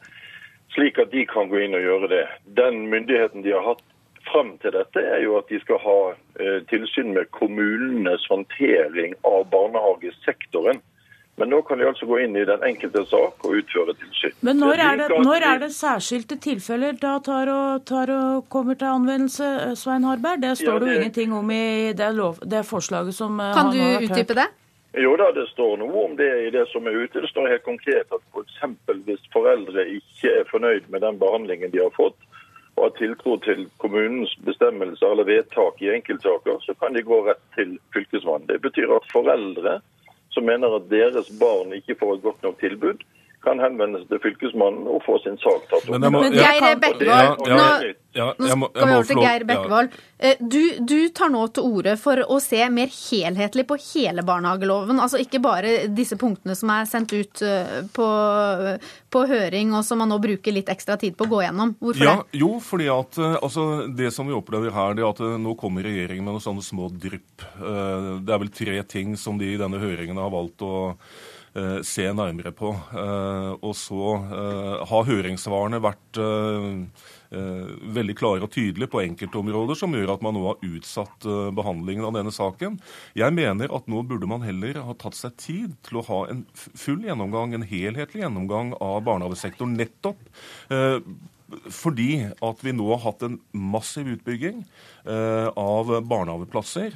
[0.76, 2.26] slik at de kan gå inn og gjøre det.
[2.60, 3.84] Den myndigheten de har hatt
[4.32, 9.48] fram til dette, er jo at de skal ha eh, tilsyn med kommunenes håndtering av
[9.54, 10.84] barnehagesektoren.
[11.38, 14.34] Men nå kan de altså gå inn i den enkelte sak og utføre tilsyn.
[14.48, 18.80] Men når er det, når er det særskilte tilfeller da tar og, tar og, kommer
[18.80, 20.42] til anvendelse, Svein Harberg?
[20.42, 23.70] Det står ja, det jo ingenting om i det, lov, det forslaget som eh, Kan
[23.76, 24.48] du utdype det?
[24.98, 27.22] Jo da, det står noe om det i det som er ute.
[27.22, 28.64] Det står helt konkret at f.eks.
[29.06, 32.18] hvis foreldre ikke er fornøyd med den behandlingen de har fått,
[32.78, 37.42] og har tiltro til kommunens bestemmelser eller vedtak i enkeltsaker, så kan de gå rett
[37.58, 38.46] til Fylkesmannen.
[38.52, 39.80] Det betyr at foreldre
[40.30, 43.02] som mener at deres barn ikke får et godt nok tilbud,
[43.48, 46.04] kan henvende seg til Fylkesmannen og få sin sak tatt opp.
[46.04, 49.98] Men, Geir Bekkevold, nå, nå skal vi over til Geir Bekkevold.
[50.18, 55.00] Eh, du, du, tar nå til orde for å se mer helhetlig på hele barnehageloven.
[55.04, 58.10] Altså ikke bare disse punktene som er sendt ut eh, på,
[59.14, 61.76] på høring, og som man nå bruker litt ekstra tid på å gå gjennom.
[61.80, 62.42] Hvorfor ja, det?
[62.42, 65.86] Jo, fordi at eh, altså, det som vi opplever her, det er at nå kommer
[65.88, 67.48] regjeringen med noen sånne små drypp.
[67.58, 71.37] Det er vel tre ting som de i denne høringen har valgt å Eh,
[71.86, 72.72] se nærmere på.
[72.74, 76.22] Eh, og så eh, har høringssvarene vært
[77.28, 81.26] veldig klare og tydelige på enkeltområder, som gjør at man nå har utsatt
[81.58, 82.78] behandlingen av denne saken.
[83.20, 86.46] Jeg mener at nå burde man heller ha tatt seg tid til å ha en
[86.56, 89.76] full gjennomgang, en helhetlig gjennomgang av barnehagesektoren.
[89.76, 90.24] Nettopp
[91.76, 94.64] fordi at vi nå har hatt en massiv utbygging
[95.04, 96.96] av barnehageplasser.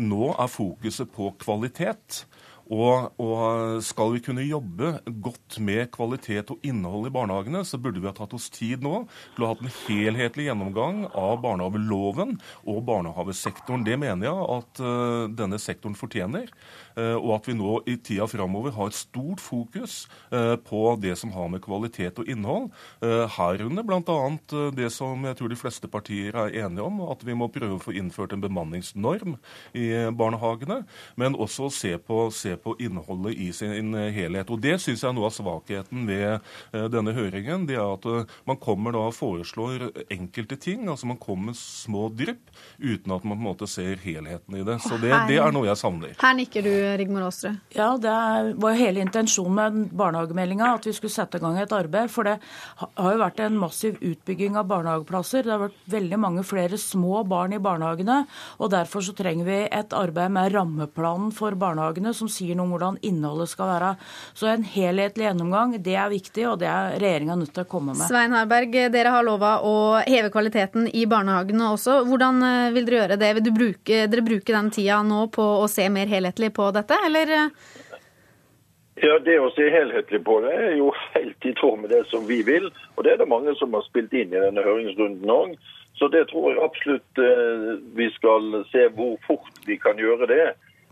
[0.00, 2.24] nå er fokuset på kvalitet.
[2.70, 4.92] Og, og, skal vi kunne jobbe
[5.24, 9.02] godt med kvalitet og innhold i barnehagene, så burde vi ha tatt oss tid nå
[9.34, 12.36] til å ha hatt en helhetlig gjennomgang av barnehageloven
[12.70, 13.82] og barnehagesektoren.
[13.86, 16.52] Det mener jeg at uh, denne sektoren fortjener.
[16.94, 21.16] Uh, og at vi nå i tida framover har et stort fokus uh, på det
[21.18, 22.70] som har med kvalitet og innhold.
[23.34, 24.16] herunder bl.a.
[24.76, 27.82] det som jeg tror de fleste partier er enige om, at vi må prøve å
[27.82, 29.36] få innført en bemanningsnorm
[29.74, 30.82] i barnehagene.
[31.18, 34.50] Men også se på, se på innholdet i sin helhet.
[34.50, 36.28] Og Det syns jeg er noe av svakheten ved
[36.72, 37.66] eh, denne høringen.
[37.68, 40.88] det er at eh, Man kommer da og foreslår enkelte ting.
[40.88, 44.64] altså Man kommer med små drypp uten at man på en måte ser helheten i
[44.66, 44.80] det.
[44.84, 46.14] Så det, det er noe jeg savner.
[46.20, 47.60] Her nikker du, Rigmor Aasrud.
[47.74, 48.14] Ja, det
[48.60, 52.10] var jo hele intensjonen med barnehagemeldinga at vi skulle sette i gang et arbeid.
[52.12, 52.38] For det
[52.80, 55.46] har jo vært en massiv utbygging av barnehageplasser.
[55.46, 58.24] Det har vært veldig mange flere små barn i barnehagene.
[58.58, 62.66] og Derfor så trenger vi et arbeid med rammeplanen for barnehagene som sier sier noe
[62.66, 63.90] om hvordan innholdet skal være.
[64.34, 67.94] Så en helhetlig gjennomgang, det er viktig, og det er regjeringa nødt til å komme
[67.94, 68.06] med.
[68.10, 69.74] Svein Harberg, dere har lova å
[70.06, 72.00] heve kvaliteten i barnehagene også.
[72.08, 73.34] Hvordan eh, vil dere gjøre det?
[73.38, 77.36] Vil bruke, dere bruke den tida nå på å se mer helhetlig på dette, eller?
[79.00, 82.26] Ja, Det å se helhetlig på det er jo helt i tråd med det som
[82.28, 82.68] vi vil.
[82.96, 85.54] Og det er det mange som har spilt inn i denne høringsrunden òg.
[85.96, 90.44] Så det tror jeg absolutt eh, vi skal se hvor fort vi kan gjøre det.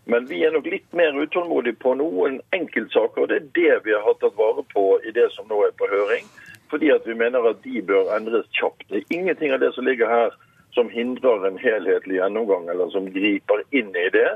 [0.08, 3.22] Men vi er nok litt mer utålmodige på noen enkeltsaker.
[3.22, 5.88] og Det er det vi har tatt vare på i det som nå er på
[5.90, 6.24] høring.
[6.72, 8.86] Fordi at vi mener at de bør endres kjapt.
[8.88, 10.32] Det er ingenting av det som ligger her
[10.72, 14.30] som hindrer en helhetlig gjennomgang, eller som griper inn i det.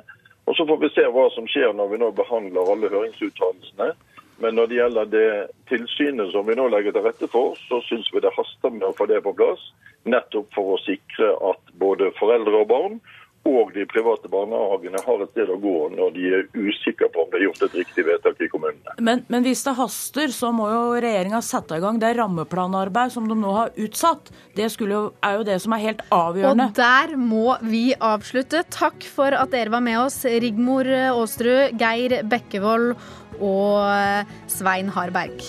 [0.44, 3.93] Og Så får vi se hva som skjer når vi nå behandler alle høringsuttalelsene.
[4.44, 5.32] Men når det gjelder det
[5.70, 8.94] tilsynet som vi nå legger til rette for, så syns vi det haster med å
[8.99, 9.65] få det på plass.
[10.05, 13.01] Nettopp for å sikre at både foreldre og barn
[13.48, 17.31] og de private barnehagene har et sted å gå når de er usikre på om
[17.32, 18.94] det er gjort et riktig vedtak i kommunene.
[19.02, 23.27] Men, men hvis det haster, så må jo regjeringa sette i gang det rammeplanarbeid som
[23.31, 24.31] de nå har utsatt.
[24.55, 26.69] Det jo, er jo det som er helt avgjørende.
[26.70, 28.62] Og der må vi avslutte.
[28.70, 32.94] Takk for at dere var med oss, Rigmor Aasrud, Geir Bekkevold
[33.43, 35.43] og Svein Harberg.